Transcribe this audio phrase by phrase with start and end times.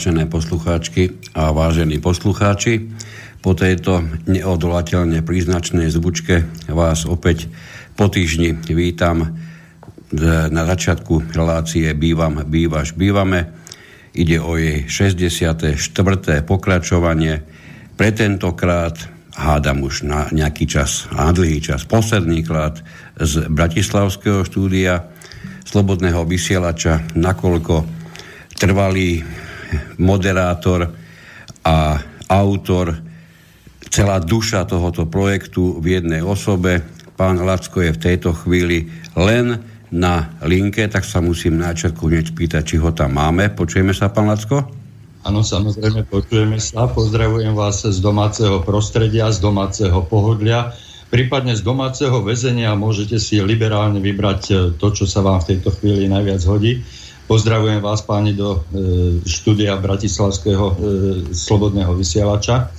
[0.00, 2.88] Vážené poslucháčky a vážení poslucháči.
[3.44, 4.00] Po tejto
[4.32, 7.52] neodolateľne príznačnej zvučke vás opäť
[8.00, 9.36] po týždni vítam
[10.48, 13.52] na začiatku relácie Bývam, bývaš, bývame.
[14.16, 15.76] Ide o jej 64.
[16.48, 17.44] pokračovanie.
[17.92, 18.96] Pre tentokrát
[19.36, 22.80] hádam už na nejaký čas, na dlhý čas, posledný krát
[23.20, 25.12] z Bratislavského štúdia
[25.68, 28.00] Slobodného vysielača, nakoľko
[28.56, 29.24] trvalý
[29.98, 30.92] moderátor
[31.64, 32.00] a
[32.30, 32.94] autor,
[33.90, 36.80] celá duša tohoto projektu v jednej osobe.
[37.18, 42.62] Pán Lacko je v tejto chvíli len na linke, tak sa musím začiatku hneď spýtať,
[42.62, 43.50] či ho tam máme.
[43.50, 44.80] Počujeme sa, pán Lacko?
[45.20, 46.88] Áno, samozrejme, počujeme sa.
[46.88, 50.72] Pozdravujem vás z domáceho prostredia, z domáceho pohodlia,
[51.12, 52.72] prípadne z domáceho väzenia.
[52.72, 56.80] Môžete si liberálne vybrať eh, to, čo sa vám v tejto chvíli najviac hodí.
[57.30, 58.60] Pozdravujem vás páni do e,
[59.22, 60.74] štúdia Bratislavského e,
[61.30, 62.74] slobodného vysielača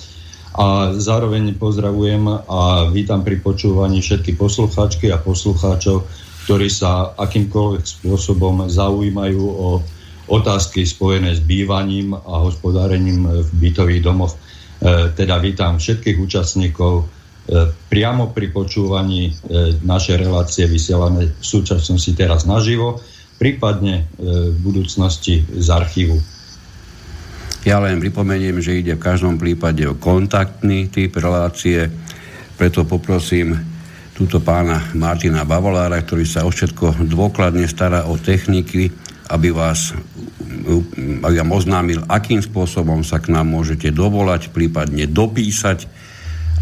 [0.52, 6.04] a zároveň pozdravujem a vítam pri počúvaní všetky poslucháčky a poslucháčov,
[6.44, 9.80] ktorí sa akýmkoľvek spôsobom zaujímajú o
[10.28, 14.36] otázky spojené s bývaním a hospodárením v bytových domoch.
[14.36, 17.08] E, teda vítam všetkých účastníkov
[17.90, 19.34] priamo pri počúvaní
[19.82, 23.02] našej relácie vysielané v súčasnosti teraz naživo
[23.42, 26.22] prípadne e, v budúcnosti z archívu.
[27.66, 31.90] Ja len pripomeniem, že ide v každom prípade o kontaktný typ relácie,
[32.58, 33.58] preto poprosím
[34.14, 38.94] túto pána Martina Bavolára, ktorý sa o všetko dôkladne stará o techniky,
[39.34, 39.98] aby vás
[41.26, 45.90] aby vám oznámil, akým spôsobom sa k nám môžete dovolať, prípadne dopísať,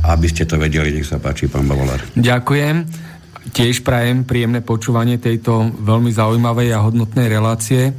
[0.08, 0.96] aby ste to vedeli.
[0.96, 2.00] Nech sa páči, pán Bavolár.
[2.16, 3.09] Ďakujem.
[3.40, 7.96] Tiež prajem príjemné počúvanie tejto veľmi zaujímavej a hodnotnej relácie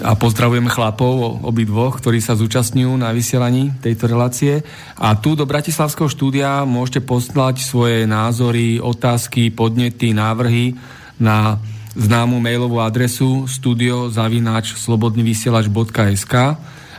[0.00, 4.64] a pozdravujem chlapov obidvoch, ktorí sa zúčastňujú na vysielaní tejto relácie.
[4.96, 10.72] A tu do Bratislavského štúdia môžete poslať svoje názory, otázky, podnety, návrhy
[11.20, 11.60] na
[11.94, 16.34] známu mailovú adresu studiozavináč.slobodnyvysielač.sk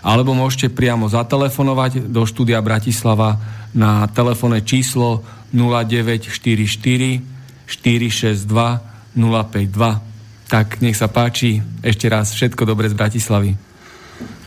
[0.02, 3.38] alebo môžete priamo zatelefonovať do štúdia Bratislava
[3.72, 5.22] na telefónne číslo
[5.54, 7.22] 0944
[7.68, 10.52] 462 052.
[10.52, 13.52] Tak nech sa páči, ešte raz všetko dobre z Bratislavy.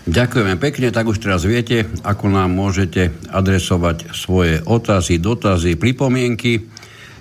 [0.04, 6.68] Ďakujeme pekne, tak už teraz viete, ako nám môžete adresovať svoje otázy, dotazy, pripomienky.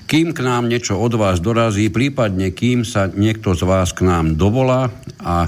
[0.04, 4.36] Kým k nám niečo od vás dorazí, prípadne kým sa niekto z vás k nám
[4.36, 4.92] dovolá
[5.24, 5.48] a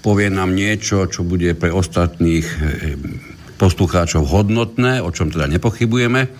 [0.00, 2.96] povie nám niečo, čo bude pre ostatných eh,
[3.60, 6.32] poslucháčov hodnotné, o čom teda nepochybujeme,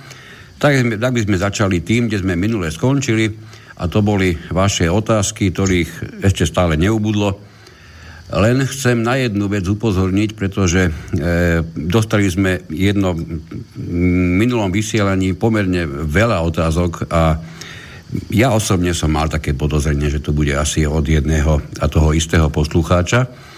[0.61, 3.33] tak, tak by sme začali tým, kde sme minule skončili
[3.81, 7.41] a to boli vaše otázky, ktorých ešte stále neubudlo.
[8.31, 10.93] Len chcem na jednu vec upozorniť, pretože e,
[11.75, 13.19] dostali sme jedno
[14.39, 17.43] minulom vysielaní pomerne veľa otázok a
[18.31, 22.51] ja osobne som mal také podozrenie, že to bude asi od jedného a toho istého
[22.51, 23.50] poslucháča.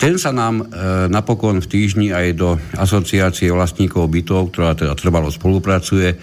[0.00, 0.64] Ten sa nám e,
[1.12, 6.16] napokon v týždni aj do asociácie vlastníkov bytov, ktorá teda trvalo spolupracuje e,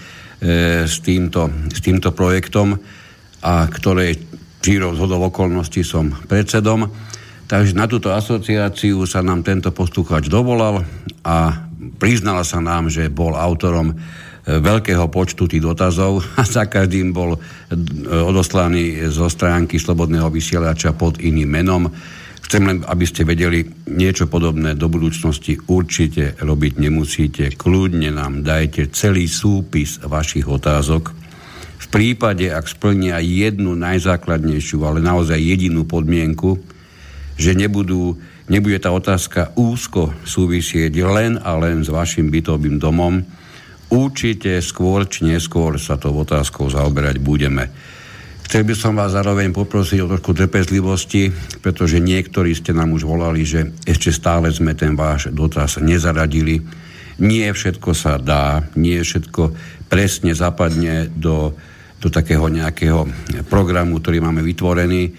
[0.89, 2.73] s, týmto, s týmto projektom
[3.45, 4.17] a ktorej
[4.65, 6.89] čírov zhodov okolností som predsedom.
[7.45, 10.81] Takže na túto asociáciu sa nám tento poslucháč dovolal
[11.21, 11.69] a
[12.01, 13.95] priznala sa nám, že bol autorom e,
[14.57, 17.39] veľkého počtu tých dotazov a za každým bol e,
[18.09, 21.85] odoslaný zo stránky Slobodného vysielača pod iným menom.
[22.47, 27.51] Chcem len, aby ste vedeli, niečo podobné do budúcnosti určite robiť nemusíte.
[27.59, 31.11] Kľudne nám dajte celý súpis vašich otázok.
[31.77, 36.55] V prípade, ak splnia jednu najzákladnejšiu, ale naozaj jedinú podmienku,
[37.35, 38.15] že nebudú,
[38.47, 43.27] nebude tá otázka úzko súvisieť len a len s vašim bytovým domom,
[43.91, 47.67] určite skôr či neskôr sa to otázkou zaoberať budeme.
[48.47, 51.27] Chcel by som vás zároveň poprosiť o trošku trpezlivosti,
[51.59, 56.63] pretože niektorí ste nám už volali, že ešte stále sme ten váš dotaz nezaradili.
[57.19, 59.51] Nie všetko sa dá, nie všetko
[59.91, 61.59] presne zapadne do,
[61.99, 63.03] do takého nejakého
[63.51, 65.11] programu, ktorý máme vytvorený.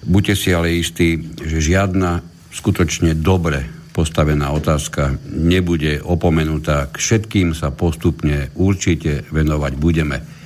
[0.00, 3.60] Buďte si ale istí, že žiadna skutočne dobre
[3.92, 6.88] postavená otázka nebude opomenutá.
[6.88, 10.39] K všetkým sa postupne určite venovať budeme.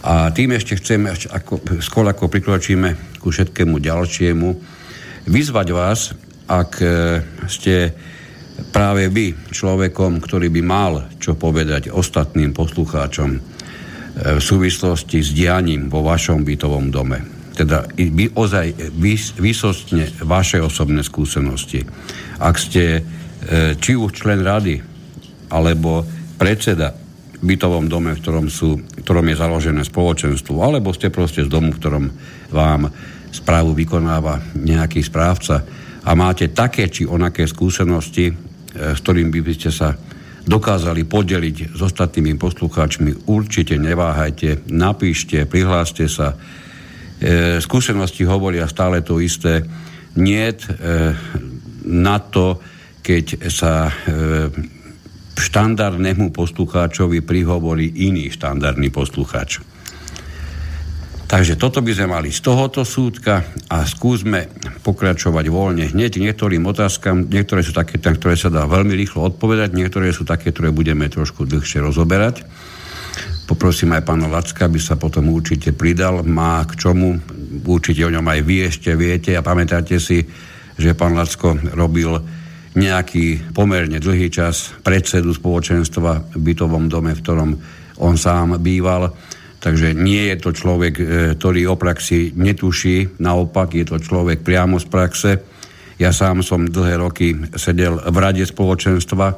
[0.00, 4.48] A tým ešte chceme, ako, skôr ako prikročíme ku všetkému ďalšiemu,
[5.28, 6.16] vyzvať vás,
[6.48, 6.86] ak e,
[7.44, 7.92] ste
[8.72, 13.40] práve vy človekom, ktorý by mal čo povedať ostatným poslucháčom e,
[14.36, 17.20] v súvislosti s dianím vo vašom bytovom dome.
[17.54, 17.84] teda
[18.40, 18.72] ozaj
[19.36, 21.84] vysostne vaše osobné skúsenosti.
[22.40, 23.02] Ak ste e,
[23.76, 24.80] či už člen rady,
[25.52, 26.08] alebo
[26.40, 26.96] predseda
[27.40, 31.72] bytovom dome, v ktorom, sú, v ktorom je založené spoločenstvo, alebo ste proste z domu,
[31.72, 32.04] v ktorom
[32.52, 32.92] vám
[33.32, 35.64] správu vykonáva nejaký správca
[36.04, 38.34] a máte také či onaké skúsenosti, e,
[38.92, 39.96] s ktorým by ste sa
[40.44, 46.34] dokázali podeliť s ostatnými poslucháčmi, určite neváhajte, napíšte, prihláste sa.
[47.20, 49.60] E, skúsenosti hovoria stále to isté.
[50.16, 50.58] Nie e,
[51.86, 52.58] na to,
[53.04, 53.92] keď sa e,
[55.40, 59.64] štandardnému poslucháčovi prihovorí iný štandardný poslucháč.
[61.30, 64.50] Takže toto by sme mali z tohoto súdka a skúsme
[64.82, 67.30] pokračovať voľne hneď niektorým otázkam.
[67.30, 71.46] Niektoré sú také, ktoré sa dá veľmi rýchlo odpovedať, niektoré sú také, ktoré budeme trošku
[71.46, 72.42] dlhšie rozoberať.
[73.46, 76.26] Poprosím aj pána Lacka, aby sa potom určite pridal.
[76.26, 77.22] Má k čomu,
[77.62, 80.26] určite o ňom aj vy ešte viete a pamätáte si,
[80.74, 82.10] že pán Lacko robil
[82.76, 87.50] nejaký pomerne dlhý čas predsedu spoločenstva v bytovom dome, v ktorom
[88.00, 89.10] on sám býval
[89.60, 91.04] Takže nie je to človek, e,
[91.36, 95.30] ktorý o praxi netuší, naopak je to človek priamo z praxe.
[96.00, 99.36] Ja sám som dlhé roky sedel v rade spoločenstva,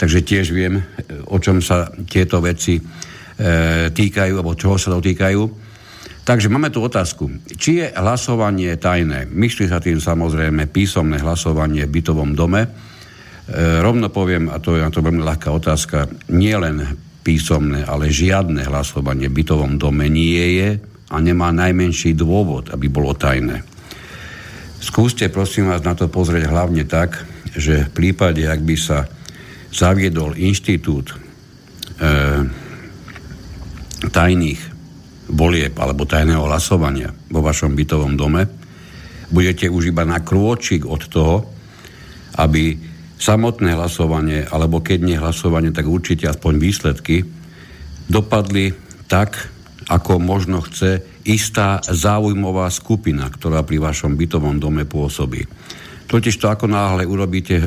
[0.00, 0.82] takže tiež viem, e,
[1.28, 2.82] o čom sa tieto veci e,
[3.92, 5.67] týkajú, alebo čoho sa dotýkajú.
[6.28, 7.40] Takže máme tu otázku.
[7.56, 9.32] Či je hlasovanie tajné?
[9.32, 12.68] Myšli sa tým samozrejme písomné hlasovanie v bytovom dome.
[12.68, 16.84] E, rovno poviem, a to je na to veľmi ľahká otázka, nie len
[17.24, 20.76] písomné, ale žiadne hlasovanie v bytovom dome nie je
[21.08, 23.64] a nemá najmenší dôvod, aby bolo tajné.
[24.84, 27.24] Skúste prosím vás na to pozrieť hlavne tak,
[27.56, 29.08] že v prípade, ak by sa
[29.72, 31.16] zaviedol inštitút e,
[34.12, 34.77] tajných
[35.28, 38.48] volieb alebo tajného hlasovania vo vašom bytovom dome,
[39.28, 41.44] budete už iba na krôčik od toho,
[42.40, 42.76] aby
[43.18, 47.26] samotné hlasovanie, alebo keď nie hlasovanie, tak určite aspoň výsledky,
[48.08, 48.72] dopadli
[49.10, 49.50] tak,
[49.88, 55.44] ako možno chce istá záujmová skupina, ktorá pri vašom bytovom dome pôsobí.
[56.08, 57.66] Totiž to, ako náhle urobíte e,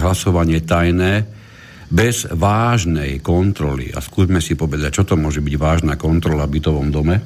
[0.00, 1.28] hlasovanie tajné,
[1.92, 6.88] bez vážnej kontroly, a skúsme si povedať, čo to môže byť vážna kontrola v bytovom
[6.88, 7.20] dome,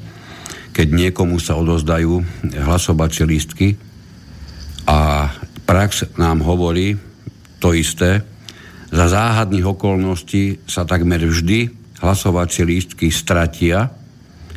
[0.75, 2.21] keď niekomu sa odozdajú
[2.51, 3.79] hlasovacie lístky
[4.91, 5.31] a
[5.65, 6.99] prax nám hovorí,
[7.63, 8.21] to isté.
[8.91, 11.73] Za záhadných okolností sa takmer vždy
[12.03, 13.89] hlasovacie lístky stratia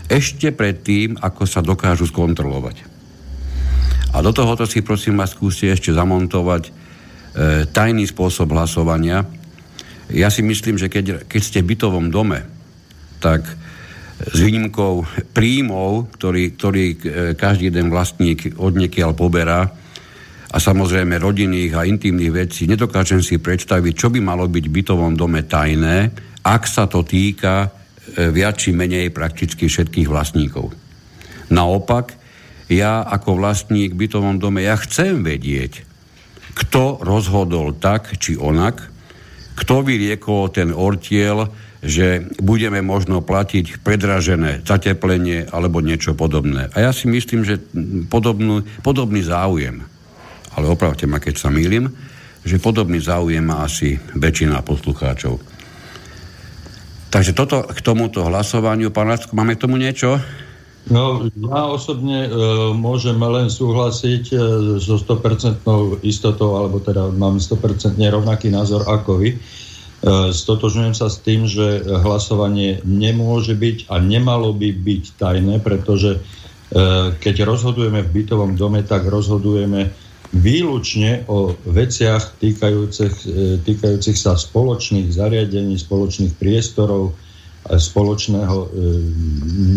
[0.09, 2.81] ešte predtým, ako sa dokážu skontrolovať.
[4.09, 6.71] A do tohoto si prosím vás skúste ešte zamontovať e,
[7.69, 9.21] tajný spôsob hlasovania.
[10.09, 12.41] Ja si myslím, že keď, keď ste v bytovom dome,
[13.21, 13.45] tak
[14.19, 16.97] s výnimkou príjmov, ktorý, ktorý e,
[17.39, 19.69] každý jeden vlastník odniekiaľ poberá,
[20.49, 25.13] a samozrejme rodinných a intimných vecí, nedokážem si predstaviť, čo by malo byť v bytovom
[25.13, 26.09] dome tajné,
[26.41, 30.73] ak sa to týka e, viac či menej prakticky všetkých vlastníkov.
[31.53, 32.17] Naopak,
[32.69, 35.85] ja ako vlastník v bytovom dome, ja chcem vedieť,
[36.57, 38.88] kto rozhodol tak či onak,
[39.59, 41.51] kto vyriekol ten ortiel,
[41.83, 46.71] že budeme možno platiť predražené zateplenie alebo niečo podobné.
[46.75, 47.59] A ja si myslím, že
[48.07, 49.83] podobnú, podobný záujem
[50.59, 51.87] ale opravte ma, keď sa mýlim,
[52.43, 55.39] že podobný záujem má asi väčšina poslucháčov.
[57.09, 60.19] Takže toto k tomuto hlasovaniu, pán Lacko, máme k tomu niečo?
[60.87, 62.29] No, ja osobne e,
[62.73, 64.35] môžem len súhlasiť e,
[64.79, 65.61] so 100%
[66.07, 69.29] istotou, alebo teda mám 100% rovnaký názor ako vy.
[69.35, 69.37] E,
[70.31, 76.19] stotožňujem sa s tým, že hlasovanie nemôže byť a nemalo by byť tajné, pretože e,
[77.19, 79.91] keď rozhodujeme v bytovom dome, tak rozhodujeme
[80.29, 83.27] výlučne o veciach týkajúcich, e,
[83.65, 87.17] týkajúcich sa spoločných zariadení, spoločných priestorov,
[87.77, 88.67] spoločného e,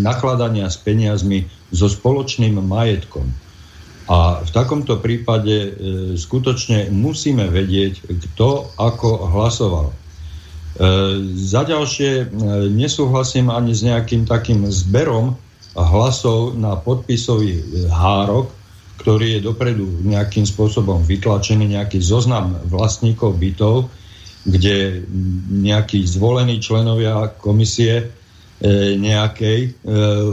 [0.01, 3.29] nakladania s peniazmi so spoločným majetkom.
[4.09, 5.69] A v takomto prípade e,
[6.17, 9.87] skutočne musíme vedieť, kto ako hlasoval.
[11.37, 12.33] Za ďalšie
[12.73, 15.37] nesúhlasím ani s nejakým takým zberom
[15.77, 17.61] hlasov na podpisový
[17.93, 18.49] hárok,
[19.01, 23.89] ktorý je dopredu nejakým spôsobom vytlačený, nejaký zoznam vlastníkov bytov,
[24.43, 25.07] kde
[25.51, 28.05] nejakí zvolení členovia komisie e,
[28.99, 29.69] nejakej e,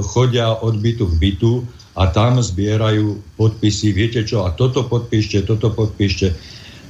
[0.03, 1.53] chodia od bytu k bytu
[1.95, 3.95] a tam zbierajú podpisy.
[3.95, 6.35] Viete čo, a toto podpíšte, toto podpíšte.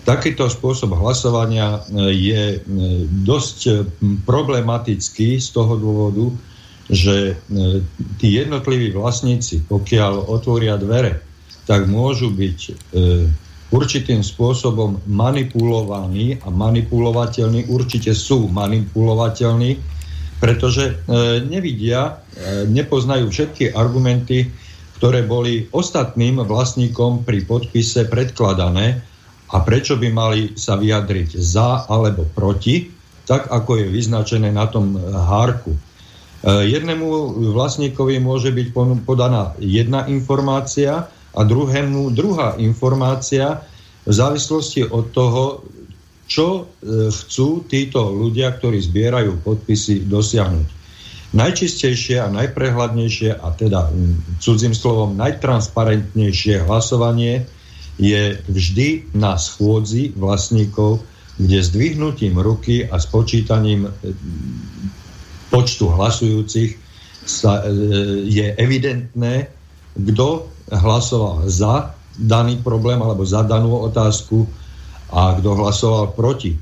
[0.09, 2.43] Takýto spôsob hlasovania e, je
[3.21, 3.85] dosť
[4.25, 6.27] problematický z toho dôvodu,
[6.91, 7.39] že
[8.19, 11.23] tí jednotliví vlastníci, pokiaľ otvoria dvere,
[11.69, 12.59] tak môžu byť
[13.71, 19.79] určitým spôsobom manipulovaní a manipulovateľní, určite sú manipulovateľní,
[20.43, 20.99] pretože
[21.47, 22.19] nevidia,
[22.67, 24.51] nepoznajú všetky argumenty,
[25.01, 29.01] ktoré boli ostatným vlastníkom pri podpise predkladané
[29.51, 32.93] a prečo by mali sa vyjadriť za alebo proti,
[33.25, 35.75] tak ako je vyznačené na tom hárku.
[35.75, 35.79] E,
[36.69, 37.07] jednému
[37.55, 38.67] vlastníkovi môže byť
[39.07, 43.63] podaná jedna informácia a druhému druhá informácia
[44.07, 45.45] v závislosti od toho,
[46.31, 46.63] čo e,
[47.11, 50.69] chcú títo ľudia, ktorí zbierajú podpisy, dosiahnuť.
[51.31, 53.87] Najčistejšie a najprehľadnejšie a teda
[54.43, 57.47] cudzím slovom najtransparentnejšie hlasovanie
[58.03, 61.07] je vždy na schôdzi vlastníkov,
[61.39, 63.91] kde zdvihnutím ruky a spočítaním e,
[65.51, 66.79] počtu hlasujúcich
[67.27, 67.75] sa, e,
[68.27, 69.60] je evidentné,
[69.97, 74.47] kto hlasoval za daný problém alebo za danú otázku
[75.11, 76.55] a kto hlasoval proti.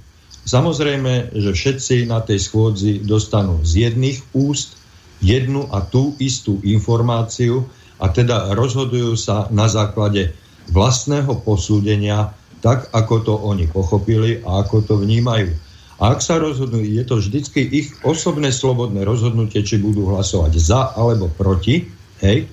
[0.49, 4.81] Samozrejme, že všetci na tej schôdzi dostanú z jedných úst
[5.21, 7.69] jednu a tú istú informáciu
[8.01, 10.33] a teda rozhodujú sa na základe
[10.73, 12.33] vlastného posúdenia,
[12.65, 15.53] tak ako to oni pochopili a ako to vnímajú.
[15.99, 20.95] A ak sa rozhodnú, je to vždycky ich osobné slobodné rozhodnutie, či budú hlasovať za
[20.95, 21.91] alebo proti,
[22.23, 22.47] hej,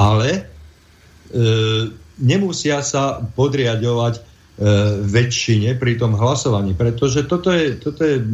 [0.00, 0.40] ale e,
[2.24, 4.22] nemusia sa podriadovať e,
[5.04, 8.24] väčšine pri tom hlasovaní, pretože toto je, toto je e,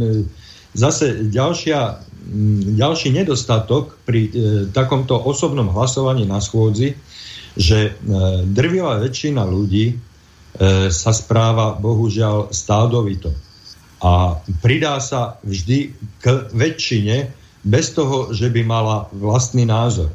[0.79, 2.07] zase ďalšia,
[2.79, 4.31] ďalší nedostatok pri e,
[4.71, 6.95] takomto osobnom hlasovaní na schôdzi,
[7.59, 7.93] že e,
[8.47, 9.95] drvivá väčšina ľudí e,
[10.93, 13.35] sa správa bohužiaľ stádovito.
[14.05, 17.33] A pridá sa vždy k väčšine
[17.67, 20.13] bez toho, že by mala vlastný názor.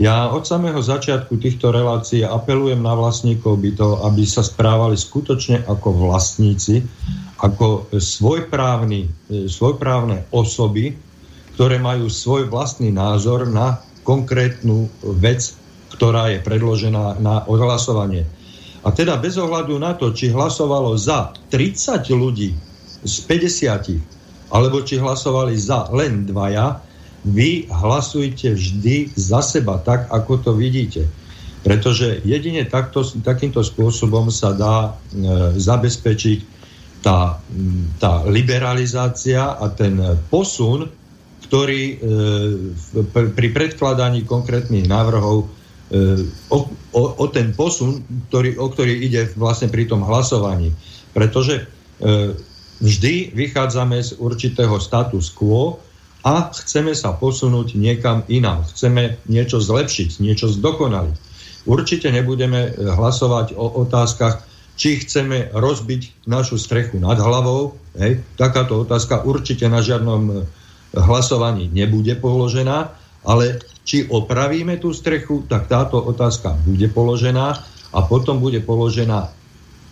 [0.00, 6.08] Ja od samého začiatku týchto relácií apelujem na vlastníkov bytov, aby sa správali skutočne ako
[6.08, 6.80] vlastníci,
[7.36, 10.96] ako svojprávny, e, svojprávne osoby,
[11.52, 14.88] ktoré majú svoj vlastný názor na konkrétnu
[15.20, 15.52] vec,
[15.92, 18.24] ktorá je predložená na odhlasovanie.
[18.80, 22.56] A teda bez ohľadu na to, či hlasovalo za 30 ľudí
[23.04, 24.00] z 50,
[24.48, 26.88] alebo či hlasovali za len dvaja,
[27.24, 31.04] vy hlasujte vždy za seba, tak ako to vidíte.
[31.60, 34.90] Pretože jedine takto, takýmto spôsobom sa dá e,
[35.60, 36.38] zabezpečiť
[37.04, 37.36] tá,
[38.00, 40.00] tá liberalizácia a ten
[40.32, 40.88] posun,
[41.44, 41.96] ktorý e,
[43.12, 45.60] pri predkladaní konkrétnych návrhov
[46.48, 46.58] o,
[46.94, 50.70] o, o ten posun, ktorý, o ktorý ide vlastne pri tom hlasovaní.
[51.10, 51.64] Pretože e,
[52.78, 55.82] vždy vychádzame z určitého status quo
[56.20, 58.68] a chceme sa posunúť niekam inám.
[58.68, 61.16] Chceme niečo zlepšiť, niečo zdokonaliť.
[61.64, 64.44] Určite nebudeme e, hlasovať o otázkach,
[64.80, 67.76] či chceme rozbiť našu strechu nad hlavou.
[67.96, 68.24] Hej.
[68.36, 70.34] Takáto otázka určite na žiadnom e,
[70.96, 72.92] hlasovaní nebude položená,
[73.24, 77.60] ale či opravíme tú strechu, tak táto otázka bude položená
[77.90, 79.32] a potom bude položená,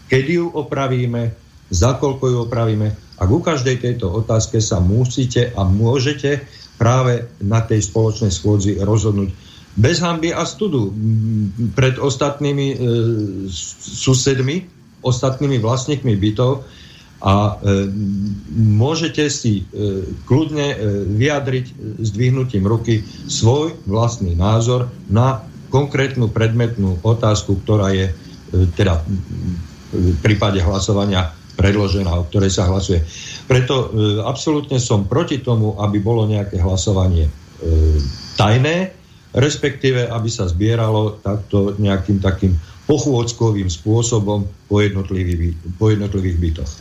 [0.09, 2.89] kedy ju opravíme, za koľko ju opravíme.
[3.19, 6.45] A ku každej tejto otázke sa musíte a môžete
[6.79, 9.35] práve na tej spoločnej schôdzi rozhodnúť.
[9.79, 10.91] Bez hamby a studu.
[11.75, 12.77] Pred ostatnými e,
[13.79, 14.67] susedmi,
[15.03, 16.67] ostatnými vlastníkmi bytov,
[17.19, 17.91] a e,
[18.55, 20.77] môžete si e, kľudne e,
[21.19, 28.15] vyjadriť zdvihnutím ruky svoj vlastný názor na konkrétnu predmetnú otázku, ktorá je e,
[28.71, 29.03] teda
[29.91, 33.03] v prípade hlasovania predložená, o ktorej sa hlasuje.
[33.51, 37.33] Preto e, absolútne som proti tomu, aby bolo nejaké hlasovanie e,
[38.39, 38.95] tajné,
[39.35, 42.55] respektíve aby sa zbieralo takto nejakým takým
[42.87, 46.73] pochôdzkovým spôsobom po jednotlivých, po jednotlivých bytoch.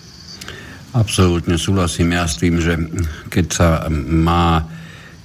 [0.96, 2.80] Absolútne súhlasím ja s tým, že
[3.28, 4.64] keď sa má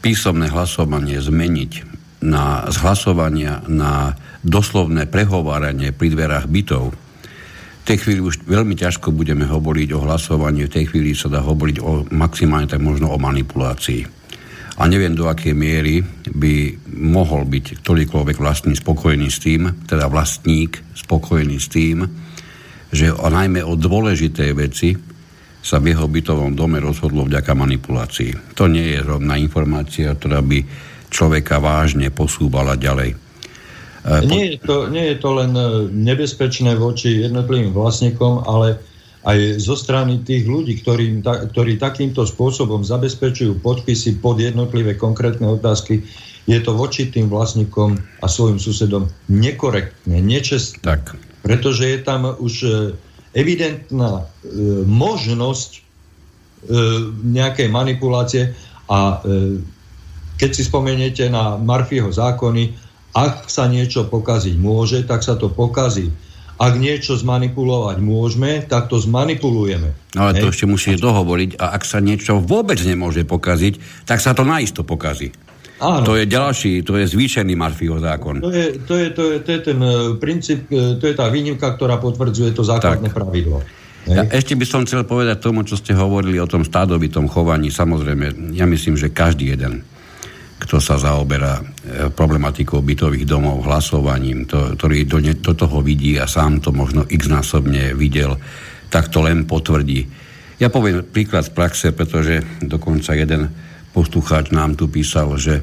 [0.02, 1.72] písomné hlasovanie zmeniť
[2.26, 6.90] na, z hlasovania na doslovné prehováranie pri dverách bytov,
[7.82, 11.42] v tej chvíli už veľmi ťažko budeme hovoriť o hlasovaní, v tej chvíli sa dá
[11.42, 14.22] hovoriť o maximálne tak možno o manipulácii.
[14.78, 20.78] A neviem, do akej miery by mohol byť ktorýkoľvek vlastný spokojný s tým, teda vlastník
[20.94, 22.06] spokojný s tým,
[22.94, 24.94] že o, najmä o dôležité veci
[25.62, 28.54] sa v jeho bytovom dome rozhodlo vďaka manipulácii.
[28.54, 30.58] To nie je rovná informácia, ktorá by
[31.10, 33.31] človeka vážne posúvala ďalej.
[34.02, 38.82] E, nie je, to, nie je to len e, nebezpečné voči jednotlivým vlastníkom, ale
[39.22, 45.46] aj zo strany tých ľudí, ktorí, ta, ktorí takýmto spôsobom zabezpečujú podpisy pod jednotlivé konkrétne
[45.46, 46.02] otázky,
[46.50, 50.82] je to voči tým vlastníkom a svojim susedom nekorektné, nečestné.
[50.82, 51.14] Tak.
[51.46, 52.70] Pretože je tam už e,
[53.38, 54.24] evidentná e,
[54.82, 55.80] možnosť e,
[57.22, 58.42] nejakej manipulácie
[58.90, 59.62] a e,
[60.36, 62.81] keď si spomeniete na Marfieho zákony,
[63.12, 66.08] ak sa niečo pokaziť môže, tak sa to pokazí.
[66.56, 69.92] Ak niečo zmanipulovať môžeme, tak to zmanipulujeme.
[70.14, 74.32] No ale to ešte musíte dohovoriť a ak sa niečo vôbec nemôže pokaziť, tak sa
[74.32, 75.34] to naisto pokazí.
[75.82, 76.06] Áno.
[76.06, 78.38] To je ďalší, to je zvýšený Marfieho zákon.
[78.38, 81.26] To je, to je, to je, to je ten uh, princíp, uh, to je tá
[81.26, 83.18] výnimka, ktorá potvrdzuje to základné tak.
[83.18, 83.58] pravidlo.
[84.06, 87.70] Ja ešte by som chcel povedať tomu, čo ste hovorili o tom stádovitom chovaní.
[87.70, 89.86] Samozrejme, ja myslím, že každý jeden
[90.62, 91.62] kto sa zaoberá e,
[92.14, 97.02] problematikou bytových domov, hlasovaním, to, ktorý do, ne, do toho vidí a sám to možno
[97.10, 98.38] x-násobne videl,
[98.86, 100.06] tak to len potvrdí.
[100.62, 103.50] Ja poviem príklad z praxe, pretože dokonca jeden
[103.90, 105.58] poslucháč nám tu písal, že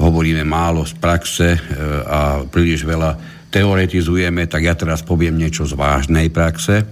[0.00, 1.60] hovoríme málo z praxe e,
[2.08, 6.80] a príliš veľa teoretizujeme, tak ja teraz poviem niečo z vážnej praxe.
[6.80, 6.84] E,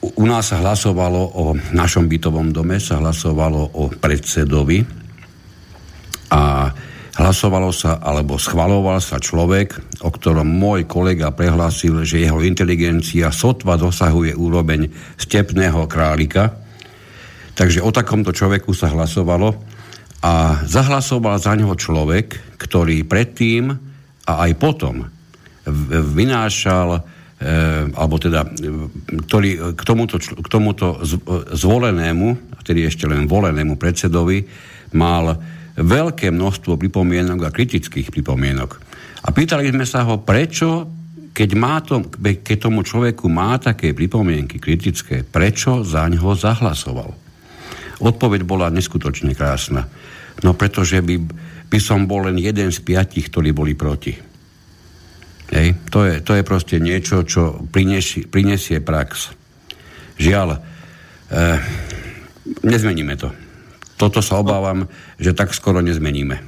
[0.00, 1.44] u nás sa hlasovalo o
[1.76, 4.99] našom bytovom dome, sa hlasovalo o predsedovi
[6.30, 6.70] a
[7.20, 13.76] hlasovalo sa, alebo schvaloval sa človek, o ktorom môj kolega prehlásil, že jeho inteligencia sotva
[13.76, 16.54] dosahuje úroveň stepného králika.
[17.52, 19.52] Takže o takomto človeku sa hlasovalo
[20.24, 23.74] a zahlasoval za neho človek, ktorý predtým
[24.24, 25.04] a aj potom
[26.14, 27.00] vynášal e,
[27.92, 28.48] alebo teda,
[29.28, 31.00] ktorý k tomuto, k tomuto
[31.52, 34.44] zvolenému, tedy ešte len volenému predsedovi,
[34.96, 35.36] mal
[35.80, 38.70] veľké množstvo pripomienok a kritických pripomienok.
[39.24, 40.88] A pýtali sme sa ho, prečo,
[41.32, 47.10] keď, má to, keď tomu človeku má také pripomienky kritické, prečo za ňo zahlasoval?
[48.00, 49.84] Odpoveď bola neskutočne krásna.
[50.40, 51.20] No pretože by,
[51.68, 54.16] by som bol len jeden z piatich, ktorí boli proti.
[55.52, 55.68] Hej.
[55.92, 59.36] To, je, to je proste niečo, čo prinesie, prinesie prax.
[60.16, 60.58] Žiaľ, e,
[62.64, 63.49] nezmeníme to
[64.00, 64.88] toto sa obávam,
[65.20, 66.40] že tak skoro nezmeníme.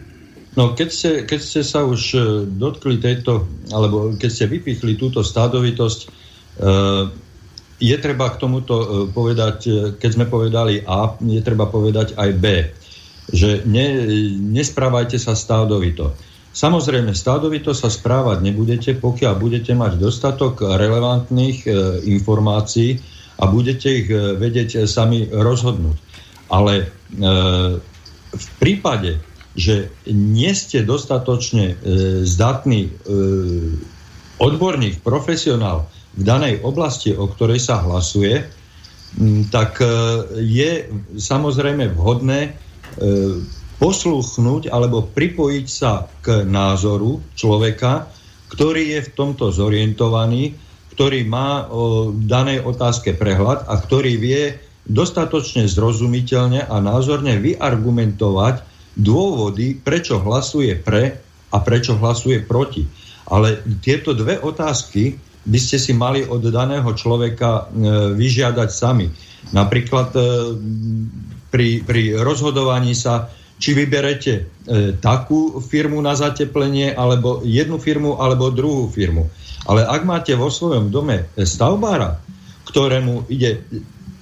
[0.57, 5.25] No keď ste, keď ste sa už e, dotkli tejto, alebo keď ste vypichli túto
[5.25, 6.09] stádovitosť, e,
[7.83, 9.59] je treba k tomuto e, povedať,
[9.97, 12.69] keď sme povedali A, je treba povedať aj B,
[13.33, 14.05] že ne,
[14.53, 16.13] nesprávajte sa stádovito.
[16.53, 21.65] Samozrejme, stádovito sa správať nebudete, pokiaľ budete mať dostatok relevantných
[22.05, 23.01] informácií
[23.41, 25.97] a budete ich vedieť sami rozhodnúť.
[26.53, 26.93] Ale
[28.33, 29.21] v prípade,
[29.53, 32.91] že nie ste dostatočne e, zdatný e,
[34.41, 38.49] odborník, profesionál v danej oblasti, o ktorej sa hlasuje,
[39.53, 39.87] tak e,
[40.41, 40.89] je
[41.21, 42.51] samozrejme vhodné e,
[43.77, 48.09] posluchnúť alebo pripojiť sa k názoru človeka,
[48.49, 50.57] ktorý je v tomto zorientovaný,
[50.97, 58.63] ktorý má o danej otázke prehľad a ktorý vie dostatočne zrozumiteľne a názorne vyargumentovať
[58.99, 62.85] dôvody, prečo hlasuje pre a prečo hlasuje proti.
[63.31, 67.63] Ale tieto dve otázky by ste si mali od daného človeka e,
[68.15, 69.07] vyžiadať sami.
[69.51, 70.21] Napríklad e,
[71.51, 74.43] pri, pri rozhodovaní sa, či vyberete e,
[74.99, 79.31] takú firmu na zateplenie, alebo jednu firmu, alebo druhú firmu.
[79.67, 82.19] Ale ak máte vo svojom dome stavbára,
[82.67, 83.63] ktorému ide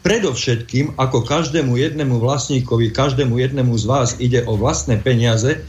[0.01, 5.61] predovšetkým, ako každému jednému vlastníkovi, každému jednému z vás ide o vlastné peniaze,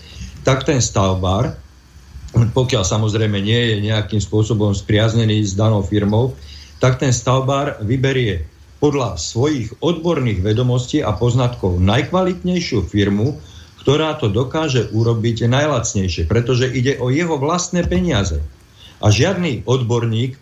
[0.47, 1.59] tak ten stavbár,
[2.31, 6.33] pokiaľ samozrejme nie je nejakým spôsobom spriaznený s danou firmou,
[6.79, 8.47] tak ten stavbár vyberie
[8.81, 13.37] podľa svojich odborných vedomostí a poznatkov najkvalitnejšiu firmu,
[13.85, 18.41] ktorá to dokáže urobiť najlacnejšie, pretože ide o jeho vlastné peniaze.
[19.01, 20.37] A žiadny odborník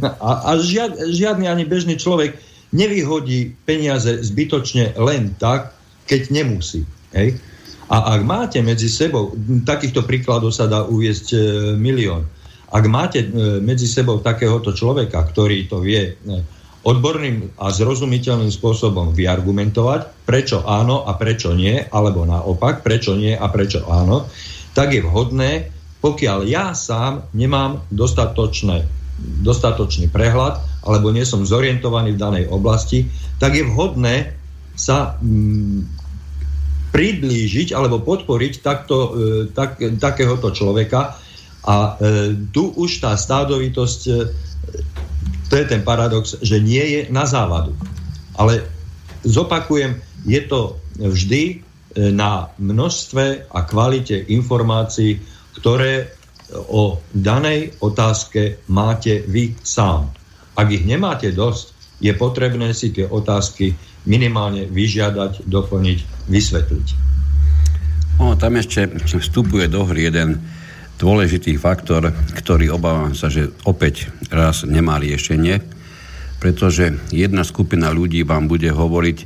[0.00, 2.40] a, a žiad, žiadny ani bežný človek
[2.74, 5.72] nevyhodí peniaze zbytočne len tak,
[6.10, 6.82] keď nemusí.
[7.14, 7.38] Hej?
[7.88, 9.32] A ak máte medzi sebou,
[9.62, 11.38] takýchto príkladov sa dá uviezť e,
[11.78, 12.26] milión,
[12.74, 13.28] ak máte e,
[13.62, 16.12] medzi sebou takéhoto človeka, ktorý to vie e,
[16.84, 23.46] odborným a zrozumiteľným spôsobom vyargumentovať, prečo áno a prečo nie, alebo naopak, prečo nie a
[23.48, 24.28] prečo áno,
[24.74, 25.70] tak je vhodné,
[26.04, 28.84] pokiaľ ja sám nemám dostatočné,
[29.40, 33.08] dostatočný prehľad alebo nie som zorientovaný v danej oblasti,
[33.40, 34.36] tak je vhodné
[34.76, 35.80] sa mm,
[36.92, 39.10] priblížiť alebo podporiť takto, e,
[39.50, 41.18] tak, takéhoto človeka
[41.64, 41.92] a e,
[42.52, 44.12] tu už tá stádovitosť e,
[45.48, 47.76] To je ten paradox, že nie je na závadu.
[48.36, 48.64] Ale
[49.24, 51.54] zopakujem, je to vždy e,
[52.12, 55.20] na množstve a kvalite informácií,
[55.60, 56.12] ktoré
[56.54, 60.12] o danej otázke máte vy sám.
[60.54, 65.98] Ak ich nemáte dosť, je potrebné si tie otázky minimálne vyžiadať, doplniť,
[66.30, 66.86] vysvetliť.
[68.22, 70.38] O, tam ešte vstupuje do hry jeden
[70.98, 75.58] dôležitý faktor, ktorý obávam sa, že opäť raz nemá riešenie,
[76.38, 79.18] pretože jedna skupina ľudí vám bude hovoriť,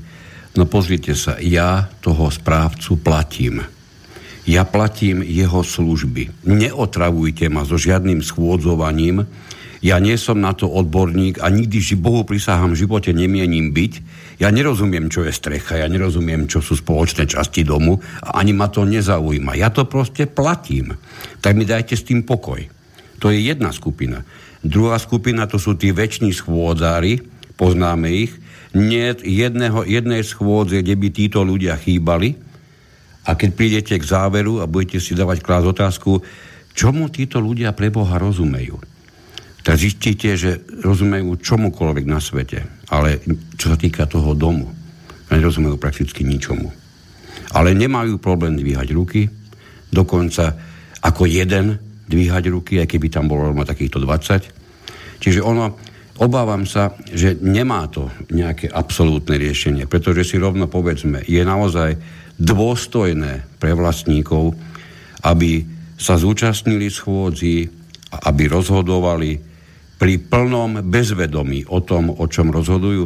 [0.56, 3.60] no pozrite sa, ja toho správcu platím.
[4.48, 6.48] Ja platím jeho služby.
[6.48, 9.28] Neotravujte ma so žiadnym schôdzovaním,
[9.78, 13.92] ja nie som na to odborník a nikdy ži Bohu prisahám v živote nemienim byť.
[14.42, 18.66] Ja nerozumiem, čo je strecha, ja nerozumiem, čo sú spoločné časti domu a ani ma
[18.66, 19.54] to nezaujíma.
[19.54, 20.98] Ja to proste platím.
[21.38, 22.58] Tak mi dajte s tým pokoj.
[23.22, 24.26] To je jedna skupina.
[24.62, 27.22] Druhá skupina to sú tí väčší schôdzári,
[27.54, 28.34] poznáme ich.
[28.74, 32.34] Nie jedného, jednej schôdze, kde by títo ľudia chýbali.
[33.26, 36.22] A keď prídete k záveru a budete si dávať klás otázku,
[36.74, 38.97] čomu títo ľudia pre Boha rozumejú?
[39.62, 43.20] Tak zistíte, že rozumejú čomukoľvek na svete, ale
[43.58, 44.70] čo sa týka toho domu,
[45.28, 46.72] nerozumejú prakticky ničomu.
[47.52, 49.28] Ale nemajú problém dvíhať ruky,
[49.92, 50.56] dokonca
[51.04, 51.76] ako jeden
[52.08, 55.20] dvíhať ruky, aj keby tam bolo takýchto 20.
[55.20, 55.76] Čiže ono,
[56.18, 61.98] obávam sa, že nemá to nejaké absolútne riešenie, pretože si rovno povedzme, je naozaj
[62.38, 64.54] dôstojné pre vlastníkov,
[65.26, 65.66] aby
[65.98, 67.77] sa zúčastnili schôdzi,
[68.12, 69.30] aby rozhodovali,
[69.98, 73.04] pri plnom bezvedomí o tom, o čom rozhodujú?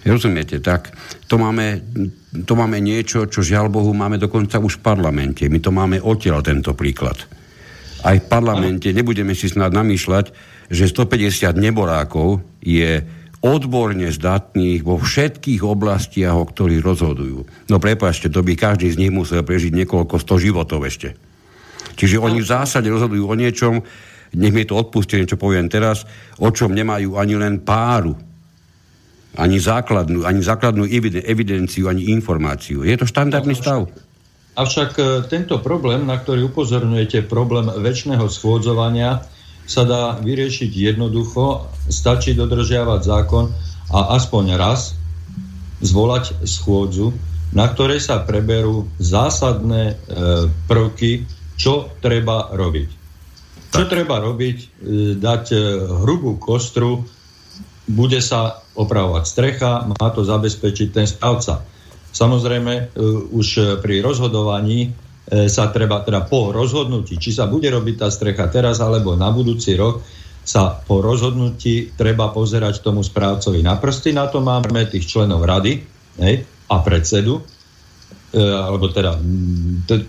[0.00, 0.96] Rozumiete, tak
[1.28, 1.84] to máme,
[2.32, 5.44] to máme niečo, čo žiaľ Bohu máme dokonca už v parlamente.
[5.52, 7.20] My to máme odtiaľ tento príklad.
[8.00, 10.32] Aj v parlamente nebudeme si snad namýšľať,
[10.72, 13.04] že 150 neborákov je
[13.44, 17.68] odborne zdatných vo všetkých oblastiach, o ktorých rozhodujú.
[17.68, 21.12] No prepáčte, to by každý z nich musel prežiť niekoľko sto životov ešte.
[21.94, 23.82] Čiže oni v zásade rozhodujú o niečom,
[24.34, 26.06] nech mi to odpustenie, čo poviem teraz,
[26.38, 28.14] o čom nemajú ani len páru,
[29.38, 30.86] ani základnú, ani základnú
[31.22, 32.82] evidenciu, ani informáciu.
[32.82, 33.86] Je to štandardný stav.
[34.58, 39.22] Avšak e, tento problém, na ktorý upozorňujete, problém väčšného schôdzovania,
[39.70, 43.54] sa dá vyriešiť jednoducho, stačí dodržiavať zákon
[43.94, 44.98] a aspoň raz
[45.78, 47.14] zvolať schôdzu,
[47.54, 51.22] na ktorej sa preberú zásadné e, prvky,
[51.60, 52.88] čo treba robiť.
[53.70, 54.56] Čo treba robiť?
[54.56, 54.66] E,
[55.20, 55.58] dať e,
[56.00, 57.04] hrubú kostru,
[57.84, 61.60] bude sa opravovať strecha, má to zabezpečiť ten stavca.
[62.10, 62.82] Samozrejme, e,
[63.36, 68.82] už pri rozhodovaní sa treba, teda po rozhodnutí, či sa bude robiť tá strecha teraz
[68.82, 70.02] alebo na budúci rok,
[70.42, 74.10] sa po rozhodnutí treba pozerať tomu správcovi na prsty.
[74.10, 75.86] Na to máme tých členov rady
[76.18, 77.46] hej, a predsedu,
[78.30, 79.18] alebo teda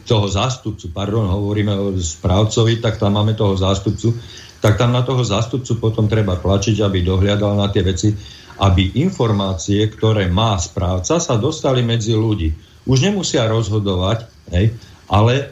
[0.06, 4.14] toho zástupcu, pardon, hovoríme o správcovi, tak tam máme toho zástupcu,
[4.62, 8.14] tak tam na toho zástupcu potom treba tlačiť, aby dohliadal na tie veci,
[8.62, 12.54] aby informácie, ktoré má správca, sa dostali medzi ľudí.
[12.86, 14.78] Už nemusia rozhodovať, hej,
[15.10, 15.44] ale e,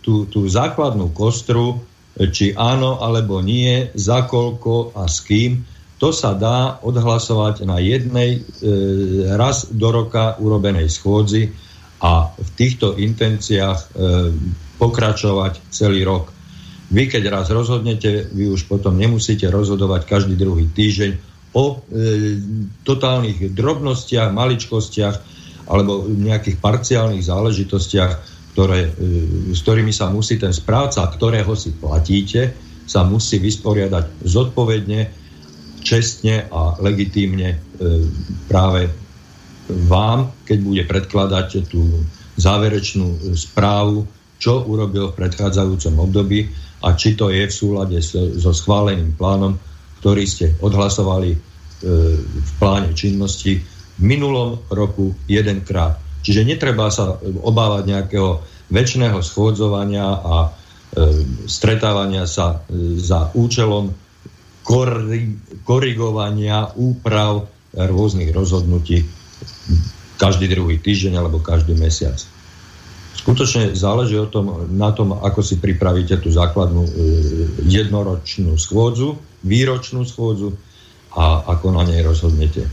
[0.00, 1.84] tú, tú základnú kostru,
[2.16, 5.62] e, či áno alebo nie, za koľko a s kým,
[6.00, 8.68] to sa dá odhlasovať na jednej e,
[9.36, 11.52] raz do roka urobenej schôdzi,
[12.00, 13.86] a v týchto intenciách e,
[14.80, 16.32] pokračovať celý rok.
[16.90, 21.12] Vy, keď raz rozhodnete, vy už potom nemusíte rozhodovať každý druhý týždeň
[21.52, 22.00] o e,
[22.88, 25.16] totálnych drobnostiach, maličkostiach
[25.70, 28.12] alebo nejakých parciálnych záležitostiach,
[28.56, 28.90] ktoré, e,
[29.52, 32.56] s ktorými sa musí ten správca, ktorého si platíte,
[32.88, 35.00] sa musí vysporiadať zodpovedne,
[35.80, 37.56] čestne a legitímne
[38.44, 38.99] práve
[39.70, 42.04] vám, keď bude predkladať tú
[42.40, 44.08] záverečnú správu,
[44.40, 46.48] čo urobil v predchádzajúcom období
[46.80, 48.00] a či to je v súlade
[48.40, 49.60] so schváleným plánom,
[50.00, 51.38] ktorý ste odhlasovali e,
[52.24, 56.00] v pláne činnosti v minulom roku jedenkrát.
[56.24, 58.40] Čiže netreba sa obávať nejakého
[58.72, 60.50] väčšného schôdzovania a e,
[61.44, 63.92] stretávania sa e, za účelom
[65.64, 67.44] korigovania úprav
[67.76, 69.19] rôznych rozhodnutí
[70.20, 72.20] každý druhý týždeň alebo každý mesiac.
[73.16, 76.92] Skutočne záleží o tom, na tom, ako si pripravíte tú základnú e,
[77.64, 80.56] jednoročnú schôdzu, výročnú schôdzu
[81.16, 82.68] a ako na nej rozhodnete.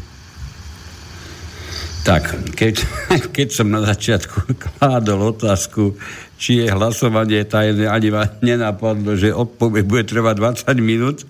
[2.07, 2.75] Tak, keď,
[3.35, 5.99] keď som na začiatku kládol otázku,
[6.39, 10.35] či je hlasovanie tajné, ani ma nenapadlo, že odpoveď bude trvať
[10.67, 11.27] 20 minút,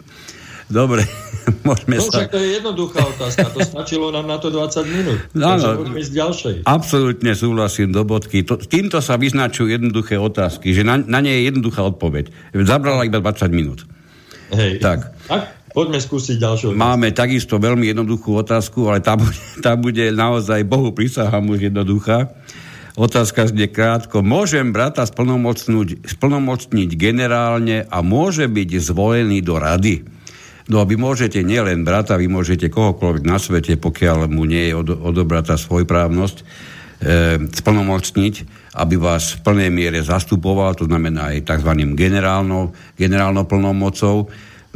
[0.67, 1.08] Dobre,
[1.67, 2.27] môžeme no, sa...
[2.27, 5.19] to je jednoduchá otázka, to stačilo nám na to 20 minút.
[5.32, 6.67] No, no, ďalšej.
[6.67, 8.43] Absolútne súhlasím do bodky.
[8.43, 12.36] To, týmto sa vyznačujú jednoduché otázky, že na, na ne je jednoduchá odpoveď.
[12.51, 13.88] Zabrala iba 20 minút.
[14.51, 14.84] Hej.
[14.84, 15.15] Tak.
[15.32, 15.56] tak.
[15.71, 16.84] Poďme skúsiť ďalšiu otázku.
[16.84, 22.27] Máme takisto veľmi jednoduchú otázku, ale tá bude, tá bude naozaj, Bohu prisahám už jednoduchá.
[22.97, 24.25] Otázka znie krátko.
[24.25, 30.16] Môžem brata splnomocniť generálne a môže byť zvolený do rady?
[30.67, 34.89] No vy môžete nielen brata, vy môžete kohokoľvek na svete, pokiaľ mu nie je od,
[34.91, 36.45] odobratá svojprávnosť, e,
[37.47, 38.36] splnomocniť,
[38.75, 41.71] aby vás v plnej miere zastupoval, to znamená aj tzv.
[41.95, 44.27] generálnou, generálnou plnomocou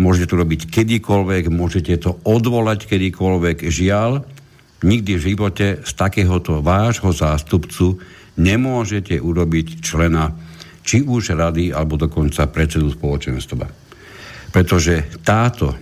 [0.02, 3.70] Môžete to robiť kedykoľvek, môžete to odvolať kedykoľvek.
[3.70, 4.26] Žiaľ,
[4.82, 8.02] nikdy v živote z takéhoto vášho zástupcu
[8.40, 10.34] nemôžete urobiť člena
[10.82, 13.81] či už rady, alebo dokonca predsedu spoločenstva.
[14.52, 15.74] Pretože táto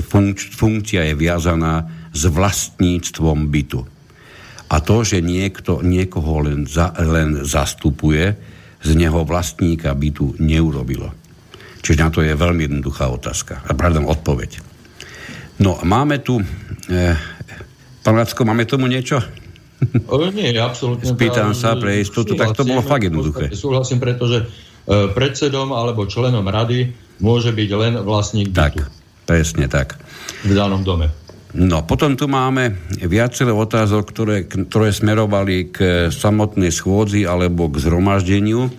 [0.00, 3.84] funk- funkcia je viazaná s vlastníctvom bytu.
[4.72, 8.32] A to, že niekto niekoho len, za, len zastupuje,
[8.82, 11.12] z neho vlastníka bytu neurobilo.
[11.84, 13.60] Čiže na to je veľmi jednoduchá otázka.
[13.68, 14.64] A pardon, odpoveď.
[15.60, 16.40] No a máme tu...
[16.88, 17.14] E,
[18.00, 19.20] pán Lacko, máme tomu niečo?
[20.06, 21.10] O, nie, absolútne.
[21.10, 23.50] Spýtam sa pre istotu, tak to bolo fakt jednoduché.
[23.50, 24.46] Súhlasím, pretože
[24.88, 26.90] predsedom alebo členom rady
[27.22, 28.58] môže byť len vlastník bytu.
[28.58, 28.72] Tak,
[29.24, 29.94] presne tak.
[30.42, 31.22] V danom dome.
[31.52, 38.72] No, potom tu máme viacero otázok, ktoré, ktoré smerovali k samotnej schôdzi alebo k zhromaždeniu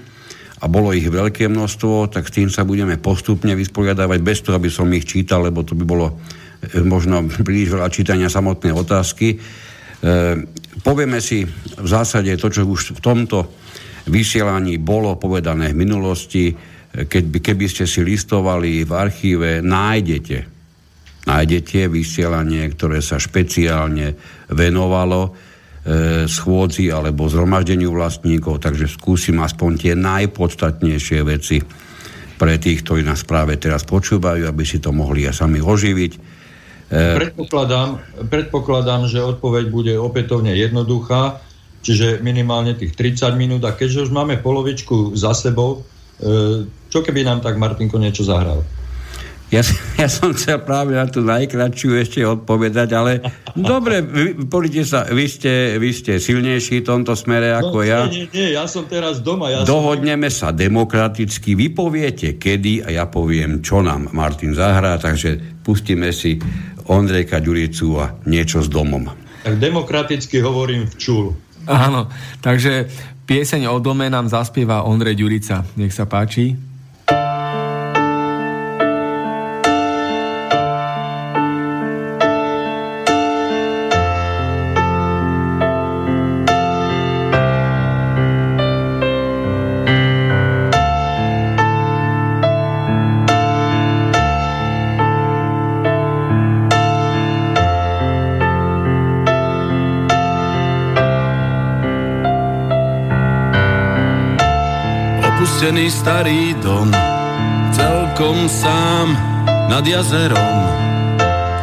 [0.57, 4.73] a bolo ich veľké množstvo, tak s tým sa budeme postupne vysporiadávať bez toho, aby
[4.73, 6.17] som ich čítal, lebo to by bolo
[6.65, 9.35] e, možno príliš veľa čítania samotnej otázky.
[9.35, 9.37] E,
[10.81, 11.45] povieme si
[11.77, 13.53] v zásade to, čo už v tomto
[14.07, 16.51] vysielaní bolo povedané v minulosti.
[16.93, 20.37] Keď, keby ste si listovali v archíve, nájdete,
[21.25, 24.13] nájdete vysielanie, ktoré sa špeciálne
[24.53, 25.29] venovalo e,
[26.29, 31.57] schôdzi alebo zhromaždeniu vlastníkov, takže skúsim aspoň tie najpodstatnejšie veci
[32.37, 36.11] pre tých, ktorí nás práve teraz počúvajú, aby si to mohli aj sami oživiť.
[36.91, 36.99] E...
[37.17, 41.39] Predpokladám, predpokladám, že odpoveď bude opätovne jednoduchá,
[41.83, 45.83] čiže minimálne tých 30 minút a keďže už máme polovičku za sebou,
[46.17, 48.63] e, čo keby nám tak Martinko niečo zahral?
[49.53, 49.61] Ja,
[50.01, 53.21] ja som chcel práve na tú najkračšiu ešte odpovedať, ale
[53.53, 57.99] dobre, vy, polite sa, vy ste, vy ste silnejší v tomto smere ako no, ja.
[58.09, 59.53] Nie, nie, ja som teraz doma.
[59.53, 60.49] Ja Dohodneme som...
[60.49, 66.41] sa demokraticky, vy poviete kedy a ja poviem, čo nám Martin zahrá, takže pustíme si
[66.89, 69.05] Ondrejka Ďuricu a niečo s domom.
[69.45, 71.25] Tak demokraticky hovorím v čul.
[71.67, 72.11] Áno,
[72.43, 72.89] takže
[73.23, 75.63] pieseň o dome nám zaspieva Ondrej Ďurica.
[75.79, 76.72] Nech sa páči.
[105.73, 106.85] Opustený starý dom,
[107.73, 109.17] celkom sám
[109.73, 110.57] nad jazerom,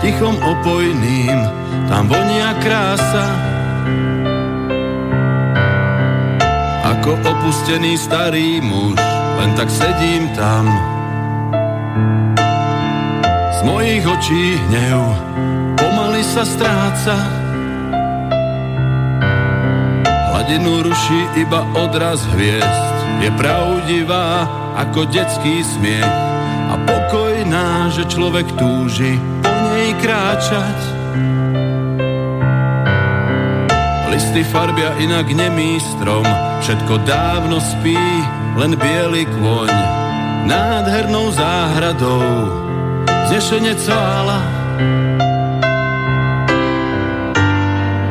[0.03, 1.39] tichom opojným,
[1.87, 3.27] tam vonia krása.
[6.91, 8.99] Ako opustený starý muž,
[9.39, 10.67] len tak sedím tam.
[13.55, 15.07] Z mojich očí hnev
[15.79, 17.15] pomaly sa stráca.
[20.35, 24.47] Hladinu ruší iba odraz hviezd je pravdivá
[24.79, 26.07] ako detský smiech
[26.71, 30.79] a pokojná, že človek túži po nej kráčať.
[34.11, 36.27] Listy farbia inak nemý strom,
[36.63, 37.99] všetko dávno spí,
[38.55, 39.73] len biely kvoň.
[40.47, 42.23] Nádhernou záhradou
[43.31, 44.43] znešenie cála.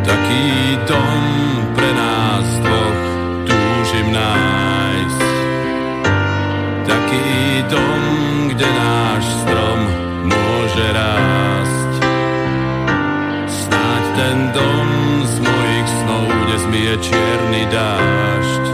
[0.07, 0.47] Taký
[0.87, 1.38] dom
[17.01, 18.65] čierny dážď.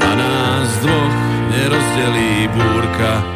[0.00, 1.16] A nás dvoch
[1.50, 3.35] nerozdelí búrka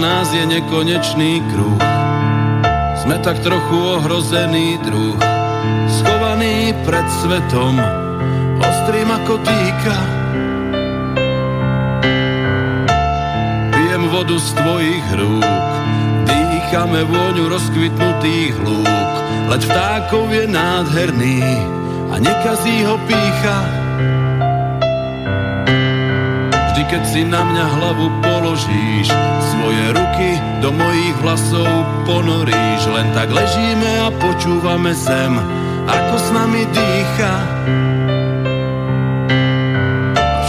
[0.00, 1.84] nás je nekonečný kruh.
[3.04, 5.20] Sme tak trochu ohrozený druh,
[6.00, 7.76] schovaný pred svetom,
[8.64, 9.98] ostrým ako týka.
[13.76, 15.68] Pijem vodu z tvojich rúk,
[16.24, 19.12] dýchame vôňu rozkvitnutých lúk,
[19.52, 21.44] leď vtákov je nádherný
[22.08, 23.79] a nekazí ho pícha.
[26.90, 29.06] Keď si na mňa hlavu položíš,
[29.54, 31.70] svoje ruky do mojich vlasov
[32.02, 32.82] ponoríš.
[32.90, 35.38] Len tak ležíme a počúvame zem,
[35.86, 37.34] ako s nami dýcha.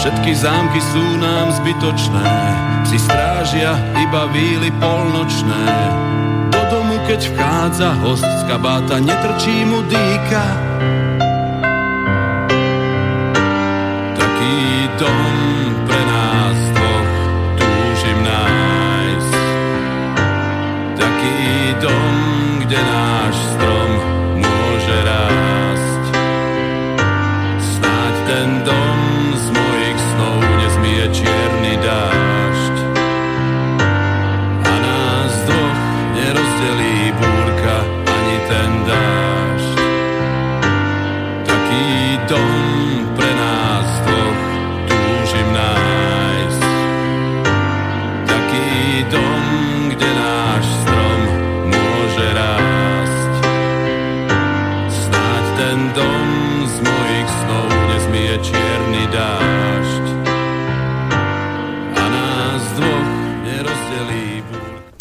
[0.01, 2.34] Všetky zámky sú nám zbytočné,
[2.89, 5.65] si strážia iba víly polnočné.
[6.49, 10.45] Do domu, keď vchádza host z kabáta, netrčí mu dýka.
[14.17, 14.58] Taký
[14.97, 15.50] dom
[21.81, 23.11] dom, kde nás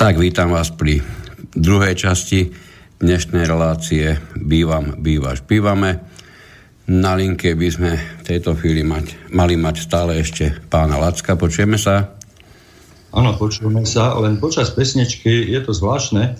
[0.00, 1.04] Tak vítam vás pri
[1.52, 2.48] druhej časti
[3.04, 6.00] dnešnej relácie Bývam, bývaš, bývame.
[6.88, 11.36] Na linke by sme v tejto chvíli mať, mali mať stále ešte pána Lacka.
[11.36, 12.16] Počujeme sa?
[13.12, 16.32] Áno, počujeme sa, len počas pesničky je to zvláštne.
[16.32, 16.34] E,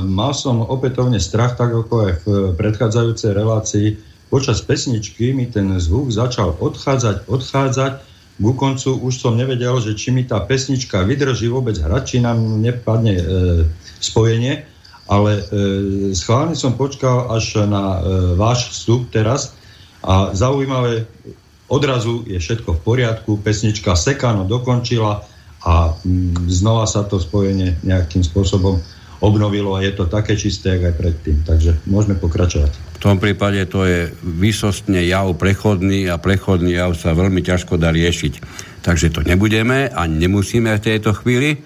[0.00, 3.88] mal som opätovne strach, tak ako aj v predchádzajúcej relácii.
[4.32, 7.92] Počas pesničky mi ten zvuk začal odchádzať, odchádzať
[8.40, 12.40] ku koncu už som nevedel, že či mi tá pesnička vydrží vôbec hrať, či nám
[12.64, 13.24] nepadne e,
[14.00, 14.64] spojenie,
[15.04, 15.42] ale e,
[16.16, 19.52] schválne som počkal až na e, váš vstup teraz
[20.00, 21.04] a zaujímavé,
[21.68, 25.20] odrazu je všetko v poriadku, pesnička Sekano dokončila
[25.60, 28.80] a m, znova sa to spojenie nejakým spôsobom
[29.20, 31.36] obnovilo a je to také čisté, ako aj predtým.
[31.44, 32.72] Takže môžeme pokračovať.
[32.96, 37.92] V tom prípade to je vysostne jav prechodný a prechodný jav sa veľmi ťažko dá
[37.92, 38.32] riešiť.
[38.80, 41.60] Takže to nebudeme a nemusíme v tejto chvíli.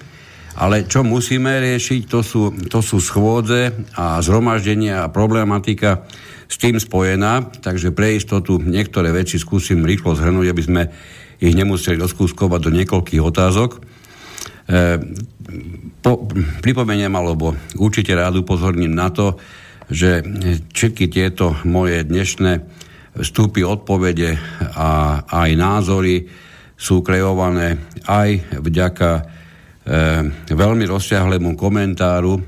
[0.54, 6.06] Ale čo musíme riešiť, to sú, to sú schôdze a zhromaždenia a problematika
[6.46, 7.50] s tým spojená.
[7.58, 10.82] Takže pre istotu niektoré veci skúsim rýchlo zhrnúť, aby sme
[11.42, 13.82] ich nemuseli rozkúskovať do niekoľkých otázok.
[14.64, 14.96] E,
[16.00, 16.24] po,
[16.64, 19.36] pripomeniem alebo určite rád upozorním na to,
[19.88, 20.24] že
[20.72, 22.52] všetky tieto moje dnešné
[23.20, 24.34] vstupy, odpovede
[24.74, 26.26] a aj názory
[26.74, 29.22] sú kreované aj vďaka e,
[30.50, 32.42] veľmi rozsiahlému komentáru e,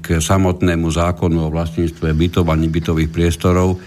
[0.00, 3.76] k samotnému zákonu o vlastníctve bytov a nebytových priestorov.
[3.76, 3.78] E,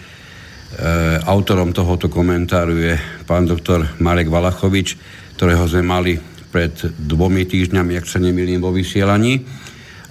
[1.25, 2.93] autorom tohoto komentáru je
[3.25, 4.95] pán doktor Marek Valachovič,
[5.33, 6.13] ktorého sme mali
[6.53, 9.41] pred dvomi týždňami, ak sa nemýlim, vo vysielaní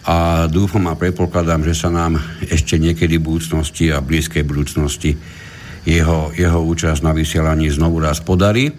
[0.03, 5.15] a dúfam a predpokladám, že sa nám ešte niekedy v budúcnosti a blízkej budúcnosti
[5.87, 8.75] jeho, jeho účasť na vysielaní znovu raz podarí.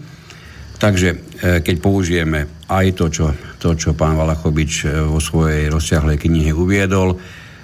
[0.76, 1.16] Takže e,
[1.64, 7.16] keď použijeme aj to, čo, to, čo pán Valachovič e, vo svojej rozsiahlej knihe uviedol,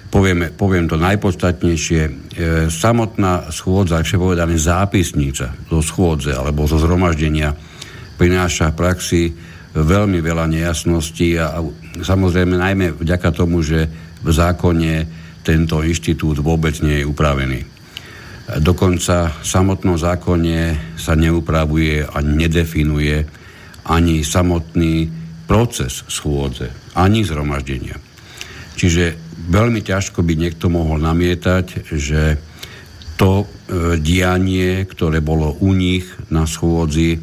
[0.09, 2.01] povieme, poviem to najpodstatnejšie.
[2.01, 2.11] E,
[2.73, 7.53] samotná schôdza, ak povedané zápisnica zo schôdze alebo zo zhromaždenia
[8.17, 9.23] prináša v praxi
[9.71, 11.63] veľmi veľa nejasností a,
[12.03, 13.87] samozrejme najmä vďaka tomu, že
[14.21, 14.93] v zákone
[15.41, 17.59] tento inštitút vôbec nie je upravený.
[18.61, 23.23] Dokonca v samotnom zákone sa neupravuje a nedefinuje
[23.87, 25.07] ani samotný
[25.47, 27.95] proces schôdze, ani zhromaždenia.
[28.75, 29.15] Čiže
[29.49, 32.21] veľmi ťažko by niekto mohol namietať, že
[33.15, 33.45] to e,
[34.01, 37.21] dianie, ktoré bolo u nich na schôdzi,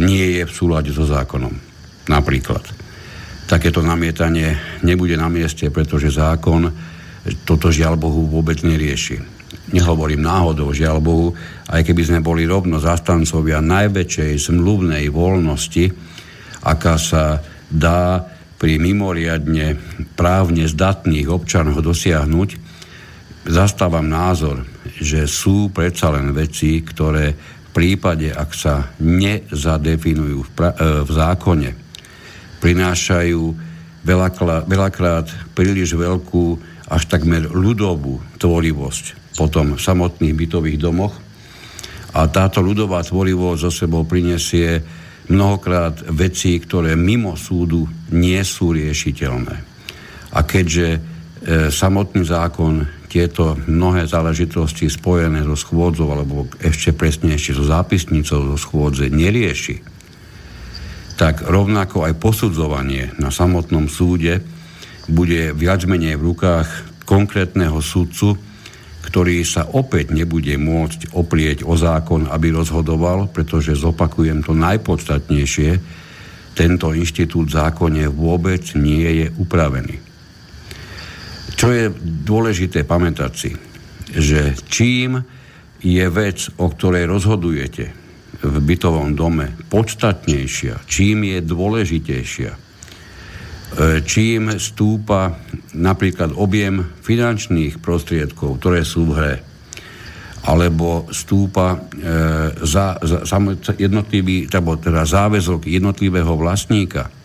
[0.00, 1.52] nie je v súlade so zákonom.
[2.08, 2.64] Napríklad.
[3.46, 6.72] Takéto namietanie nebude na mieste, pretože zákon
[7.46, 9.22] toto žiaľ Bohu vôbec nerieši.
[9.72, 11.28] Nehovorím náhodou, žiaľ Bohu,
[11.70, 15.84] aj keby sme boli rovno zastancovia najväčšej zmluvnej voľnosti,
[16.66, 18.26] aká sa dá
[18.58, 19.74] pri mimoriadne
[20.14, 22.50] právne zdatných občanoch dosiahnuť,
[23.48, 24.62] zastávam názor,
[25.02, 27.34] že sú predsa len veci, ktoré
[27.72, 31.70] prípade, ak sa nezadefinujú v, pra- e, v zákone,
[32.62, 33.42] prinášajú
[34.06, 36.60] veľakrát, veľakrát príliš veľkú
[36.92, 41.16] až takmer ľudovú tvorivosť potom v samotných bytových domoch.
[42.12, 44.84] A táto ľudová tvorivosť zo sebou prinesie
[45.32, 49.56] mnohokrát veci, ktoré mimo súdu nie sú riešiteľné.
[50.36, 51.00] A keďže e,
[51.72, 59.12] samotný zákon tieto mnohé záležitosti spojené so schôdzou, alebo ešte presnejšie so zápisnicou zo schôdze
[59.12, 59.84] nerieši,
[61.20, 64.40] tak rovnako aj posudzovanie na samotnom súde
[65.12, 66.68] bude viac menej v rukách
[67.04, 68.34] konkrétneho sudcu,
[69.04, 75.70] ktorý sa opäť nebude môcť oprieť o zákon, aby rozhodoval, pretože zopakujem to najpodstatnejšie,
[76.52, 80.01] tento inštitút zákone vôbec nie je upravený.
[81.62, 81.94] Čo je
[82.26, 83.54] dôležité pamätať si,
[84.10, 85.22] že čím
[85.78, 87.86] je vec, o ktorej rozhodujete
[88.42, 92.58] v bytovom dome, podstatnejšia, čím je dôležitejšia, e,
[94.02, 95.38] čím stúpa
[95.78, 99.34] napríklad objem finančných prostriedkov, ktoré sú v hre,
[100.42, 103.38] alebo stúpa e, za, za,
[103.78, 107.21] jednotlivý, teda záväzok jednotlivého vlastníka,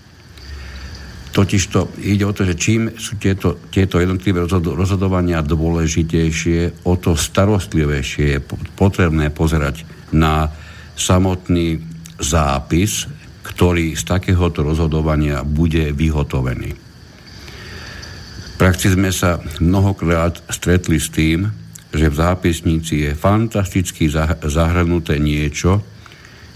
[1.38, 7.14] Totiž to ide o to, že čím sú tieto, tieto jednotlivé rozhodovania dôležitejšie, o to
[7.14, 8.40] starostlivejšie je
[8.74, 9.86] potrebné pozerať
[10.18, 10.50] na
[10.98, 11.78] samotný
[12.18, 13.06] zápis,
[13.46, 16.74] ktorý z takéhoto rozhodovania bude vyhotovený.
[16.74, 21.46] V praxi sme sa mnohokrát stretli s tým,
[21.94, 24.10] že v zápisnici je fantasticky
[24.42, 25.86] zahrnuté niečo,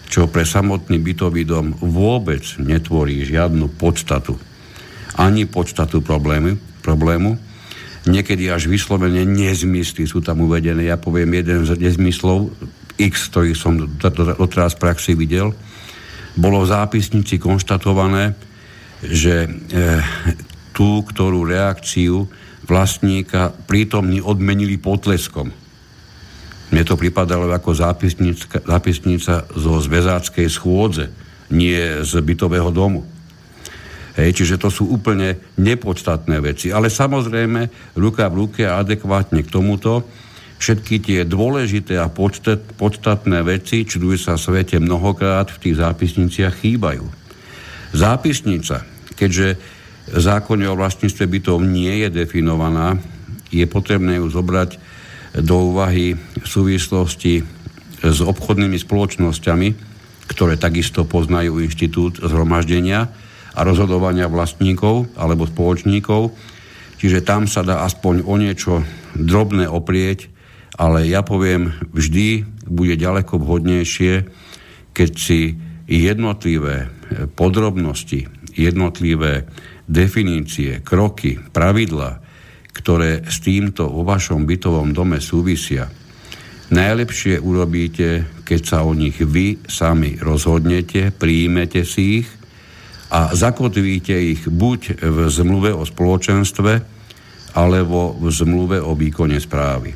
[0.10, 4.50] čo pre samotný bytový dom vôbec netvorí žiadnu podstatu
[5.18, 6.55] ani podstatu problému,
[6.86, 7.36] problému.
[8.07, 10.89] Niekedy až vyslovene nezmysly sú tam uvedené.
[10.89, 12.49] Ja poviem jeden z nezmyslov,
[12.97, 15.53] x, ktorý som doteraz v praxi videl.
[16.34, 18.34] Bolo v zápisnici konštatované,
[19.05, 19.49] že e,
[20.74, 22.26] tú, ktorú reakciu
[22.66, 25.51] vlastníka prítomní odmenili potleskom.
[26.72, 27.76] Mne to pripadalo ako
[28.64, 31.12] zápisnica zo zväzáckej schôdze,
[31.51, 33.03] nie z bytového domu.
[34.12, 36.68] Hej, čiže to sú úplne nepodstatné veci.
[36.68, 40.03] Ale samozrejme, ruka v ruke a adekvátne k tomuto
[40.62, 42.12] všetky tie dôležité a
[42.78, 47.07] podstatné veci, čudujú sa svete mnohokrát, v tých zápisniciach chýbajú.
[47.97, 48.86] Zápisnica,
[49.18, 49.57] keďže
[50.12, 52.99] v zákone o vlastníctve bytov nie je definovaná,
[53.49, 54.78] je potrebné ju zobrať
[55.39, 57.41] do úvahy v súvislosti
[58.01, 59.70] s obchodnými spoločnosťami,
[60.30, 63.09] ktoré takisto poznajú inštitút zhromaždenia,
[63.56, 66.32] a rozhodovania vlastníkov alebo spoločníkov.
[67.02, 68.86] Čiže tam sa dá aspoň o niečo
[69.18, 70.30] drobné oprieť,
[70.78, 74.14] ale ja poviem, vždy bude ďaleko vhodnejšie,
[74.95, 75.58] keď si
[75.89, 76.88] jednotlivé
[77.36, 79.49] podrobnosti, jednotlivé
[79.89, 82.24] definície, kroky, pravidla,
[82.72, 85.91] ktoré s týmto vo vašom bytovom dome súvisia,
[86.72, 92.41] najlepšie urobíte, keď sa o nich vy sami rozhodnete, príjmete si ich
[93.12, 96.74] a zakotvíte ich buď v zmluve o spoločenstve,
[97.51, 99.91] alebo v zmluve o výkone správy.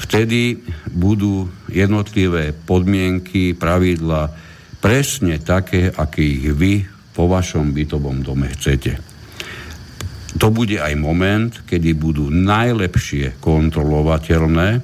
[0.00, 0.56] Vtedy
[0.88, 4.32] budú jednotlivé podmienky, pravidla
[4.80, 8.96] presne také, aké ich vy po vašom bytovom dome chcete.
[10.40, 14.80] To bude aj moment, kedy budú najlepšie kontrolovateľné,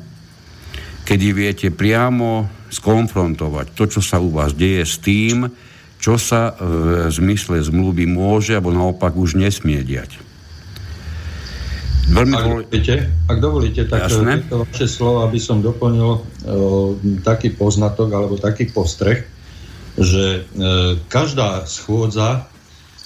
[1.08, 5.48] kedy viete priamo skonfrontovať to, čo sa u vás deje s tým,
[6.06, 10.22] čo sa v zmysle zmluvy môže alebo naopak už nesmie diať.
[12.06, 12.94] Veľmi ak, dovolíte,
[13.26, 14.46] ak dovolíte, tak Jasné.
[14.46, 16.18] tieto vaše slova by som doplnil o,
[17.26, 19.26] taký poznatok alebo taký postreh,
[19.98, 20.62] že e,
[21.10, 22.46] každá schôdza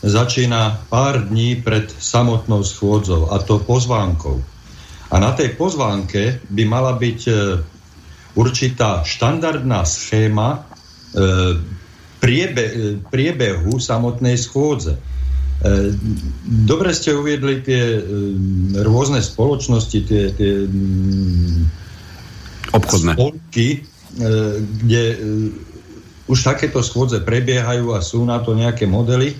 [0.05, 4.44] začína pár dní pred samotnou schôdzou a to pozvánkou.
[5.09, 7.32] A na tej pozvánke by mala byť e,
[8.36, 10.61] určitá štandardná schéma
[11.16, 11.80] e,
[12.21, 12.64] priebe,
[13.09, 15.01] priebehu samotnej schôdze.
[15.61, 15.93] E,
[16.64, 18.03] dobre ste uviedli tie e,
[18.81, 21.61] rôzne spoločnosti, tie, tie mm,
[22.73, 23.79] obchodné spolky, e,
[24.85, 25.03] kde
[26.31, 29.35] už takéto schôdze prebiehajú a sú na to nejaké modely.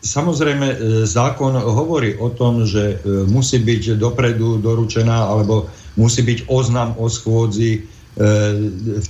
[0.00, 5.68] Samozrejme, zákon hovorí o tom, že musí byť dopredu doručená alebo
[6.00, 7.84] musí byť oznam o schôdzi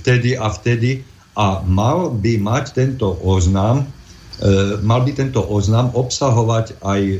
[0.03, 0.99] vtedy a vtedy
[1.35, 7.17] a mal by mať tento oznam, e, mal by tento oznam obsahovať aj e,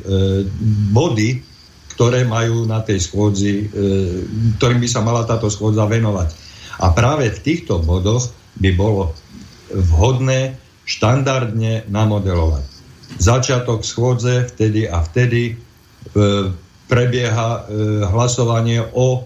[0.91, 1.39] body,
[1.95, 3.86] ktoré majú na tej schôdzi, e,
[4.59, 6.36] ktorým by sa mala táto schôdza venovať.
[6.84, 8.28] A práve v týchto bodoch
[8.59, 9.16] by bolo
[9.72, 12.68] vhodné štandardne namodelovať.
[13.22, 15.55] Začiatok schôdze vtedy a vtedy
[16.89, 17.70] prebieha
[18.09, 19.24] hlasovanie o,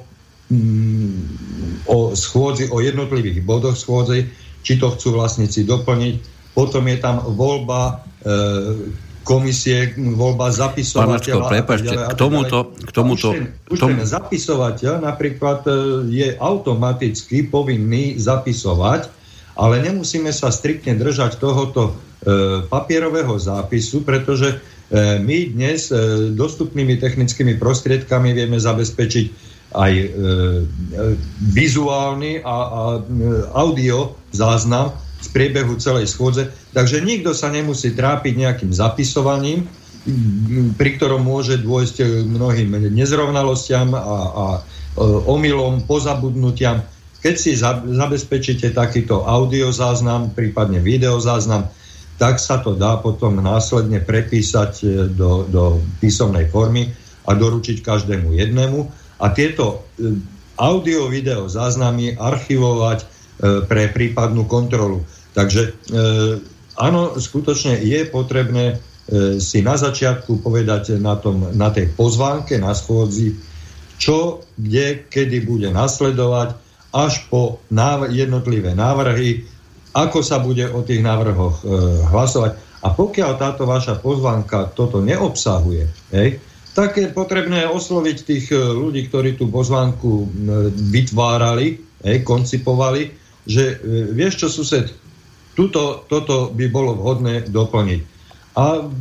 [0.52, 4.30] mm, o schôdzi, o jednotlivých bodoch schôdze,
[4.66, 6.16] či to chcú vlastníci doplniť.
[6.58, 8.34] Potom je tam voľba e,
[9.22, 11.46] komisie, voľba zapisovateľa.
[11.62, 12.74] Pán k tomuto...
[12.74, 15.72] K tomuto už, ten, už ten zapisovateľ napríklad e,
[16.10, 19.10] je automaticky povinný zapisovať,
[19.56, 21.94] ale nemusíme sa striktne držať tohoto e,
[22.66, 24.58] papierového zápisu, pretože e,
[25.22, 30.10] my dnes e, dostupnými technickými prostriedkami vieme zabezpečiť aj e, e
[31.52, 33.00] vizuálny a, a e,
[33.52, 39.68] audio záznam z priebehu celej schôdze, takže nikto sa nemusí trápiť nejakým zapisovaním,
[40.78, 44.02] pri ktorom môže dôjsť mnohým nezrovnalostiam a,
[44.32, 44.62] a e,
[45.26, 46.86] omylom, pozabudnutiam.
[47.26, 51.74] Keď si zabezpečíte takýto audiozáznam, prípadne videozáznam,
[52.16, 55.64] tak sa to dá potom následne prepísať e, do, do
[56.00, 56.94] písomnej formy
[57.26, 59.05] a doručiť každému jednému.
[59.20, 60.16] A tieto e,
[60.56, 63.16] audio-video záznamy archivovať
[63.68, 65.04] pre prípadnú kontrolu.
[65.36, 65.72] Takže e,
[66.80, 68.76] áno, skutočne je potrebné e,
[69.44, 73.36] si na začiatku povedať na, tom, na tej pozvánke, na schôdzi,
[74.00, 76.56] čo, kde, kedy bude nasledovať,
[76.96, 79.44] až po návr- jednotlivé návrhy,
[79.92, 81.64] ako sa bude o tých návrhoch e,
[82.08, 82.56] hlasovať.
[82.88, 85.84] A pokiaľ táto vaša pozvánka toto neobsahuje,
[86.16, 86.40] hej,
[86.76, 90.28] tak je potrebné osloviť tých e, ľudí, ktorí tú pozvánku
[90.92, 93.10] vytvárali, hej, koncipovali,
[93.48, 94.92] že e, vieš čo, sused,
[95.56, 98.02] Tuto, toto by bolo vhodné doplniť.
[98.60, 98.92] A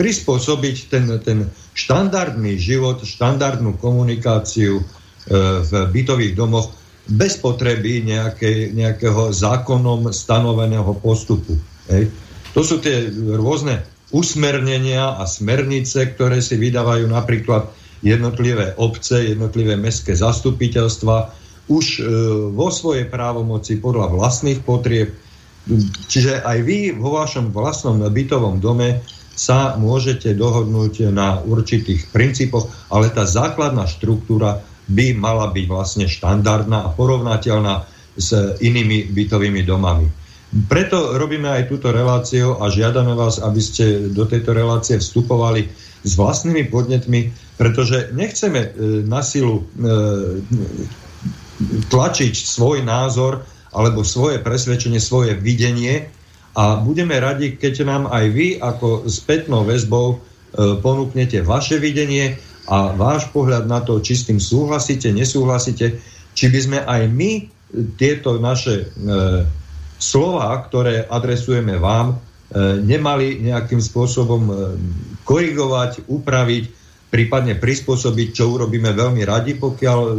[0.00, 1.38] prispôsobiť ten, ten
[1.76, 4.84] štandardný život, štandardnú komunikáciu e,
[5.60, 6.72] v bytových domoch
[7.04, 11.60] bez potreby nejakej, nejakého zákonom stanoveného postupu.
[11.92, 12.08] Hej.
[12.56, 13.84] To sú tie rôzne
[14.14, 17.68] usmernenia a smernice, ktoré si vydávajú napríklad
[18.00, 21.34] jednotlivé obce, jednotlivé mestské zastupiteľstva
[21.68, 22.02] už e,
[22.54, 25.12] vo svojej právomoci podľa vlastných potrieb
[26.08, 29.04] Čiže aj vy vo vašom vlastnom bytovom dome
[29.38, 36.88] sa môžete dohodnúť na určitých princípoch, ale tá základná štruktúra by mala byť vlastne štandardná
[36.88, 37.84] a porovnateľná
[38.18, 40.08] s inými bytovými domami.
[40.48, 45.68] Preto robíme aj túto reláciu a žiadame vás, aby ste do tejto relácie vstupovali
[46.00, 47.28] s vlastnými podnetmi,
[47.60, 48.70] pretože nechceme e,
[49.04, 49.62] na silu e,
[51.92, 53.44] tlačiť svoj názor
[53.76, 56.08] alebo svoje presvedčenie, svoje videnie
[56.56, 60.16] a budeme radi, keď nám aj vy ako spätnou väzbou e,
[60.80, 62.40] ponúknete vaše videnie
[62.72, 66.00] a váš pohľad na to, či s tým súhlasíte, nesúhlasíte,
[66.32, 67.30] či by sme aj my
[68.00, 69.44] tieto naše e,
[69.98, 72.16] slova, ktoré adresujeme vám, e,
[72.80, 74.54] nemali nejakým spôsobom e,
[75.26, 76.64] korigovať, upraviť,
[77.10, 80.10] prípadne prispôsobiť, čo urobíme veľmi radi, pokiaľ e,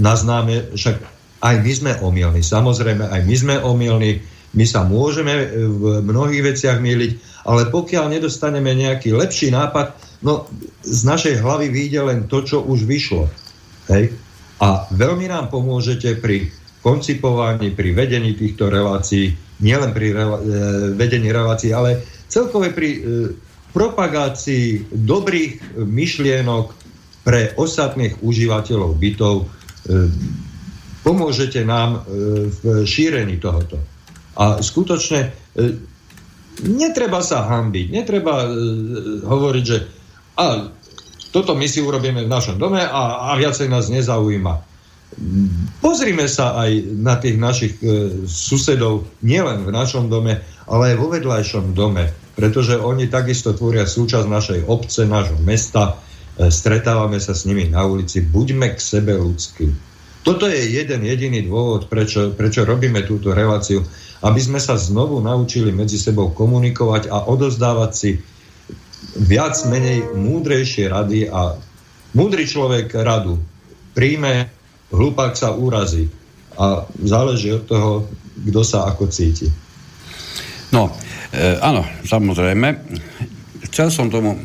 [0.00, 0.96] naznáme, však
[1.38, 4.24] aj my sme omylní, samozrejme, aj my sme omylní,
[4.56, 9.92] my sa môžeme v mnohých veciach myliť, ale pokiaľ nedostaneme nejaký lepší nápad,
[10.24, 10.48] no
[10.82, 13.28] z našej hlavy vyjde len to, čo už vyšlo.
[13.92, 14.16] Hej?
[14.58, 16.50] A veľmi nám pomôžete pri
[16.88, 20.48] koncipovaní, pri vedení týchto relácií, nielen pri rela- e,
[20.96, 22.00] vedení relácií, ale
[22.32, 23.00] celkové pri e,
[23.76, 26.72] propagácii dobrých myšlienok
[27.28, 29.46] pre ostatných užívateľov bytov, e,
[31.04, 33.76] pomôžete nám e, v šírení tohoto.
[34.40, 35.28] A skutočne e,
[36.64, 38.48] netreba sa hambiť, netreba e,
[39.28, 39.78] hovoriť, že
[40.40, 40.72] a,
[41.28, 44.77] toto my si urobíme v našom dome a, a viacej nás nezaujíma.
[45.80, 51.08] Pozrime sa aj na tých našich e, susedov, nielen v našom dome, ale aj vo
[51.10, 55.96] vedľajšom dome, pretože oni takisto tvoria súčasť našej obce, nášho mesta,
[56.36, 59.72] e, stretávame sa s nimi na ulici, buďme k sebe ľudskí.
[60.22, 63.80] Toto je jeden jediný dôvod, prečo, prečo robíme túto reláciu,
[64.20, 68.10] aby sme sa znovu naučili medzi sebou komunikovať a odozdávať si
[69.24, 71.56] viac menej múdrejšie rady a
[72.12, 73.40] múdry človek radu
[73.98, 74.46] príjme,
[74.92, 76.08] hlupák sa úrazí
[76.58, 77.90] a záleží od toho,
[78.38, 79.46] kto sa ako cíti.
[80.74, 80.92] No,
[81.32, 82.68] e, áno, samozrejme.
[83.68, 84.36] Chcel som tomu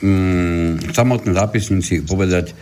[0.00, 2.54] mm, samotné zápisníci povedať,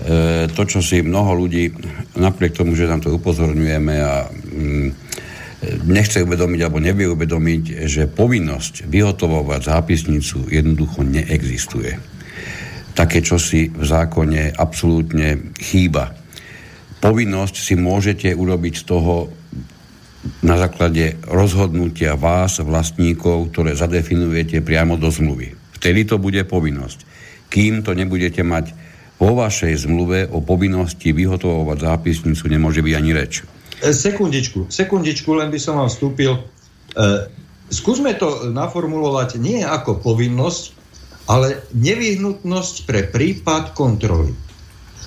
[0.00, 1.68] E, to, čo si mnoho ľudí,
[2.16, 4.88] napriek tomu, že nám to upozorňujeme a mm,
[5.92, 12.00] nechce uvedomiť alebo nevie uvedomiť, že povinnosť vyhotovovať zápisnicu jednoducho neexistuje.
[12.96, 16.16] Také, čo si v zákone absolútne chýba.
[17.00, 19.32] Povinnosť si môžete urobiť z toho
[20.44, 25.56] na základe rozhodnutia vás, vlastníkov, ktoré zadefinujete priamo do zmluvy.
[25.80, 27.08] Vtedy to bude povinnosť.
[27.48, 28.76] Kým to nebudete mať
[29.16, 33.44] vo vašej zmluve o povinnosti vyhotovovať zápisnicu, nemôže byť ani reč.
[33.80, 36.36] E, sekundičku, sekundičku, len by som vám vstúpil.
[36.36, 36.40] E,
[37.72, 40.64] skúsme to naformulovať nie ako povinnosť,
[41.28, 44.32] ale nevyhnutnosť pre prípad kontroly.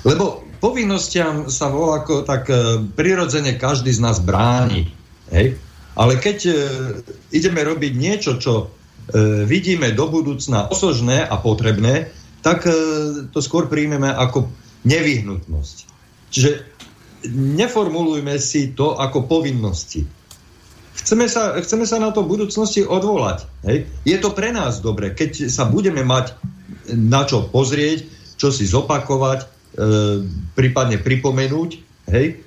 [0.05, 4.88] Lebo povinnostiam sa volá ako tak e, prirodzene každý z nás bráni.
[5.28, 5.59] Hej?
[5.99, 6.53] Ale keď e,
[7.36, 12.72] ideme robiť niečo, čo e, vidíme do budúcna osožné a potrebné, tak e,
[13.28, 14.47] to skôr príjmeme ako
[14.88, 15.78] nevyhnutnosť.
[16.32, 16.51] Čiže
[17.36, 20.07] neformulujme si to ako povinnosti.
[20.95, 23.43] Chceme sa, chceme sa na to v budúcnosti odvolať.
[23.68, 23.91] Hej?
[24.07, 26.39] Je to pre nás dobre, keď sa budeme mať
[26.95, 28.07] na čo pozrieť,
[28.39, 29.52] čo si zopakovať,
[30.53, 31.69] prípadne pripomenúť.
[32.13, 32.41] Hej?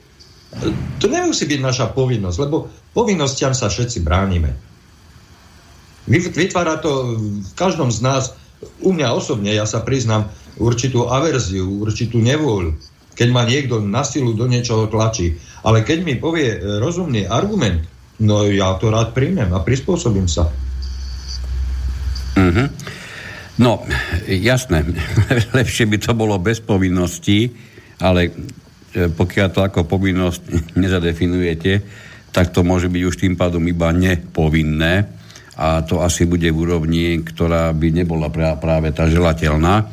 [1.03, 4.55] To nemusí byť naša povinnosť, lebo povinnostiam sa všetci bránime.
[6.07, 8.39] Vytvára to v každom z nás,
[8.81, 12.79] u mňa osobne, ja sa priznám, určitú averziu, určitú nevôľu,
[13.13, 15.37] keď ma niekto na silu do niečoho tlačí.
[15.67, 17.85] Ale keď mi povie e, rozumný argument,
[18.23, 20.49] no ja to rád príjmem a prispôsobím sa.
[22.37, 22.67] Mm-hmm.
[23.57, 23.85] No,
[24.29, 24.85] jasné,
[25.59, 27.49] lepšie by to bolo bez povinností,
[28.01, 28.29] ale
[28.97, 30.43] E, pokiaľ to ako povinnosť
[30.83, 31.73] nezadefinujete,
[32.33, 35.05] tak to môže byť už tým pádom iba nepovinné
[35.57, 39.89] a to asi bude v úrovni, ktorá by nebola práve tá želateľná.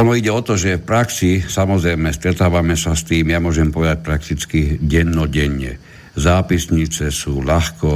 [0.00, 4.00] Ono ide o to, že v praxi, samozrejme, stretávame sa s tým, ja môžem povedať
[4.00, 5.76] prakticky dennodenne.
[6.16, 7.90] Zápisnice sú ľahko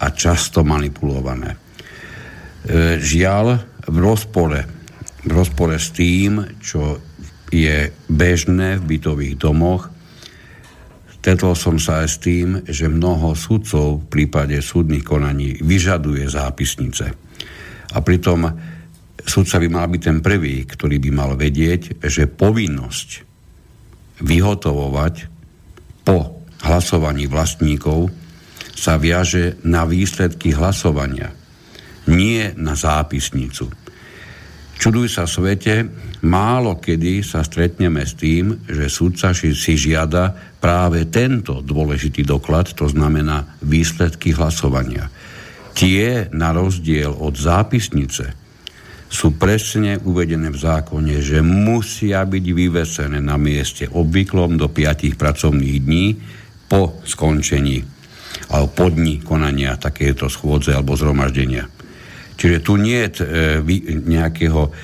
[0.00, 1.52] a často manipulované.
[1.52, 1.58] E,
[2.96, 4.60] žiaľ, v rozpore,
[5.22, 6.98] v rozpore s tým, čo
[7.52, 9.92] je bežné v bytových domoch.
[11.22, 17.06] Stretol som sa aj s tým, že mnoho sudcov v prípade súdnych konaní vyžaduje zápisnice.
[17.92, 18.48] A pritom
[19.22, 23.08] sudca by mal byť ten prvý, ktorý by mal vedieť, že povinnosť
[24.22, 25.14] vyhotovovať
[26.02, 28.10] po hlasovaní vlastníkov
[28.74, 31.30] sa viaže na výsledky hlasovania,
[32.10, 33.70] nie na zápisnicu.
[34.82, 35.86] Čuduj sa svete,
[36.26, 42.90] málo kedy sa stretneme s tým, že sudca si žiada práve tento dôležitý doklad, to
[42.90, 45.06] znamená výsledky hlasovania.
[45.72, 48.34] Tie, na rozdiel od zápisnice,
[49.12, 55.78] sú presne uvedené v zákone, že musia byť vyvesené na mieste obvyklom do 5 pracovných
[55.84, 56.06] dní
[56.66, 57.84] po skončení
[58.48, 61.68] alebo po dní konania takéto schôdze alebo zhromaždenia.
[62.42, 64.74] Čiže tu nie je e, nejakého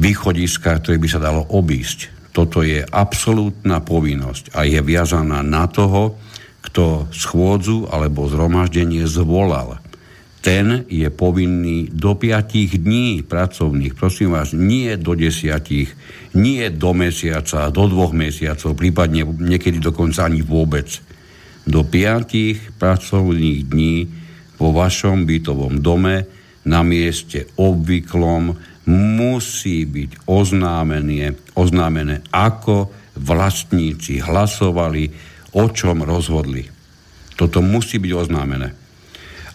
[0.00, 2.08] východiska, ktoré by sa dalo obísť.
[2.32, 6.16] Toto je absolútna povinnosť a je viazaná na toho,
[6.64, 9.76] kto schôdzu alebo zhromaždenie zvolal.
[10.40, 15.92] Ten je povinný do piatich dní pracovných, prosím vás, nie do desiatich,
[16.32, 20.88] nie do mesiaca, do dvoch mesiacov, prípadne niekedy dokonca ani vôbec.
[21.68, 24.08] Do piatich pracovných dní
[24.56, 28.54] vo vašom bytovom dome na mieste obvyklom
[28.90, 35.10] musí byť oznámené, oznámené, ako vlastníci hlasovali,
[35.54, 36.64] o čom rozhodli.
[37.36, 38.68] Toto musí byť oznámené.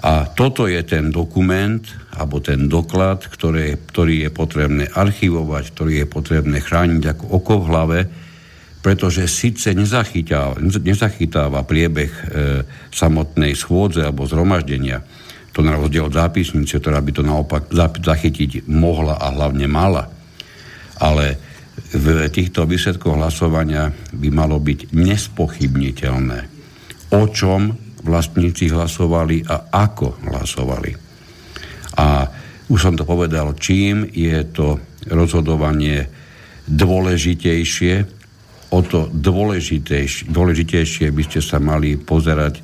[0.06, 1.82] A toto je ten dokument,
[2.14, 7.70] alebo ten doklad, ktoré, ktorý je potrebné archivovať, ktorý je potrebné chrániť ako oko v
[7.74, 8.00] hlave,
[8.86, 12.24] pretože síce nezachytáva, nezachytáva priebeh e,
[12.94, 15.02] samotnej schôdze alebo zhromaždenia,
[15.58, 20.06] to na rozdiel od zápisnice, ktorá by to naopak zachytiť mohla a hlavne mala.
[21.02, 21.34] Ale
[21.98, 26.40] v týchto výsledkoch hlasovania by malo byť nespochybniteľné,
[27.18, 27.74] o čom
[28.06, 30.92] vlastníci hlasovali a ako hlasovali.
[31.98, 32.30] A
[32.70, 34.78] už som to povedal, čím je to
[35.10, 36.06] rozhodovanie
[36.70, 37.94] dôležitejšie,
[38.70, 42.62] o to dôležitejšie, dôležitejšie by ste sa mali pozerať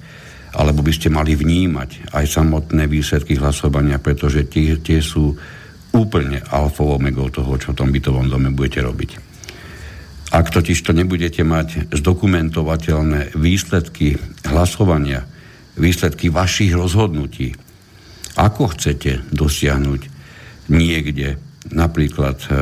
[0.54, 5.34] alebo by ste mali vnímať aj samotné výsledky hlasovania, pretože tie, tie sú
[5.94, 9.12] úplne alfou omegou toho, čo v tom bytovom dome budete robiť.
[10.34, 14.18] Ak totiž to nebudete mať zdokumentovateľné výsledky
[14.50, 15.30] hlasovania,
[15.78, 17.54] výsledky vašich rozhodnutí,
[18.34, 20.02] ako chcete dosiahnuť
[20.74, 21.38] niekde,
[21.70, 22.54] napríklad, e,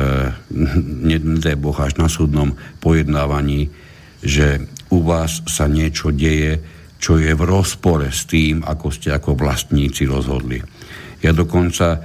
[1.16, 2.52] nedaj Boh až na súdnom
[2.84, 3.72] pojednávaní,
[4.20, 6.60] že u vás sa niečo deje,
[7.02, 10.62] čo je v rozpore s tým, ako ste ako vlastníci rozhodli.
[11.18, 11.98] Ja dokonca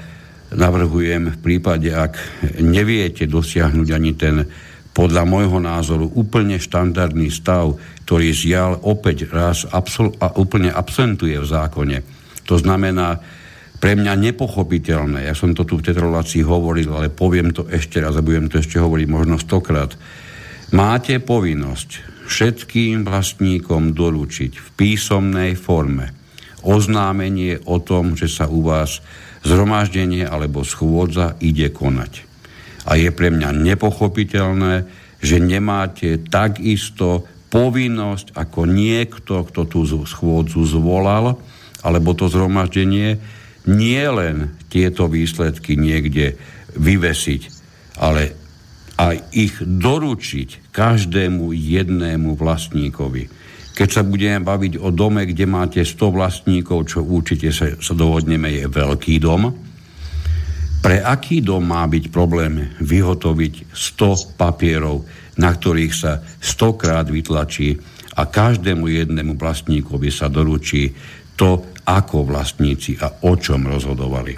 [0.57, 2.17] navrhujem v prípade, ak
[2.65, 4.41] neviete dosiahnuť ani ten
[4.97, 7.77] podľa môjho názoru úplne štandardný stav,
[8.09, 11.97] ktorý žiaľ opäť raz absol- a úplne absentuje v zákone.
[12.49, 13.21] To znamená,
[13.77, 18.01] pre mňa nepochopiteľné, ja som to tu v tejto relácii hovoril, ale poviem to ešte
[18.01, 19.93] raz a budem to ešte hovoriť možno stokrát.
[20.73, 26.13] Máte povinnosť všetkým vlastníkom doručiť v písomnej forme
[26.67, 28.99] oznámenie o tom, že sa u vás
[29.47, 32.27] zhromaždenie alebo schôdza ide konať.
[32.87, 34.83] A je pre mňa nepochopiteľné,
[35.23, 41.39] že nemáte takisto povinnosť ako niekto, kto tú schôdzu zvolal,
[41.81, 43.17] alebo to zhromaždenie,
[43.67, 46.35] nie len tieto výsledky niekde
[46.75, 47.41] vyvesiť,
[47.99, 48.35] ale
[49.13, 53.29] aj ich doručiť každému jednému vlastníkovi.
[53.77, 58.49] Keď sa budeme baviť o dome, kde máte 100 vlastníkov, čo určite sa, sa dohodneme,
[58.49, 59.53] je veľký dom,
[60.81, 65.05] pre aký dom má byť problém vyhotoviť 100 papierov,
[65.37, 67.77] na ktorých sa 100 krát vytlačí
[68.17, 70.89] a každému jednému vlastníkovi sa doručí
[71.37, 74.33] to, ako vlastníci a o čom rozhodovali.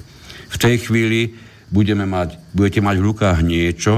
[0.49, 1.32] V tej chvíli
[1.72, 3.93] budeme mať, budete mať v rukách niečo,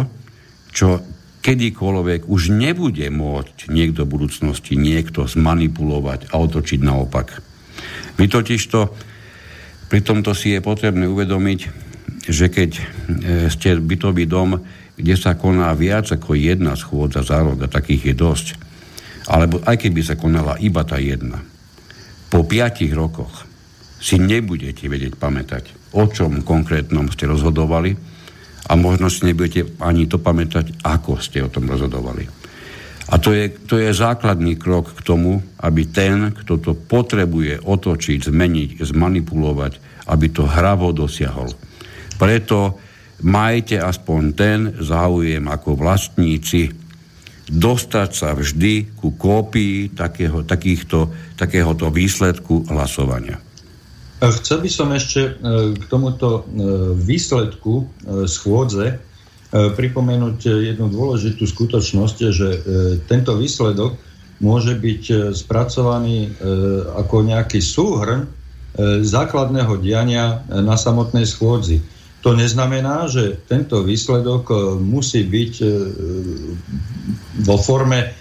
[0.71, 1.03] čo
[1.41, 7.41] kedykoľvek už nebude môcť niekto v budúcnosti niekto zmanipulovať a otočiť naopak.
[8.17, 8.79] Vy totižto
[9.91, 11.59] pri tomto si je potrebné uvedomiť,
[12.29, 12.83] že keď e,
[13.51, 14.61] ste bytový dom,
[14.95, 18.47] kde sa koná viac ako jedna schôdza za rok, a takých je dosť,
[19.27, 21.43] alebo aj keby sa konala iba tá jedna,
[22.31, 23.43] po piatich rokoch
[23.99, 28.10] si nebudete vedieť pamätať, o čom konkrétnom ste rozhodovali
[28.69, 32.27] a možno si nebudete ani to pamätať, ako ste o tom rozhodovali.
[33.11, 38.31] A to je, to je základný krok k tomu, aby ten, kto to potrebuje otočiť,
[38.31, 41.51] zmeniť, zmanipulovať, aby to hravo dosiahol.
[42.15, 42.79] Preto
[43.27, 46.71] majte aspoň ten záujem ako vlastníci
[47.51, 53.50] dostať sa vždy ku kópii takého, takýchto, takéhoto výsledku hlasovania.
[54.21, 55.31] Chcel by som ešte e,
[55.73, 56.41] k tomuto e,
[56.93, 57.85] výsledku e,
[58.29, 59.01] schôdze
[59.51, 62.47] pripomenúť jednu dôležitú skutočnosť, že
[63.11, 63.99] tento výsledok
[64.39, 66.31] môže byť spracovaný
[66.95, 68.31] ako nejaký súhrn
[69.03, 71.83] základného diania na samotnej schôdzi.
[72.23, 75.53] To neznamená, že tento výsledok musí byť
[77.43, 78.15] vo forme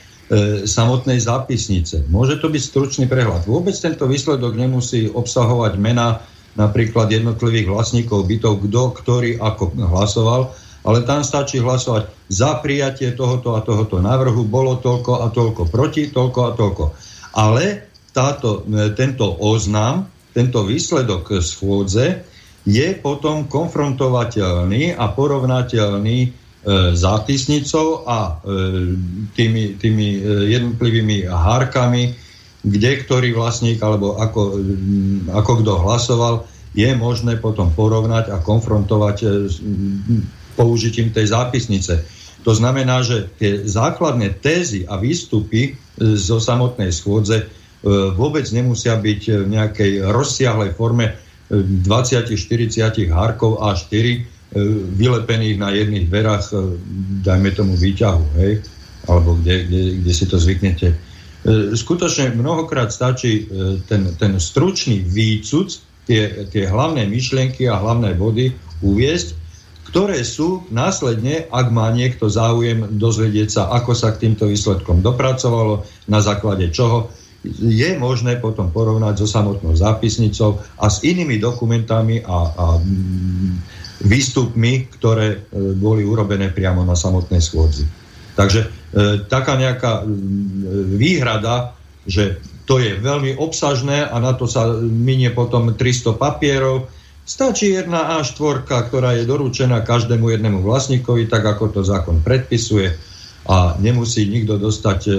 [0.65, 2.07] samotnej zápisnice.
[2.07, 3.51] Môže to byť stručný prehľad.
[3.51, 6.23] Vôbec tento výsledok nemusí obsahovať mena
[6.55, 10.55] napríklad jednotlivých vlastníkov bytov, kto, ktorý ako hlasoval,
[10.87, 16.09] ale tam stačí hlasovať za prijatie tohoto a tohoto návrhu, bolo toľko a toľko proti,
[16.15, 16.85] toľko a toľko.
[17.35, 22.23] Ale táto, tento oznam, tento výsledok schôdze
[22.67, 28.57] je potom konfrontovateľný a porovnateľný e, zápisnicou a e,
[29.37, 30.21] tými, tými e,
[30.55, 32.15] jednotlivými hárkami,
[32.61, 34.61] kde ktorý vlastník alebo ako,
[35.33, 36.35] ako kto hlasoval,
[36.77, 39.17] je možné potom porovnať a konfrontovať
[39.49, 39.59] s
[40.55, 42.05] použitím tej zápisnice.
[42.47, 47.49] To znamená, že tie základné tézy a výstupy zo samotnej schôdze
[48.15, 51.17] vôbec nemusia byť v nejakej rozsiahlej forme
[51.51, 54.19] 20-40 hárkov A4 e,
[54.99, 56.55] vylepených na jedných dverách, e,
[57.23, 58.53] dajme tomu výťahu, hej?
[59.09, 60.89] alebo kde, kde, kde si to zvyknete.
[60.91, 60.97] E,
[61.79, 63.47] skutočne mnohokrát stačí
[63.87, 68.51] ten, ten stručný výcuc, tie, tie hlavné myšlienky a hlavné body
[68.83, 69.39] uviesť,
[69.91, 75.83] ktoré sú následne, ak má niekto záujem dozvedieť sa, ako sa k týmto výsledkom dopracovalo,
[76.07, 77.11] na základe čoho,
[77.47, 82.67] je možné potom porovnať so samotnou zápisnicou a s inými dokumentami a, a
[84.01, 85.39] výstupmi, ktoré e,
[85.77, 87.85] boli urobené priamo na samotnej schôdzi.
[88.35, 88.69] Takže e,
[89.29, 90.05] taká nejaká
[90.97, 91.77] výhrada,
[92.09, 96.89] že to je veľmi obsažné a na to sa minie potom 300 papierov,
[97.31, 102.91] Stačí jedna A4, ktorá je doručená každému jednému vlastníkovi, tak ako to zákon predpisuje
[103.47, 105.13] a nemusí nikto dostať e,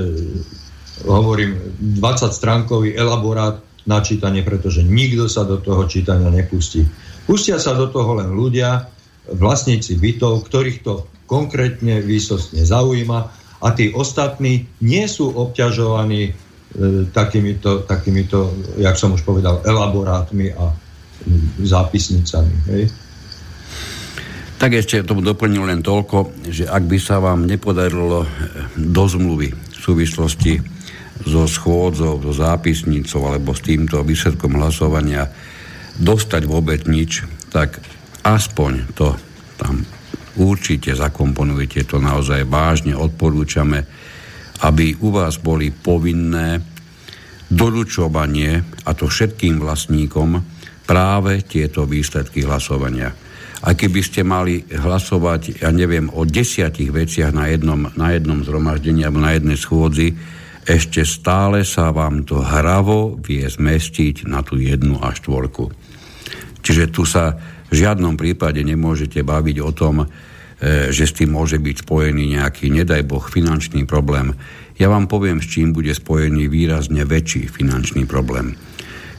[1.08, 6.84] hovorím, 20 stránkový elaborát na čítanie, pretože nikto sa do toho čítania nepustí.
[7.26, 8.90] Pustia sa do toho len ľudia,
[9.32, 13.20] vlastníci bytov, ktorých to konkrétne výsostne zaujíma
[13.62, 16.34] a tí ostatní nie sú obťažovaní e,
[17.14, 18.52] takýmito, takýmito,
[18.82, 20.74] jak som už povedal, elaborátmi a
[21.62, 22.56] zápisnicami.
[22.74, 22.84] Hej?
[24.58, 28.26] Tak ešte tomu doplnil len toľko, že ak by sa vám nepodarilo
[28.78, 30.62] do zmluvy v súvislosti
[31.26, 35.30] so schôdzou, so zápisnicou alebo s týmto výsledkom hlasovania
[36.00, 37.82] dostať vôbec nič, tak
[38.24, 39.18] aspoň to
[39.60, 39.84] tam
[40.40, 43.84] určite zakomponujte to naozaj vážne, odporúčame,
[44.64, 46.62] aby u vás boli povinné
[47.52, 50.40] doručovanie, a to všetkým vlastníkom,
[50.88, 53.12] práve tieto výsledky hlasovania.
[53.62, 59.06] A keby ste mali hlasovať, ja neviem, o desiatich veciach na jednom, na jednom zhromaždení
[59.06, 60.18] alebo na jednej schôdzi,
[60.62, 65.74] ešte stále sa vám to hravo vie zmestiť na tú jednu a štvorku.
[66.62, 67.34] Čiže tu sa
[67.72, 70.08] v žiadnom prípade nemôžete baviť o tom, e,
[70.94, 74.38] že s tým môže byť spojený nejaký, nedaj Boh, finančný problém.
[74.78, 78.54] Ja vám poviem, s čím bude spojený výrazne väčší finančný problém.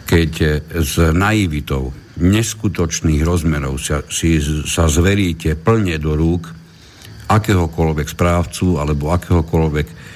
[0.07, 0.47] Keď e,
[0.79, 1.91] s naivitou
[2.23, 4.39] neskutočných rozmerov sa, si,
[4.69, 6.55] sa zveríte plne do rúk
[7.33, 10.12] akéhokoľvek správcu alebo akéhokoľvek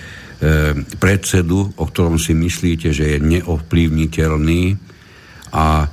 [1.00, 4.76] predsedu, o ktorom si myslíte, že je neovplyvniteľný
[5.56, 5.88] a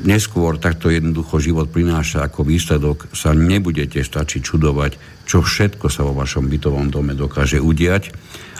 [0.00, 4.92] neskôr takto jednoducho život prináša ako výsledok, sa nebudete stačiť čudovať,
[5.28, 8.08] čo všetko sa vo vašom bytovom dome dokáže udiať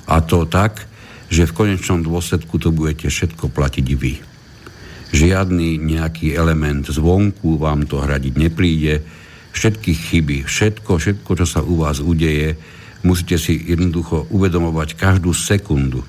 [0.05, 0.85] a to tak,
[1.33, 4.21] že v konečnom dôsledku to budete všetko platiť vy.
[5.13, 9.01] Žiadny nejaký element zvonku vám to hradiť nepríde,
[9.57, 12.57] všetky chyby, všetko, všetko, čo sa u vás udeje,
[13.03, 16.03] musíte si jednoducho uvedomovať každú sekundu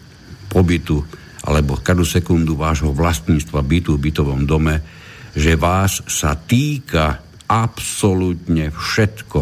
[0.50, 1.02] pobytu
[1.44, 4.80] alebo každú sekundu vášho vlastníctva bytu v bytovom dome,
[5.36, 7.20] že vás sa týka
[7.50, 9.40] absolútne všetko,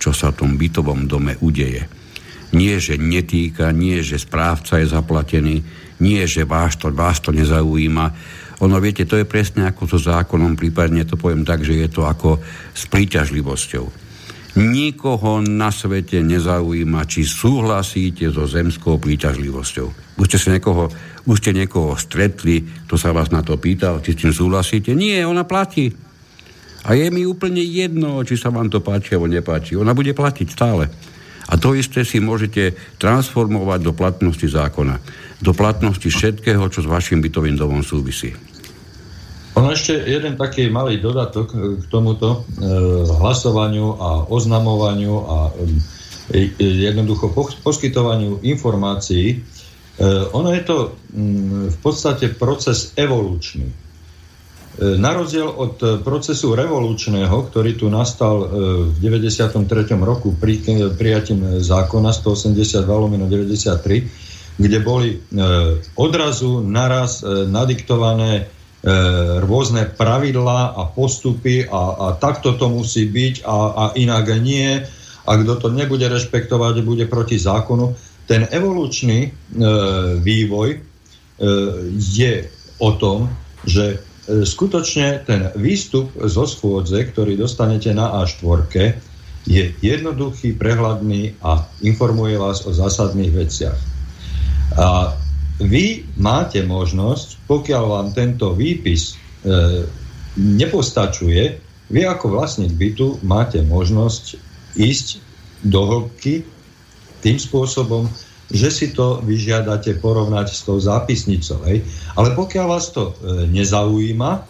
[0.00, 1.86] čo sa v tom bytovom dome udeje.
[2.56, 5.56] Nie, že netýka, nie, že správca je zaplatený,
[6.00, 8.06] nie, že vás to, vás to nezaujíma.
[8.64, 12.08] Ono, viete, to je presne ako so zákonom, prípadne to poviem tak, že je to
[12.08, 12.40] ako
[12.72, 14.05] s príťažlivosťou.
[14.56, 20.16] Nikoho na svete nezaujíma, či súhlasíte so zemskou príťažlivosťou.
[20.16, 20.88] Už ste, niekoho,
[21.28, 24.96] už ste niekoho stretli, to sa vás na to pýtal, či s tým súhlasíte.
[24.96, 25.92] Nie, ona platí.
[26.88, 29.76] A je mi úplne jedno, či sa vám to páči alebo nepáči.
[29.76, 30.88] Ona bude platiť stále.
[31.46, 34.98] A to isté si môžete transformovať do platnosti zákona.
[35.44, 38.32] Do platnosti všetkého, čo s vašim bytovým domom súvisí.
[39.56, 42.60] Ono ešte jeden taký malý dodatok e, k tomuto e,
[43.08, 45.36] hlasovaniu a oznamovaniu a
[46.36, 47.32] e, jednoducho
[47.64, 49.32] poskytovaniu informácií.
[49.32, 49.36] E,
[50.36, 50.76] ono je to
[51.16, 53.64] m, v podstate proces evolučný.
[53.64, 53.74] E,
[55.00, 58.46] na rozdiel od procesu revolučného, ktorý tu nastal e,
[58.92, 59.56] v 93.
[59.96, 60.60] roku pri,
[61.00, 65.20] prijatím zákona 182 93, kde boli
[66.00, 68.55] odrazu naraz nadiktované E,
[69.42, 74.78] rôzne pravidlá a postupy a, a takto to musí byť a, a inak nie
[75.26, 77.92] a kto to nebude rešpektovať, bude proti zákonu.
[78.30, 79.30] Ten evolučný e,
[80.22, 80.78] vývoj e,
[81.98, 82.46] je
[82.78, 83.30] o tom,
[83.66, 83.96] že e,
[84.46, 88.70] skutočne ten výstup zo schôdze, ktorý dostanete na A4,
[89.46, 93.78] je jednoduchý, prehľadný a informuje vás o zásadných veciach.
[94.74, 95.14] A
[95.62, 99.84] vy máte možnosť, pokiaľ vám tento výpis e,
[100.36, 104.36] nepostačuje, vy ako vlastník bytu máte možnosť
[104.76, 105.22] ísť
[105.64, 106.44] do hĺbky
[107.24, 108.10] tým spôsobom,
[108.52, 111.58] že si to vyžiadate porovnať s tou zápisnicou.
[111.66, 111.82] Hej.
[112.14, 114.46] Ale pokiaľ vás to e, nezaujíma,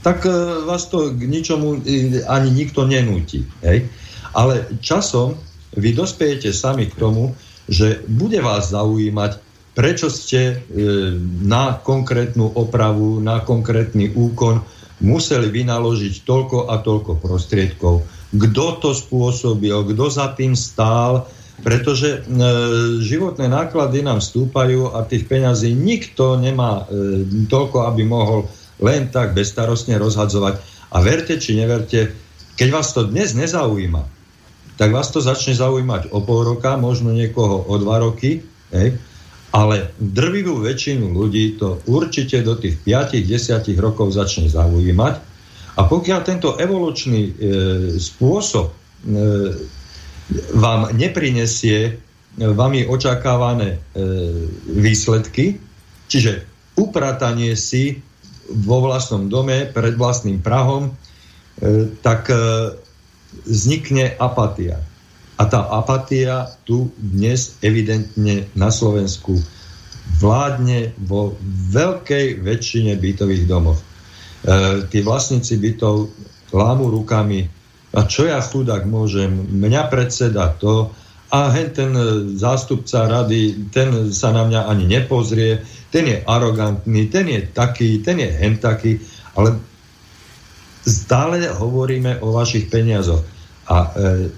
[0.00, 0.32] tak e,
[0.64, 3.44] vás to k ničomu e, ani nikto nenúti.
[3.60, 3.84] Hej.
[4.32, 5.36] Ale časom
[5.76, 7.36] vy dospejete sami k tomu,
[7.68, 10.54] že bude vás zaujímať prečo ste e,
[11.46, 14.60] na konkrétnu opravu, na konkrétny úkon
[15.00, 18.04] museli vynaložiť toľko a toľko prostriedkov.
[18.30, 21.26] Kto to spôsobil, kto za tým stál,
[21.60, 22.40] pretože e,
[23.04, 28.48] životné náklady nám stúpajú a tých peňazí nikto nemá e, toľko, aby mohol
[28.80, 30.60] len tak bezstarostne rozhadzovať.
[30.90, 32.10] A verte či neverte,
[32.56, 34.02] keď vás to dnes nezaujíma,
[34.80, 38.40] tak vás to začne zaujímať o pol roka, možno niekoho o dva roky,
[38.72, 38.96] hej,
[39.50, 45.14] ale drvivú väčšinu ľudí to určite do tých 5-10 rokov začne zaujímať.
[45.78, 47.32] A pokiaľ tento evolučný e,
[47.98, 48.74] spôsob e,
[50.54, 51.92] vám neprinesie e,
[52.38, 53.78] vami očakávané e,
[54.70, 55.58] výsledky,
[56.06, 56.46] čiže
[56.78, 57.98] upratanie si
[58.50, 60.92] vo vlastnom dome pred vlastným prahom, e,
[62.02, 62.36] tak e,
[63.46, 64.82] vznikne apatia.
[65.40, 69.40] A tá apatia tu dnes evidentne na Slovensku
[70.20, 71.32] vládne vo
[71.72, 73.80] veľkej väčšine bytových domov.
[73.80, 73.84] E,
[74.92, 76.12] tí vlastníci bytov
[76.52, 77.48] lámu rukami
[77.96, 80.92] a čo ja chudák môžem, mňa predseda to
[81.30, 81.90] a hen ten
[82.36, 88.18] zástupca rady, ten sa na mňa ani nepozrie, ten je arogantný, ten je taký, ten
[88.18, 88.98] je hen taký,
[89.38, 89.56] ale
[90.84, 93.22] stále hovoríme o vašich peniazoch.
[93.70, 94.30] A e,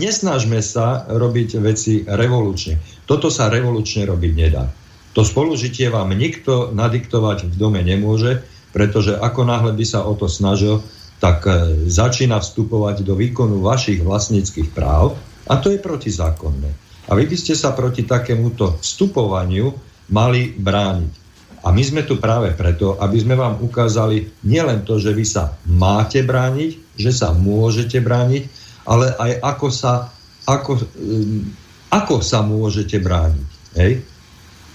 [0.00, 2.82] nesnažme sa robiť veci revolučne.
[3.06, 4.66] Toto sa revolučne robiť nedá.
[5.14, 10.30] To spolužitie vám nikto nadiktovať v dome nemôže, pretože ako náhle by sa o to
[10.30, 10.82] snažil,
[11.18, 15.18] tak e, začína vstupovať do výkonu vašich vlastníckých práv
[15.50, 16.70] a to je protizákonné.
[17.10, 19.74] A vy by ste sa proti takémuto vstupovaniu
[20.14, 21.12] mali brániť.
[21.60, 25.58] A my sme tu práve preto, aby sme vám ukázali nielen to, že vy sa
[25.68, 30.08] máte brániť, že sa môžete brániť, ale aj ako sa,
[30.48, 31.44] ako, um,
[31.92, 33.48] ako sa môžete brániť.
[33.76, 33.92] Hej?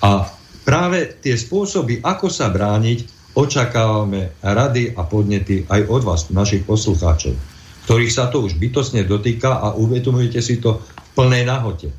[0.03, 0.29] A
[0.65, 7.35] práve tie spôsoby, ako sa brániť, očakávame rady a podnety aj od vás, našich poslucháčov,
[7.83, 11.91] ktorých sa to už bytosne dotýka a uvedomujete si to v plnej nahote.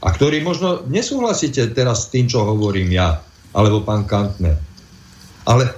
[0.00, 3.20] A ktorí možno nesúhlasíte teraz s tým, čo hovorím ja,
[3.52, 4.56] alebo pán Kantner.
[5.44, 5.74] Ale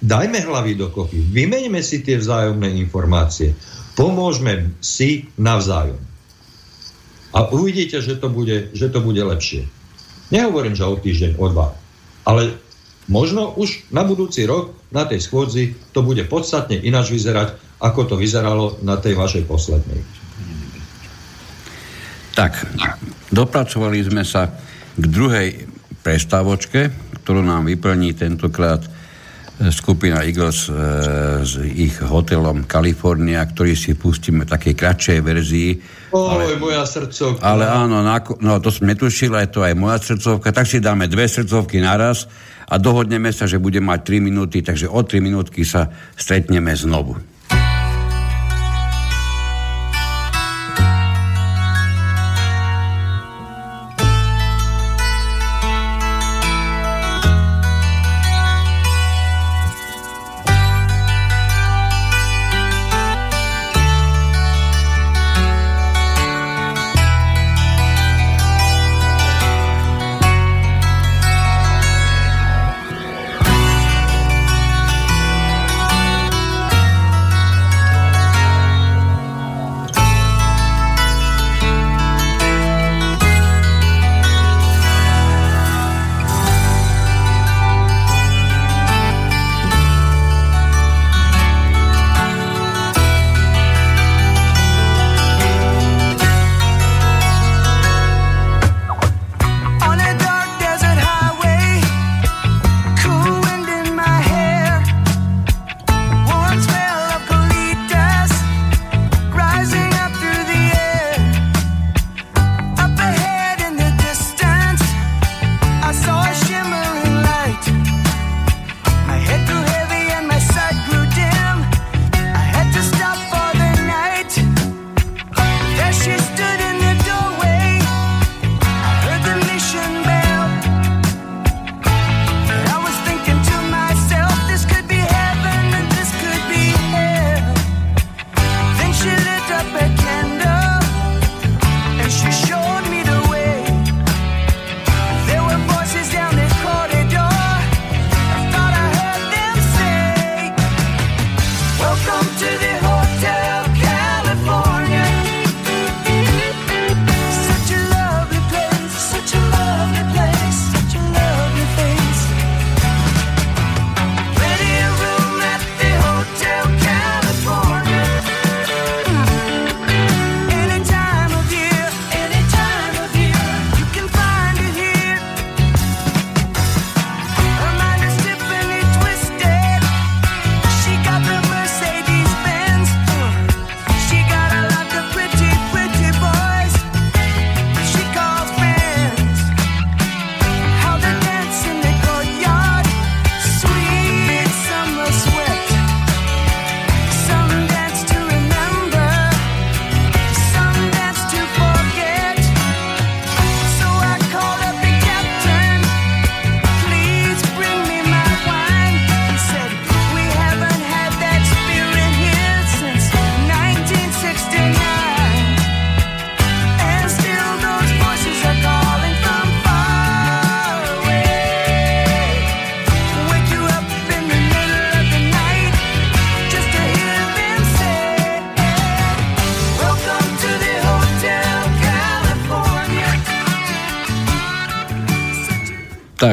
[0.00, 3.52] dajme hlavy dokopy, vymeňme si tie vzájomné informácie,
[3.96, 5.98] pomôžme si navzájom.
[7.32, 9.66] A uvidíte, že to bude, že to bude lepšie.
[10.30, 11.72] Nehovorím, že o týždeň, o dva.
[12.28, 12.56] Ale
[13.08, 18.14] možno už na budúci rok na tej schôdzi to bude podstatne ináč vyzerať, ako to
[18.16, 20.00] vyzeralo na tej vašej poslednej.
[22.36, 22.68] Tak,
[23.32, 24.52] dopracovali sme sa
[24.96, 25.48] k druhej
[26.04, 26.92] prestávočke,
[27.24, 28.84] ktorú nám vyplní tentokrát
[29.72, 30.72] skupina Eagles e,
[31.40, 35.70] s ich hotelom Kalifornia, ktorý si pustíme v takej kratšej verzii.
[36.12, 37.40] Oj, ale, moja srdcovka.
[37.40, 38.04] Ale áno,
[38.40, 42.28] no to som netušil, je to aj moja srdcovka, tak si dáme dve srdcovky naraz
[42.68, 45.88] a dohodneme sa, že bude mať 3 minúty, takže o 3 minútky sa
[46.18, 47.16] stretneme znovu.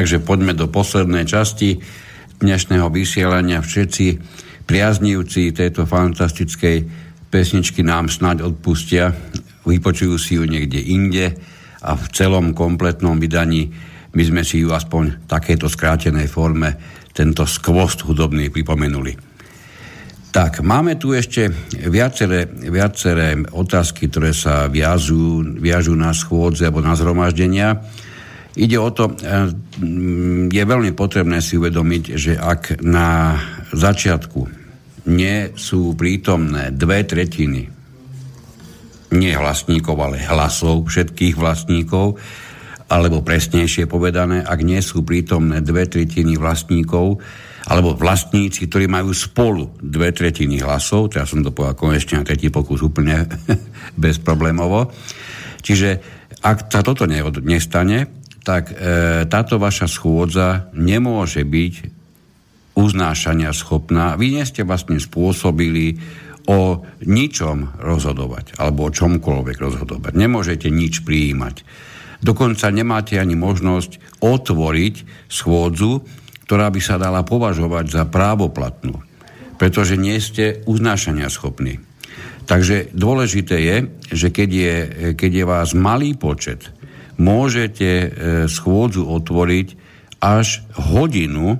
[0.03, 1.79] Takže poďme do poslednej časti
[2.43, 3.63] dnešného vysielania.
[3.63, 4.19] Všetci
[4.67, 6.83] priaznivci tejto fantastickej
[7.31, 9.15] pesničky nám snáď odpustia,
[9.63, 11.39] vypočujú si ju niekde inde
[11.79, 13.71] a v celom kompletnom vydaní
[14.11, 16.75] my sme si ju aspoň v takéto skrátenej forme
[17.15, 19.15] tento skvost hudobný pripomenuli.
[20.35, 21.47] Tak, máme tu ešte
[21.79, 27.79] viaceré, viaceré otázky, ktoré sa viažú, viažú na schôdze alebo na zhromaždenia.
[28.53, 29.49] Ide o to, eh,
[30.49, 33.41] je veľmi potrebné si uvedomiť, že ak na
[33.73, 34.45] začiatku
[35.09, 37.73] nie sú prítomné dve tretiny
[39.13, 42.17] nie vlastníkov, ale hlasov všetkých vlastníkov,
[42.89, 47.21] alebo presnejšie povedané, ak nie sú prítomné dve tretiny vlastníkov,
[47.63, 52.51] alebo vlastníci, ktorí majú spolu dve tretiny hlasov, teraz som to povedal konečne na tretí
[52.51, 53.23] pokus úplne
[54.03, 54.91] bezproblémovo.
[55.63, 55.89] Čiže
[56.43, 58.75] ak sa toto nestane, tak e,
[59.27, 61.75] táto vaša schôdza nemôže byť
[62.75, 64.19] uznášania schopná.
[64.19, 65.97] Vy nie ste vlastne spôsobili
[66.43, 70.11] o ničom rozhodovať, alebo o čomkoľvek rozhodovať.
[70.11, 71.63] Nemôžete nič prijímať.
[72.19, 76.03] Dokonca nemáte ani možnosť otvoriť schôdzu,
[76.43, 78.99] ktorá by sa dala považovať za právoplatnú,
[79.55, 81.79] pretože nie ste uznášania schopní.
[82.43, 83.77] Takže dôležité je,
[84.11, 84.75] že keď je,
[85.15, 86.67] keď je vás malý počet,
[87.17, 88.07] môžete e,
[88.49, 89.67] schôdzu otvoriť
[90.23, 91.59] až hodinu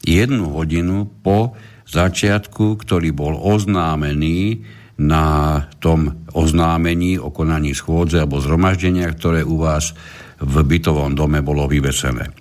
[0.00, 1.52] jednu hodinu po
[1.90, 4.64] začiatku, ktorý bol oznámený
[5.00, 9.96] na tom oznámení o konaní schôdze alebo zhromaždenia, ktoré u vás
[10.40, 12.32] v bytovom dome bolo vyvesené.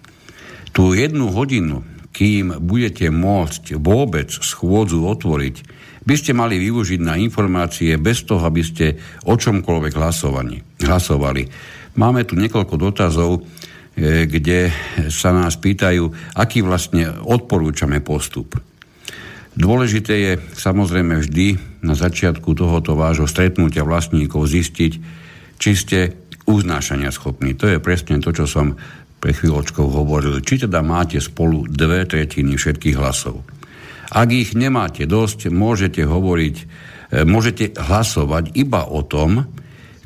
[0.75, 5.55] Tú jednu hodinu, kým budete môcť vôbec schôdzu otvoriť,
[6.03, 9.93] by ste mali využiť na informácie bez toho, aby ste o čomkoľvek
[10.83, 11.43] hlasovali.
[11.99, 13.43] Máme tu niekoľko dotazov,
[13.99, 14.71] E, kde
[15.11, 16.07] sa nás pýtajú,
[16.39, 18.55] aký vlastne odporúčame postup.
[19.59, 24.91] Dôležité je samozrejme vždy na začiatku tohoto vášho stretnutia vlastníkov zistiť,
[25.59, 26.15] či ste
[26.47, 27.59] uznášania schopní.
[27.59, 28.79] To je presne to, čo som
[29.19, 30.39] pre chvíľočkou hovoril.
[30.39, 33.43] Či teda máte spolu dve tretiny všetkých hlasov.
[34.15, 36.65] Ak ich nemáte dosť, môžete hovoriť, e,
[37.27, 39.43] môžete hlasovať iba o tom,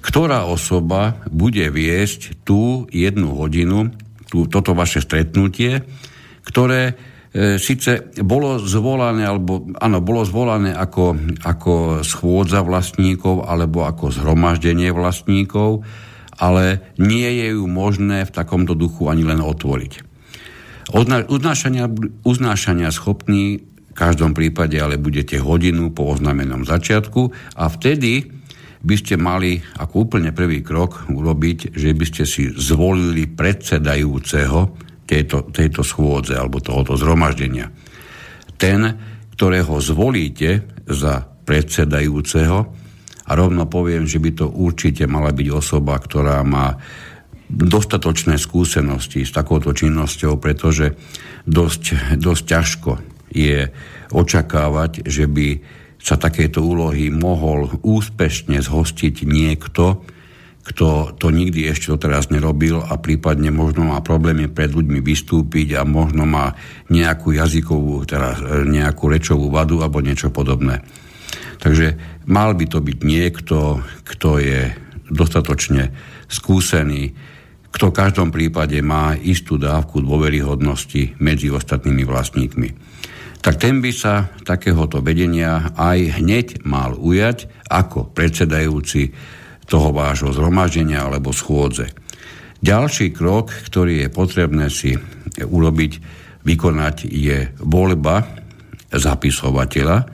[0.03, 3.95] ktorá osoba bude viesť tú jednu hodinu,
[4.27, 5.79] tú, toto vaše stretnutie,
[6.43, 6.93] ktoré e,
[7.55, 11.15] síce bolo zvolané, alebo áno, bolo zvolané ako,
[11.47, 11.73] ako
[12.03, 15.87] schôdza vlastníkov alebo ako zhromaždenie vlastníkov,
[16.35, 20.03] ale nie je ju možné v takomto duchu ani len otvoriť.
[21.31, 21.87] uznášania,
[22.27, 28.42] uznášania schopní v každom prípade ale budete hodinu po oznamenom začiatku a vtedy
[28.83, 34.59] by ste mali ako úplne prvý krok urobiť, že by ste si zvolili predsedajúceho
[35.07, 37.71] tejto, tejto schôdze alebo tohoto zhromaždenia.
[38.59, 38.81] Ten,
[39.33, 42.83] ktorého zvolíte za predsedajúceho,
[43.23, 46.75] a rovno poviem, že by to určite mala byť osoba, ktorá má
[47.47, 50.99] dostatočné skúsenosti s takouto činnosťou, pretože
[51.47, 52.91] dosť, dosť ťažko
[53.31, 53.71] je
[54.11, 55.47] očakávať, že by
[56.03, 60.03] sa takéto úlohy mohol úspešne zhostiť niekto,
[60.63, 65.87] kto to nikdy ešte doteraz nerobil a prípadne možno má problémy pred ľuďmi vystúpiť a
[65.87, 66.59] možno má
[66.91, 70.83] nejakú jazykovú, teda nejakú rečovú vadu alebo niečo podobné.
[71.63, 71.95] Takže
[72.27, 74.75] mal by to byť niekto, kto je
[75.07, 75.95] dostatočne
[76.27, 77.15] skúsený,
[77.71, 82.82] kto v každom prípade má istú dávku dôveryhodnosti medzi ostatnými vlastníkmi
[83.43, 89.11] tak ten by sa takéhoto vedenia aj hneď mal ujať ako predsedajúci
[89.67, 91.91] toho vášho zhromaždenia alebo schôdze.
[92.63, 94.95] Ďalší krok, ktorý je potrebné si
[95.43, 95.91] urobiť,
[96.47, 98.23] vykonať, je voľba
[98.87, 100.07] zapisovateľa,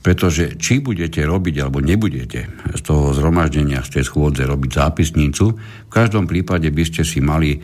[0.00, 2.40] pretože či budete robiť alebo nebudete
[2.72, 7.52] z toho zhromaždenia, z tej schôdze robiť zápisnicu, v každom prípade by ste si mali
[7.52, 7.60] e,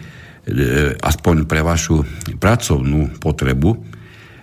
[0.98, 2.04] aspoň pre vašu
[2.36, 3.91] pracovnú potrebu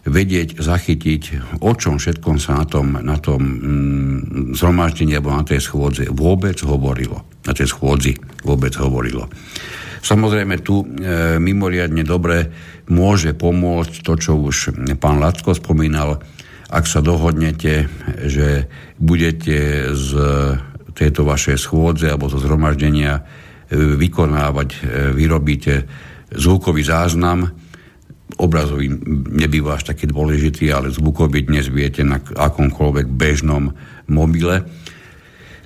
[0.10, 1.23] vedieť, zachytiť,
[1.61, 6.57] o čom všetkom sa na tom, na tom mm, zhromaždení alebo na tej schôdze vôbec
[6.65, 7.23] hovorilo.
[7.45, 9.30] Na tej schôdzi vôbec hovorilo.
[9.99, 10.86] Samozrejme tu e,
[11.38, 12.49] mimoriadne dobre
[12.90, 16.23] môže pomôcť to, čo už pán Lacko spomínal,
[16.69, 17.90] ak sa dohodnete,
[18.30, 18.69] že
[19.02, 20.10] budete z
[20.94, 23.22] tejto vašej schôdze alebo zo zhromaždenia e,
[23.98, 24.80] vykonávať, e,
[25.15, 25.88] vyrobíte
[26.34, 27.49] zvukový záznam,
[28.40, 28.88] obrazový
[29.30, 33.76] nebýva až taký dôležitý, ale zvukový dnes viete na akomkoľvek bežnom
[34.07, 34.64] mobile,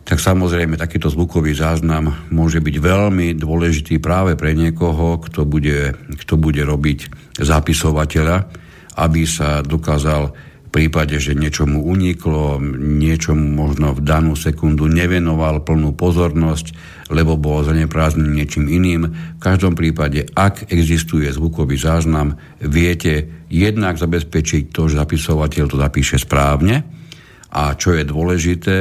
[0.03, 6.35] tak samozrejme takýto zvukový záznam môže byť veľmi dôležitý práve pre niekoho, kto bude, kto
[6.35, 6.99] bude robiť
[7.39, 8.51] zapisovateľa,
[8.99, 16.73] aby sa dokázal prípade, že niečomu uniklo, niečomu možno v danú sekundu nevenoval plnú pozornosť,
[17.13, 19.01] lebo bol zanepráznený niečím iným.
[19.37, 26.17] V každom prípade, ak existuje zvukový záznam, viete jednak zabezpečiť to, že zapisovateľ to zapíše
[26.17, 26.81] správne
[27.53, 28.77] a čo je dôležité,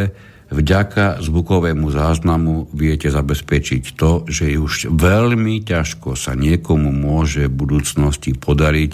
[0.53, 8.33] vďaka zvukovému záznamu viete zabezpečiť to, že už veľmi ťažko sa niekomu môže v budúcnosti
[8.37, 8.93] podariť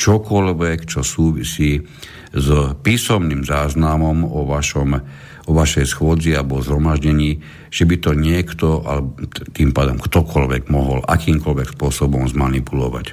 [0.00, 1.84] čokoľvek, čo súvisí
[2.32, 2.48] s
[2.80, 4.96] písomným záznamom o, vašom,
[5.44, 9.20] o vašej schôdzi alebo zhromaždení, že by to niekto, alebo
[9.52, 13.12] tým pádom ktokoľvek mohol akýmkoľvek spôsobom zmanipulovať.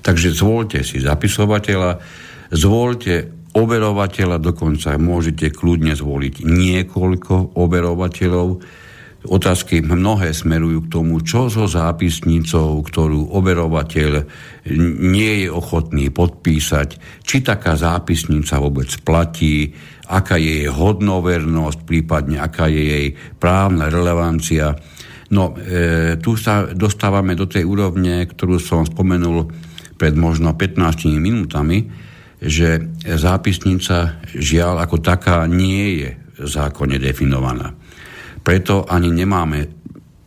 [0.00, 2.00] Takže zvolte si zapisovateľa,
[2.48, 8.64] zvolte overovateľa, dokonca môžete kľudne zvoliť niekoľko overovateľov,
[9.24, 14.12] Otázky mnohé smerujú k tomu, čo so zápisnicou, ktorú overovateľ
[15.00, 16.88] nie je ochotný podpísať,
[17.24, 19.72] či taká zápisnica vôbec platí,
[20.12, 23.06] aká je jej hodnovernosť, prípadne aká je jej
[23.40, 24.76] právna relevancia.
[25.32, 29.48] No, e, tu sa dostávame do tej úrovne, ktorú som spomenul
[29.96, 31.88] pred možno 15 minútami,
[32.44, 36.10] že zápisnica žiaľ ako taká nie je
[36.44, 37.72] zákonne definovaná.
[38.44, 39.84] Preto ani nemáme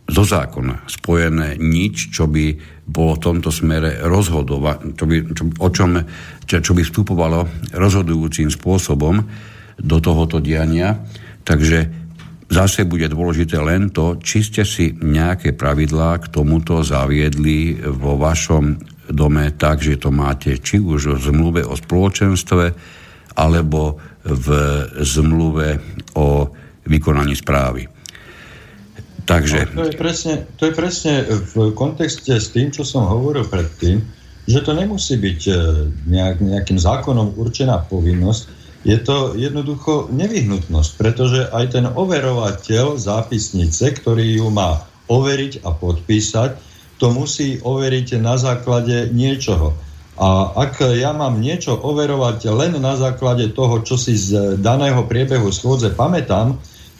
[0.08, 2.56] zo zákona spojené nič, čo by
[2.88, 5.90] bolo v tomto smere rozhodovať, čo by, čo, o čom,
[6.48, 9.20] čo, čo by vstupovalo rozhodujúcim spôsobom
[9.76, 10.96] do tohoto diania.
[11.44, 11.78] Takže
[12.48, 18.80] zase bude dôležité len to, či ste si nejaké pravidlá k tomuto zaviedli vo vašom
[19.12, 22.64] dome tak, že to máte či už v zmluve o spoločenstve,
[23.38, 24.48] alebo v
[25.04, 25.68] zmluve
[26.16, 26.48] o
[26.88, 27.97] vykonaní správy.
[29.28, 29.76] Takže...
[29.76, 34.00] No, to, je presne, to je presne v kontexte s tým, čo som hovoril predtým,
[34.48, 35.52] že to nemusí byť e,
[36.08, 38.56] nejak, nejakým zákonom určená povinnosť,
[38.88, 46.50] je to jednoducho nevyhnutnosť, pretože aj ten overovateľ zápisnice, ktorý ju má overiť a podpísať,
[46.96, 49.76] to musí overiť na základe niečoho.
[50.18, 55.52] A ak ja mám niečo overovať len na základe toho, čo si z daného priebehu
[55.52, 56.58] schôdze pamätám,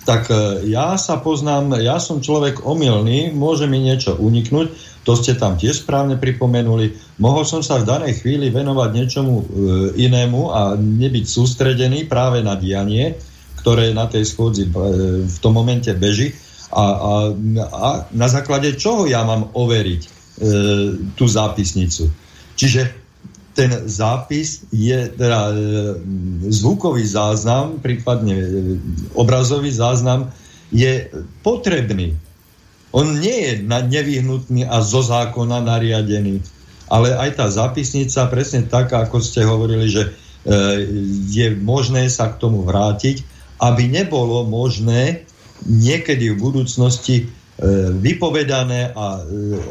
[0.08, 4.72] tak e, ja sa poznám, ja som človek omylný, môže mi niečo uniknúť,
[5.04, 6.96] to ste tam tiež správne pripomenuli.
[7.20, 9.44] Mohol som sa v danej chvíli venovať niečomu e,
[10.00, 13.20] inému a nebyť sústredený práve na dianie,
[13.60, 14.70] ktoré na tej schôdzi e,
[15.28, 16.32] v tom momente beží.
[16.72, 17.12] A, a,
[17.68, 20.08] a na základe čoho ja mám overiť e,
[21.20, 22.08] tú zápisnicu.
[22.56, 22.97] Čiže
[23.58, 25.54] ten zápis je teda e,
[26.46, 28.46] zvukový záznam, prípadne e,
[29.18, 30.30] obrazový záznam,
[30.70, 31.10] je
[31.42, 32.14] potrebný.
[32.94, 36.38] On nie je nevyhnutný a zo zákona nariadený,
[36.86, 40.10] ale aj tá zápisnica, presne tak, ako ste hovorili, že e,
[41.26, 43.26] je možné sa k tomu vrátiť,
[43.58, 45.26] aby nebolo možné
[45.66, 47.26] niekedy v budúcnosti
[47.98, 49.22] vypovedané a e,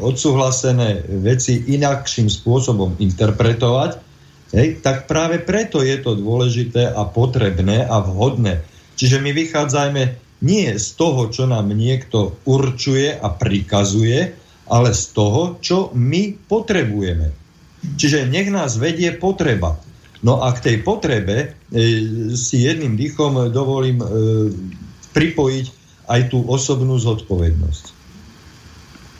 [0.04, 3.90] odsúhlasené veci inakším spôsobom interpretovať,
[4.52, 8.60] hej, tak práve preto je to dôležité a potrebné a vhodné.
[8.92, 10.02] Čiže my vychádzajme
[10.44, 14.36] nie z toho, čo nám niekto určuje a prikazuje,
[14.68, 17.32] ale z toho, čo my potrebujeme.
[17.96, 19.80] Čiže nech nás vedie potreba.
[20.20, 21.46] No a k tej potrebe e,
[22.36, 24.06] si jedným dýchom dovolím e,
[25.16, 25.77] pripojiť
[26.08, 27.84] aj tú osobnú zodpovednosť.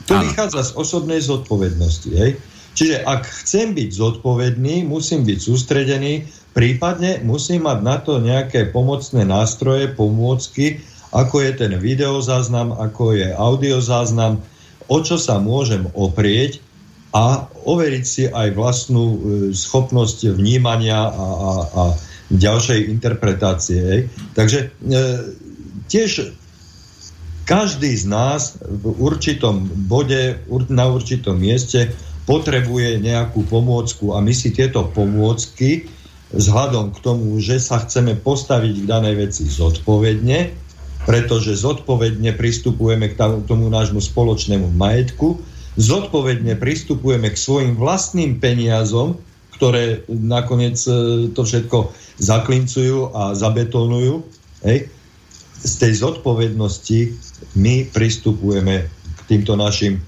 [0.09, 0.25] To ano.
[0.25, 2.09] vychádza z osobnej zodpovednosti.
[2.09, 2.31] Hej?
[2.73, 6.25] Čiže ak chcem byť zodpovedný, musím byť sústredený,
[6.57, 10.81] prípadne musím mať na to nejaké pomocné nástroje, pomôcky,
[11.13, 14.41] ako je ten videozáznam, ako je audiozáznam,
[14.89, 16.61] o čo sa môžem oprieť
[17.09, 19.17] a overiť si aj vlastnú e,
[19.53, 21.83] schopnosť vnímania a, a, a
[22.29, 24.09] ďalšej interpretácie.
[24.37, 24.97] Takže e,
[25.89, 26.37] tiež
[27.49, 30.37] každý z nás v určitom bode,
[30.69, 31.89] na určitom mieste
[32.29, 35.89] potrebuje nejakú pomôcku a my si tieto pomôcky
[36.29, 40.53] vzhľadom k tomu, že sa chceme postaviť k danej veci zodpovedne,
[41.09, 43.17] pretože zodpovedne pristupujeme k
[43.49, 45.41] tomu nášmu spoločnému majetku,
[45.73, 49.17] zodpovedne pristupujeme k svojim vlastným peniazom,
[49.57, 54.21] ktoré nakoniec e, to všetko zaklincujú a zabetonujú.
[54.61, 54.93] Hej
[55.59, 56.99] z tej zodpovednosti
[57.55, 60.01] my pristupujeme k týmto našim e,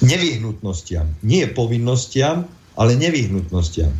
[0.00, 1.10] nevyhnutnostiam.
[1.24, 3.92] Nie povinnostiam, ale nevyhnutnostiam.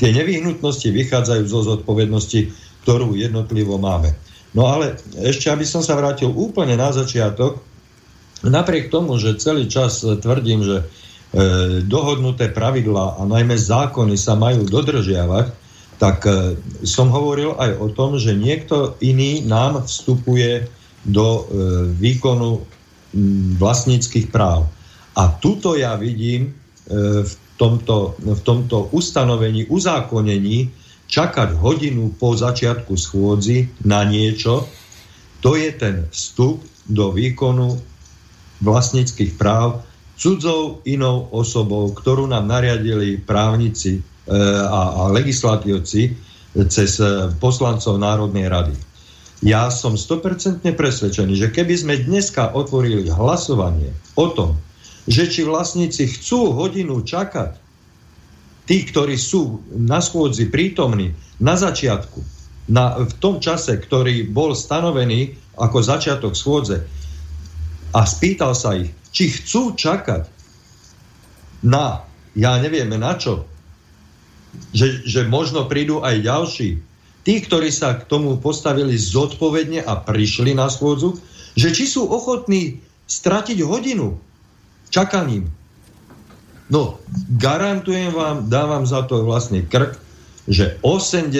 [0.00, 2.52] Tie nevyhnutnosti vychádzajú zo zodpovednosti,
[2.84, 4.16] ktorú jednotlivo máme.
[4.56, 7.62] No ale ešte, aby som sa vrátil úplne na začiatok,
[8.42, 10.76] napriek tomu, že celý čas tvrdím, že
[11.86, 15.59] dohodnuté pravidlá a najmä zákony sa majú dodržiavať,
[16.00, 16.56] tak e,
[16.88, 20.64] som hovoril aj o tom, že niekto iný nám vstupuje
[21.04, 21.42] do e,
[21.92, 22.64] výkonu
[23.60, 24.64] vlastníckých práv.
[25.12, 26.50] A tuto ja vidím e,
[27.20, 30.72] v, tomto, v tomto ustanovení, uzákonení
[31.04, 34.64] čakať hodinu po začiatku schôdzi na niečo,
[35.44, 37.76] to je ten vstup do výkonu
[38.64, 39.84] vlastníckých práv
[40.20, 44.04] cudzou inou osobou, ktorú nám nariadili právnici
[44.36, 46.14] a, a legislatívci
[46.66, 48.74] cez e, poslancov Národnej rady.
[49.40, 54.60] Ja som 100% presvedčený, že keby sme dneska otvorili hlasovanie o tom,
[55.08, 57.56] že či vlastníci chcú hodinu čakať,
[58.68, 62.20] tí, ktorí sú na schôdzi prítomní na začiatku,
[62.68, 66.84] na, v tom čase, ktorý bol stanovený ako začiatok schôdze
[67.90, 70.28] a spýtal sa ich, či chcú čakať
[71.66, 72.04] na,
[72.36, 73.48] ja nevieme na čo,
[74.70, 76.68] že, že možno prídu aj ďalší,
[77.26, 81.18] tí, ktorí sa k tomu postavili zodpovedne a prišli na schôdzu,
[81.58, 82.78] že či sú ochotní
[83.10, 84.18] stratiť hodinu
[84.90, 85.50] čakaním.
[86.70, 87.02] No,
[87.34, 89.98] garantujem vám, dávam za to vlastne krk,
[90.46, 91.34] že 80,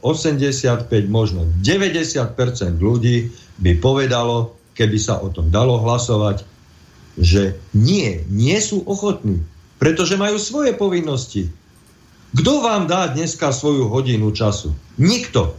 [0.00, 3.28] 85, možno 90% ľudí
[3.60, 6.44] by povedalo, keby sa o tom dalo hlasovať,
[7.14, 9.44] že nie, nie sú ochotní,
[9.78, 11.52] pretože majú svoje povinnosti.
[12.34, 14.74] Kto vám dá dneska svoju hodinu času?
[14.98, 15.54] Nikto.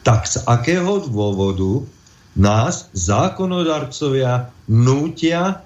[0.00, 1.84] Tak z akého dôvodu
[2.32, 5.60] nás zákonodarcovia nútia,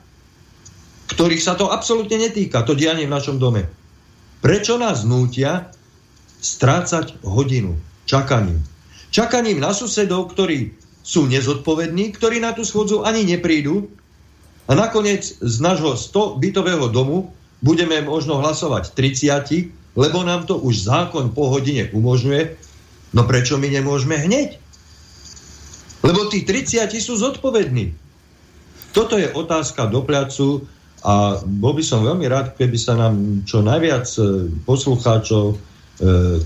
[1.15, 3.71] ktorých sa to absolútne netýka, to dianie v našom dome.
[4.43, 5.71] Prečo nás nútia
[6.43, 7.79] strácať hodinu
[8.11, 8.59] čakaním?
[9.15, 10.75] Čakaním na susedov, ktorí
[11.07, 13.87] sú nezodpovední, ktorí na tú schôdzu ani neprídu,
[14.67, 17.31] a nakoniec z nášho 100 bytového domu
[17.67, 22.55] budeme možno hlasovať 30, lebo nám to už zákon po hodine umožňuje.
[23.11, 24.63] No prečo my nemôžeme hneď?
[26.07, 27.91] Lebo tí 30 sú zodpovední.
[28.95, 30.63] Toto je otázka do placu
[31.03, 35.57] a bol by som veľmi rád, keby sa nám čo najviac e, poslucháčov e,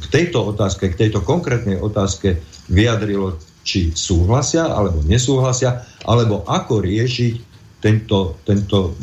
[0.01, 2.41] k tejto otázke, k tejto konkrétnej otázke
[2.73, 7.35] vyjadrilo, či súhlasia alebo nesúhlasia, alebo ako riešiť
[7.79, 8.97] tento, tento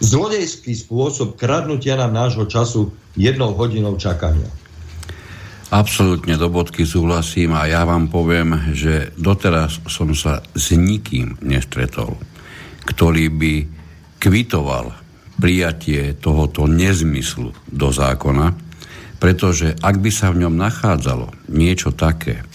[0.00, 4.48] zlodejský spôsob kradnutia nám nášho času jednou hodinou čakania.
[5.66, 12.14] Absolútne do bodky súhlasím a ja vám poviem, že doteraz som sa s nikým nestretol,
[12.86, 13.54] ktorý by
[14.22, 14.94] kvitoval
[15.42, 18.54] prijatie tohoto nezmyslu do zákona,
[19.18, 22.46] pretože ak by sa v ňom nachádzalo niečo také,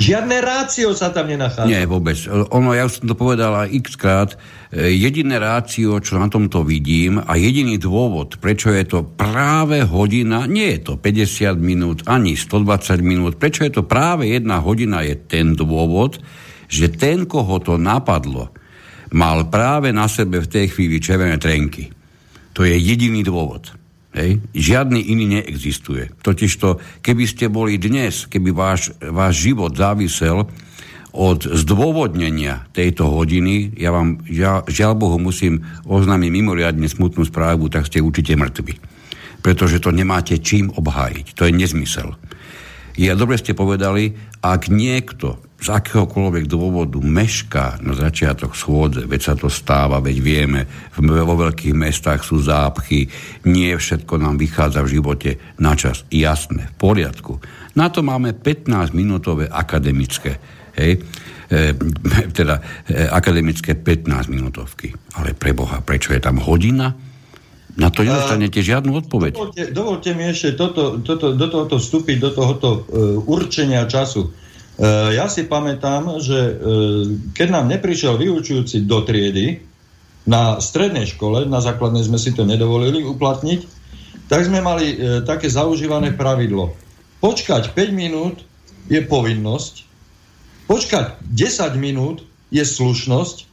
[0.00, 1.68] Žiadne rácio sa tam nenachádza.
[1.68, 2.16] Nie, vôbec.
[2.30, 4.30] Ono, ja som to povedal aj x krát,
[4.72, 10.48] e, jediné rácio, čo na tomto vidím a jediný dôvod, prečo je to práve hodina,
[10.48, 15.16] nie je to 50 minút ani 120 minút, prečo je to práve jedna hodina, je
[15.16, 16.16] ten dôvod,
[16.72, 18.48] že ten, koho to napadlo,
[19.12, 21.92] mal práve na sebe v tej chvíli červené trenky.
[22.56, 23.81] To je jediný dôvod.
[24.12, 24.44] Hej?
[24.52, 26.12] Žiadny iný neexistuje.
[26.20, 30.44] Totižto, keby ste boli dnes, keby váš, váš život závisel
[31.12, 37.88] od zdôvodnenia tejto hodiny, ja vám ja, žiaľ Bohu musím oznámiť mimoriadne smutnú správu, tak
[37.88, 38.80] ste určite mŕtvi.
[39.44, 41.36] Pretože to nemáte čím obhájiť.
[41.36, 42.16] To je nezmysel.
[42.96, 49.34] Je dobre ste povedali, ak niekto z akéhokoľvek dôvodu mešká na začiatok schôdze, veď sa
[49.38, 50.60] to stáva, veď vieme,
[50.98, 53.06] vo veľkých mestách sú zápchy,
[53.46, 55.30] nie všetko nám vychádza v živote
[55.62, 56.02] na čas.
[56.10, 57.38] Jasné, v poriadku.
[57.78, 60.42] Na to máme 15-minútové akademické,
[60.74, 60.98] hej,
[61.46, 61.78] e,
[62.38, 62.58] teda
[62.90, 64.90] e, akademické 15 minútovky.
[65.14, 66.90] Ale pre Boha, prečo je tam hodina?
[67.72, 69.32] Na to nedostanete žiadnu odpoveď.
[69.32, 74.28] Dovolte, dovolte mi ešte toto, toto, do tohoto vstúpiť, do tohoto uh, určenia času.
[74.82, 77.06] Uh, ja si pamätám, že uh,
[77.38, 79.62] keď nám neprišiel vyučujúci do triedy,
[80.26, 83.60] na strednej škole, na základnej sme si to nedovolili uplatniť,
[84.26, 86.74] tak sme mali uh, také zaužívané pravidlo.
[87.22, 88.42] Počkať 5 minút
[88.90, 89.86] je povinnosť,
[90.66, 93.46] počkať 10 minút je slušnosť,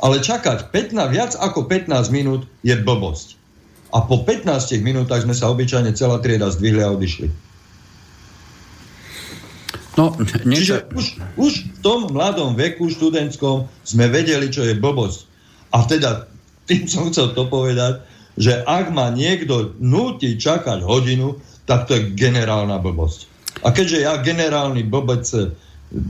[0.00, 3.44] ale čakať 15, viac ako 15 minút je blbosť
[3.94, 7.30] a po 15 minútach sme sa obyčajne celá trieda zdvihli a odišli.
[9.94, 10.58] No, nie...
[10.58, 11.06] Čiže už,
[11.38, 15.20] už v tom mladom veku študentskom sme vedeli, čo je blbosť.
[15.70, 16.26] A teda
[16.66, 18.02] tým som chcel to povedať,
[18.34, 21.38] že ak ma niekto nutí čakať hodinu,
[21.70, 23.30] tak to je generálna blbosť.
[23.62, 25.22] A keďže ja generálny blbec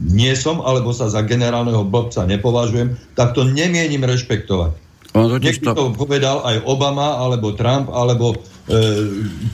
[0.08, 4.72] nie som, alebo sa za generálneho blbca nepovažujem, tak to nemienim rešpektovať.
[5.14, 5.76] On totiž to...
[5.76, 8.34] to povedal aj Obama, alebo Trump, alebo
[8.66, 8.74] e,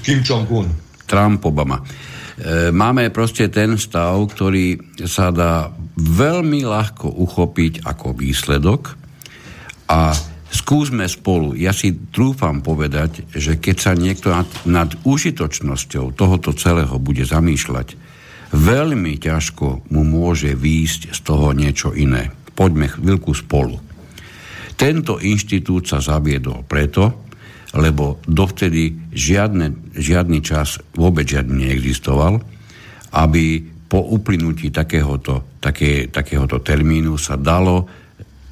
[0.07, 0.70] Kim Jong-un.
[1.11, 1.82] Trump, Obama.
[2.41, 5.69] E, máme proste ten stav, ktorý sa dá
[6.01, 8.97] veľmi ľahko uchopiť ako výsledok
[9.93, 10.17] a
[10.49, 16.97] skúsme spolu, ja si trúfam povedať, že keď sa niekto nad, nad užitočnosťou tohoto celého
[16.97, 18.01] bude zamýšľať,
[18.57, 22.33] veľmi ťažko mu môže výjsť z toho niečo iné.
[22.57, 23.77] Poďme chvíľku spolu.
[24.81, 27.30] Tento inštitút sa zaviedol preto,
[27.75, 32.43] lebo dovtedy žiadne, žiadny čas vôbec žiadny neexistoval,
[33.15, 37.91] aby po uplynutí takéhoto, také, takéhoto termínu sa dalo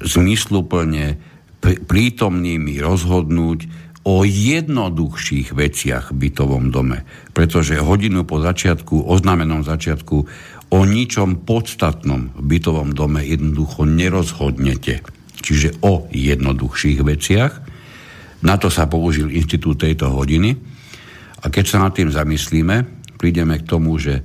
[0.03, 1.19] zmysluplne
[1.63, 3.59] prítomnými rozhodnúť
[4.07, 7.03] o jednoduchších veciach v bytovom dome.
[7.35, 10.17] Pretože hodinu po začiatku, oznámenom začiatku,
[10.69, 15.03] o ničom podstatnom v bytovom dome jednoducho nerozhodnete.
[15.39, 17.53] Čiže o jednoduchších veciach.
[18.43, 20.55] Na to sa použil inštitút tejto hodiny.
[21.39, 22.83] A keď sa nad tým zamyslíme,
[23.19, 24.23] prídeme k tomu, že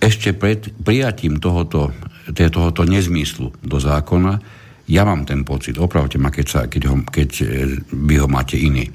[0.00, 1.92] ešte pred prijatím tohoto,
[2.32, 4.60] tohoto nezmyslu do zákona,
[4.90, 7.44] ja mám ten pocit, opravte ma, keď, sa, keď, ho, keď e,
[7.94, 8.90] vy ho máte iný.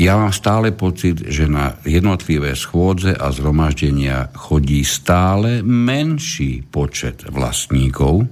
[0.00, 8.24] Ja mám stále pocit, že na jednotlivé schôdze a zhromaždenia chodí stále menší počet vlastníkov,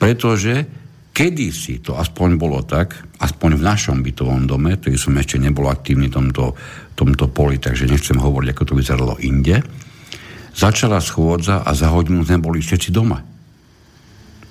[0.00, 0.84] pretože
[1.14, 6.12] Kedysi to aspoň bolo tak, aspoň v našom bytovom dome, ktorý som ešte nebol aktívny
[6.12, 6.52] v tomto,
[6.92, 9.64] tomto poli, takže nechcem hovoriť, ako to vyzeralo inde,
[10.52, 13.24] začala schôdza a za hodinu sme boli všetci doma.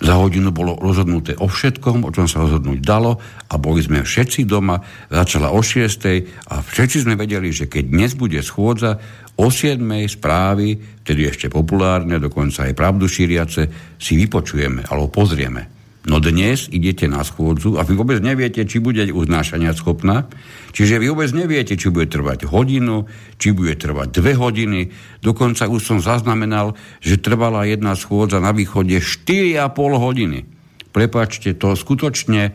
[0.04, 4.44] Za hodinu bolo rozhodnuté o všetkom, o čom sa rozhodnúť dalo a boli sme všetci
[4.44, 4.84] doma.
[5.08, 6.52] Začala o 6.
[6.52, 9.00] a všetci sme vedeli, že keď dnes bude schôdza,
[9.40, 9.80] o 7.
[10.12, 15.83] správy, tedy ešte populárne, dokonca aj pravdu šíriace, si vypočujeme alebo pozrieme.
[16.04, 20.28] No dnes idete na schôdzu a vy vôbec neviete, či bude uznášania schopná.
[20.76, 23.08] Čiže vy vôbec neviete, či bude trvať hodinu,
[23.40, 24.92] či bude trvať dve hodiny.
[25.24, 29.64] Dokonca už som zaznamenal, že trvala jedna schôdza na východe 4,5
[29.96, 30.44] hodiny.
[30.92, 32.52] Prepačte, to skutočne,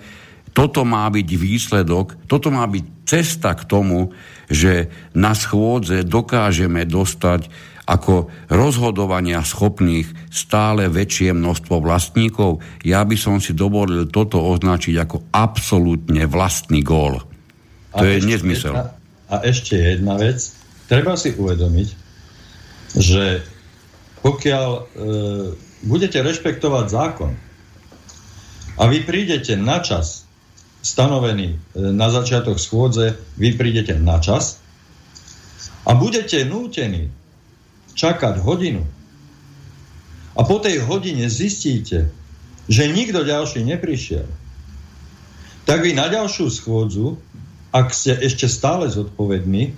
[0.53, 4.13] toto má byť výsledok, toto má byť cesta k tomu,
[4.53, 7.49] že na schôdze dokážeme dostať
[7.89, 12.61] ako rozhodovania schopných stále väčšie množstvo vlastníkov.
[12.85, 17.25] Ja by som si dovolil toto označiť ako absolútne vlastný gól.
[17.97, 18.77] To a je nezmysel.
[18.77, 18.93] Jedna,
[19.33, 20.53] a ešte jedna vec.
[20.85, 21.89] Treba si uvedomiť,
[23.01, 23.41] že
[24.21, 24.83] pokiaľ e,
[25.89, 27.33] budete rešpektovať zákon
[28.77, 30.29] a vy prídete na čas
[30.85, 31.57] stanovený e,
[31.93, 34.61] na začiatok schôdze, vy prídete na čas
[35.89, 37.18] a budete nútení
[37.99, 38.87] čakať hodinu
[40.39, 42.15] a po tej hodine zistíte,
[42.71, 44.31] že nikto ďalší neprišiel,
[45.67, 47.19] tak vy na ďalšiu schôdzu,
[47.75, 49.75] ak ste ešte stále zodpovední,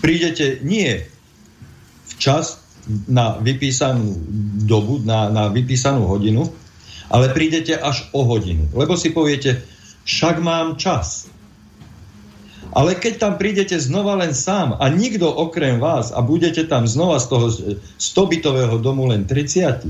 [0.00, 1.04] prídete nie
[2.16, 2.64] včas
[3.06, 4.16] na vypísanú
[4.64, 6.48] dobu, na, na vypísanú hodinu,
[7.12, 8.72] ale prídete až o hodinu.
[8.72, 9.60] Lebo si poviete,
[10.08, 11.28] však mám čas.
[12.74, 17.22] Ale keď tam prídete znova len sám a nikto okrem vás a budete tam znova
[17.22, 17.46] z toho
[18.02, 19.86] 100-bytového domu len 30,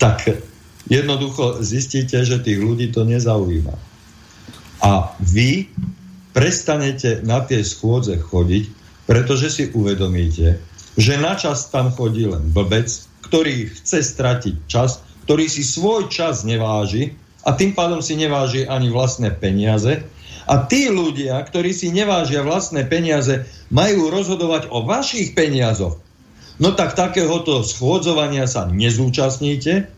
[0.00, 0.24] tak
[0.88, 3.76] jednoducho zistíte, že tých ľudí to nezaujíma.
[4.80, 5.68] A vy
[6.32, 8.64] prestanete na tie schôdze chodiť,
[9.04, 10.64] pretože si uvedomíte,
[10.96, 12.88] že na čas tam chodí len blbec,
[13.28, 18.88] ktorý chce stratiť čas, ktorý si svoj čas neváži a tým pádom si neváži ani
[18.88, 20.04] vlastné peniaze
[20.44, 25.96] a tí ľudia, ktorí si nevážia vlastné peniaze, majú rozhodovať o vašich peniazoch.
[26.60, 29.90] No tak takéhoto schôdzovania sa nezúčastníte,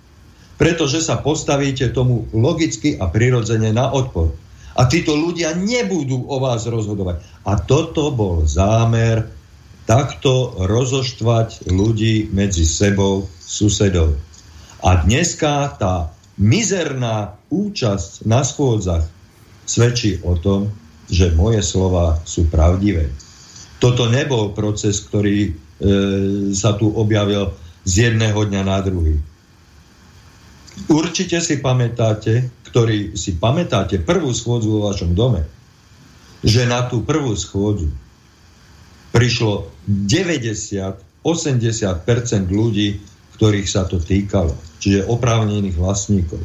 [0.56, 4.32] pretože sa postavíte tomu logicky a prirodzene na odpor.
[4.76, 7.20] A títo ľudia nebudú o vás rozhodovať.
[7.44, 9.28] A toto bol zámer
[9.88, 14.16] takto rozoštvať ľudí medzi sebou, susedov.
[14.84, 19.15] A dneska tá mizerná účasť na schôdzach
[19.66, 20.70] svedčí o tom,
[21.10, 23.10] že moje slova sú pravdivé.
[23.82, 25.52] Toto nebol proces, ktorý e,
[26.56, 27.52] sa tu objavil
[27.86, 29.20] z jedného dňa na druhý.
[30.90, 35.44] Určite si pamätáte, ktorý si pamätáte prvú schôdzu vo vašom dome,
[36.44, 37.88] že na tú prvú schôdzu
[39.14, 41.24] prišlo 90-80%
[42.52, 43.00] ľudí,
[43.36, 46.40] ktorých sa to týkalo, čiže oprávnených vlastníkov.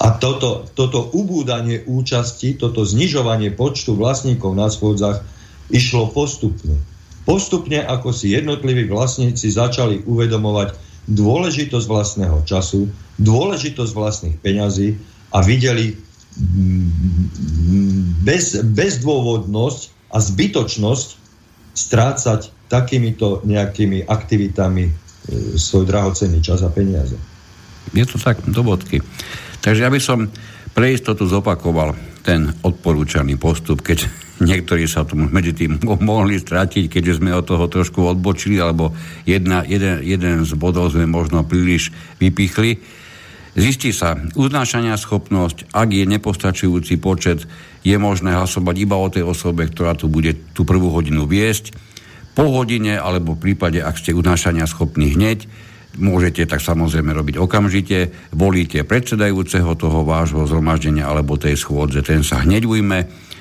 [0.00, 5.20] A toto, toto ubúdanie účasti, toto znižovanie počtu vlastníkov na schôdzach
[5.68, 6.80] išlo postupne.
[7.28, 10.72] Postupne, ako si jednotliví vlastníci začali uvedomovať
[11.04, 12.88] dôležitosť vlastného času,
[13.20, 14.96] dôležitosť vlastných peňazí
[15.36, 16.00] a videli
[18.24, 21.08] bez, bezdôvodnosť a zbytočnosť
[21.76, 22.40] strácať
[22.70, 24.92] takýmito nejakými aktivitami e,
[25.58, 27.18] svoj drahocenný čas a peniaze.
[27.90, 29.02] Je to tak, do bodky.
[29.60, 30.28] Takže ja by som
[30.72, 31.92] pre istotu zopakoval
[32.24, 34.08] ten odporúčaný postup, keď
[34.50, 35.80] niektorí sa tomu medzi tým
[36.10, 38.96] mohli stratiť, keďže sme od toho trošku odbočili, alebo
[39.28, 42.80] jedna, jeden, jeden z bodov sme možno príliš vypichli.
[43.50, 47.50] Zistí sa uznášania schopnosť, ak je nepostačujúci počet,
[47.82, 51.74] je možné hlasovať iba o tej osobe, ktorá tu bude tú prvú hodinu viesť.
[52.38, 55.50] Po hodine, alebo v prípade, ak ste uznášania schopní hneď,
[55.98, 58.30] môžete tak samozrejme robiť okamžite.
[58.36, 62.98] Volíte predsedajúceho toho vášho zhromaždenia alebo tej schôdze, ten sa hneď ujme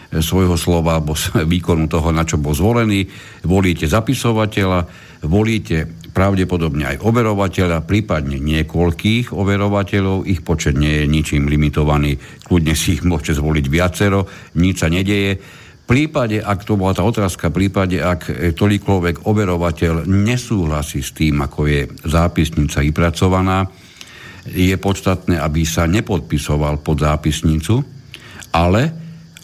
[0.09, 1.13] svojho slova alebo
[1.53, 3.05] výkonu toho, na čo bol zvolený.
[3.45, 4.89] Volíte zapisovateľa,
[5.29, 10.25] volíte pravdepodobne aj overovateľa, prípadne niekoľkých overovateľov.
[10.25, 12.17] Ich počet nie je ničím limitovaný.
[12.49, 14.25] Kľudne si ich môžete zvoliť viacero,
[14.57, 15.37] nič sa nedeje.
[15.89, 21.65] Prípade, ak to bola tá otázka, v prípade, ak ktorýkoľvek overovateľ nesúhlasí s tým, ako
[21.65, 23.65] je zápisnica vypracovaná,
[24.45, 27.81] je podstatné, aby sa nepodpisoval pod zápisnicu,
[28.53, 28.93] ale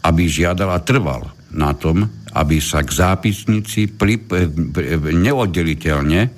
[0.06, 2.06] aby žiadal a trval na tom,
[2.38, 4.22] aby sa k zápisnici pri,
[5.18, 6.30] neoddeliteľne e,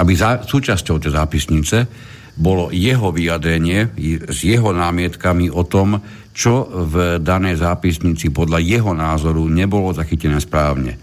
[0.00, 1.78] aby za, súčasťou tej zápisnice
[2.34, 3.94] bolo jeho vyjadrenie
[4.26, 6.02] s jeho námietkami o tom,
[6.34, 10.98] čo v danej zápisnici podľa jeho názoru nebolo zachytené správne.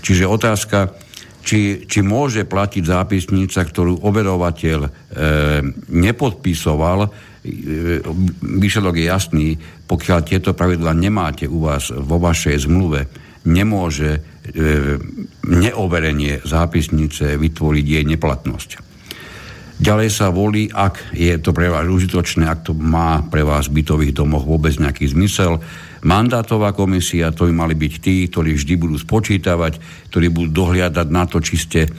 [0.00, 0.96] Čiže otázka,
[1.44, 4.90] či, či môže platiť zápisnica, ktorú overovateľ e,
[5.92, 8.04] nepodpisoval, E,
[8.44, 9.48] výsledok je jasný,
[9.88, 13.08] pokiaľ tieto pravidla nemáte u vás vo vašej zmluve,
[13.48, 14.20] nemôže e,
[15.48, 18.70] neoverenie zápisnice vytvoriť jej neplatnosť.
[19.80, 23.80] Ďalej sa volí, ak je to pre vás užitočné, ak to má pre vás v
[23.80, 25.56] bytových domoch vôbec nejaký zmysel,
[26.04, 29.80] mandátová komisia, to by mali byť tí, ktorí vždy budú spočítavať,
[30.12, 31.90] ktorí budú dohliadať na to, či ste, e,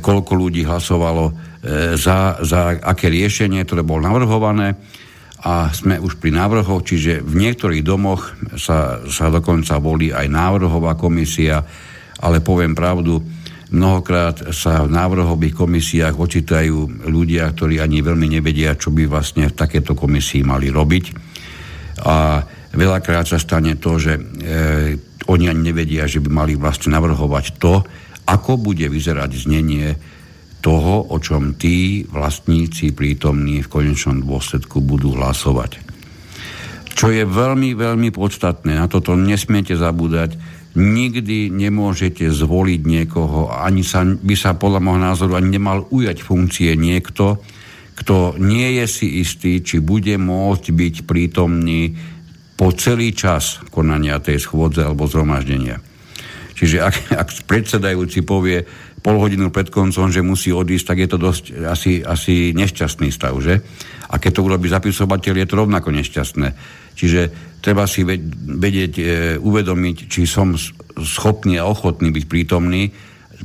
[0.00, 4.74] koľko ľudí hlasovalo E, za, za aké riešenie, ktoré bolo navrhované.
[5.46, 10.98] A sme už pri návrhoch, čiže v niektorých domoch sa, sa dokonca volí aj návrhová
[10.98, 11.62] komisia,
[12.18, 13.22] ale poviem pravdu,
[13.72, 19.56] mnohokrát sa v návrhových komisiách očítajú ľudia, ktorí ani veľmi nevedia, čo by vlastne v
[19.56, 21.04] takéto komisii mali robiť.
[22.04, 22.44] A
[22.76, 24.22] veľakrát sa stane to, že e,
[25.28, 27.80] oni ani nevedia, že by mali vlastne navrhovať to,
[28.28, 29.96] ako bude vyzerať znenie
[30.62, 35.82] toho, o čom tí vlastníci prítomní v konečnom dôsledku budú hlasovať.
[36.92, 40.38] Čo je veľmi, veľmi podstatné, na toto nesmiete zabúdať,
[40.72, 46.72] nikdy nemôžete zvoliť niekoho, ani sa, by sa podľa môjho názoru ani nemal ujať funkcie
[46.76, 47.40] niekto,
[47.92, 51.92] kto nie je si istý, či bude môcť byť prítomný
[52.56, 55.82] po celý čas konania tej schôdze alebo zhromaždenia.
[56.56, 58.64] Čiže ak, ak predsedajúci povie,
[59.02, 63.34] pol hodinu pred koncom, že musí odísť, tak je to dosť asi, asi nešťastný stav,
[63.42, 63.60] že?
[64.12, 66.48] A keď to urobí zapisovateľ, je to rovnako nešťastné.
[66.92, 67.20] Čiže
[67.64, 69.04] treba si vedieť, e,
[69.40, 70.52] uvedomiť, či som
[71.00, 72.92] schopný a ochotný byť prítomný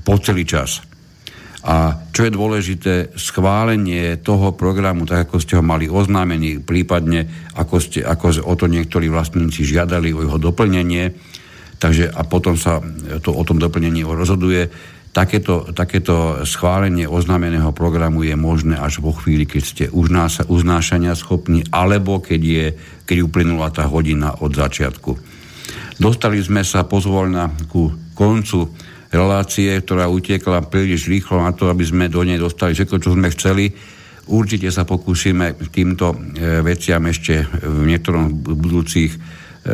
[0.03, 0.83] po celý čas.
[1.67, 7.75] A čo je dôležité, schválenie toho programu, tak ako ste ho mali oznámený, prípadne ako,
[7.83, 11.11] ste, ako o to niektorí vlastníci žiadali o jeho doplnenie,
[11.75, 12.79] takže a potom sa
[13.19, 14.71] to o tom doplnení rozhoduje,
[15.17, 19.83] Takéto, takéto schválenie oznámeného programu je možné až vo chvíli, keď ste
[20.45, 22.65] uznášania schopní, alebo keď, je,
[23.01, 25.17] keď uplynula tá hodina od začiatku.
[25.97, 28.69] Dostali sme sa pozvolna ku koncu
[29.09, 33.33] relácie, ktorá utiekla príliš rýchlo na to, aby sme do nej dostali všetko, čo sme
[33.33, 33.73] chceli.
[34.29, 39.19] Určite sa pokúsime týmto e, veciam ešte v niektorom budúcich e,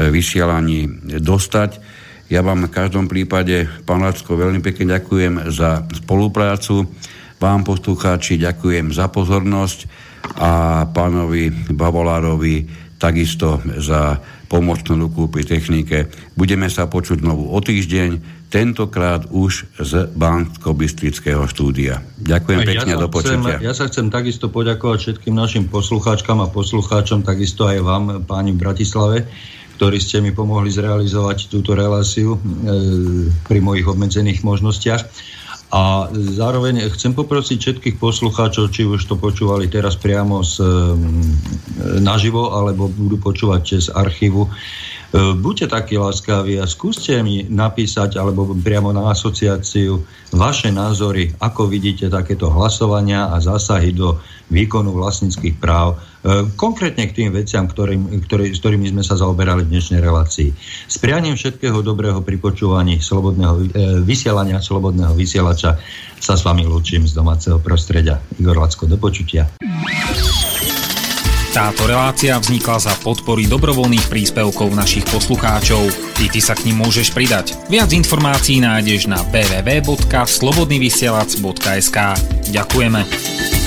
[0.07, 0.88] vysielaní
[1.20, 2.02] dostať.
[2.32, 6.88] Ja vám v každom prípade, pán Lacko, veľmi pekne ďakujem za spoluprácu.
[7.44, 9.86] Vám, poslucháči, ďakujem za pozornosť
[10.40, 12.64] a pánovi Bavolárovi
[12.95, 16.08] takisto za pomocnú ruku pri technike.
[16.40, 22.00] Budeme sa počuť znovu o týždeň, tentokrát už z Bansko-Bystrického štúdia.
[22.24, 23.60] Ďakujem ja pekne, do počutia.
[23.60, 28.62] Ja sa chcem takisto poďakovať všetkým našim poslucháčkam a poslucháčom, takisto aj vám, páni v
[28.64, 29.28] Bratislave
[29.84, 32.39] ktorí ste mi pomohli zrealizovať túto reláciu e,
[33.43, 35.03] pri mojich obmedzených možnostiach.
[35.76, 40.64] A zároveň chcem poprosiť všetkých poslucháčov, či už to počúvali teraz priamo z,
[41.99, 44.47] naživo, alebo budú počúvať cez archívu,
[45.14, 50.01] E, buďte takí láskaví a skúste mi napísať alebo priamo na asociáciu
[50.34, 54.18] vaše názory, ako vidíte takéto hlasovania a zásahy do
[54.49, 55.97] výkonu vlastníckých práv, e,
[56.56, 60.56] konkrétne k tým veciam, ktorým, ktorý, s ktorými sme sa zaoberali v dnešnej relácii.
[60.88, 63.64] S prianím všetkého dobrého pri počúvaní slobodného, e,
[64.08, 65.76] vysielania slobodného vysielača
[66.24, 68.24] sa s vami lúčim z domáceho prostredia.
[68.40, 69.52] Igor Lacko, do počutia.
[71.54, 75.86] Táto relácia vznikla za podpory dobrovoľných príspevkov našich poslucháčov.
[76.18, 77.54] I ty sa k ním môžeš pridať.
[77.70, 81.98] Viac informácií nájdeš na www.slobodnyvysielac.sk
[82.50, 83.62] Ďakujeme.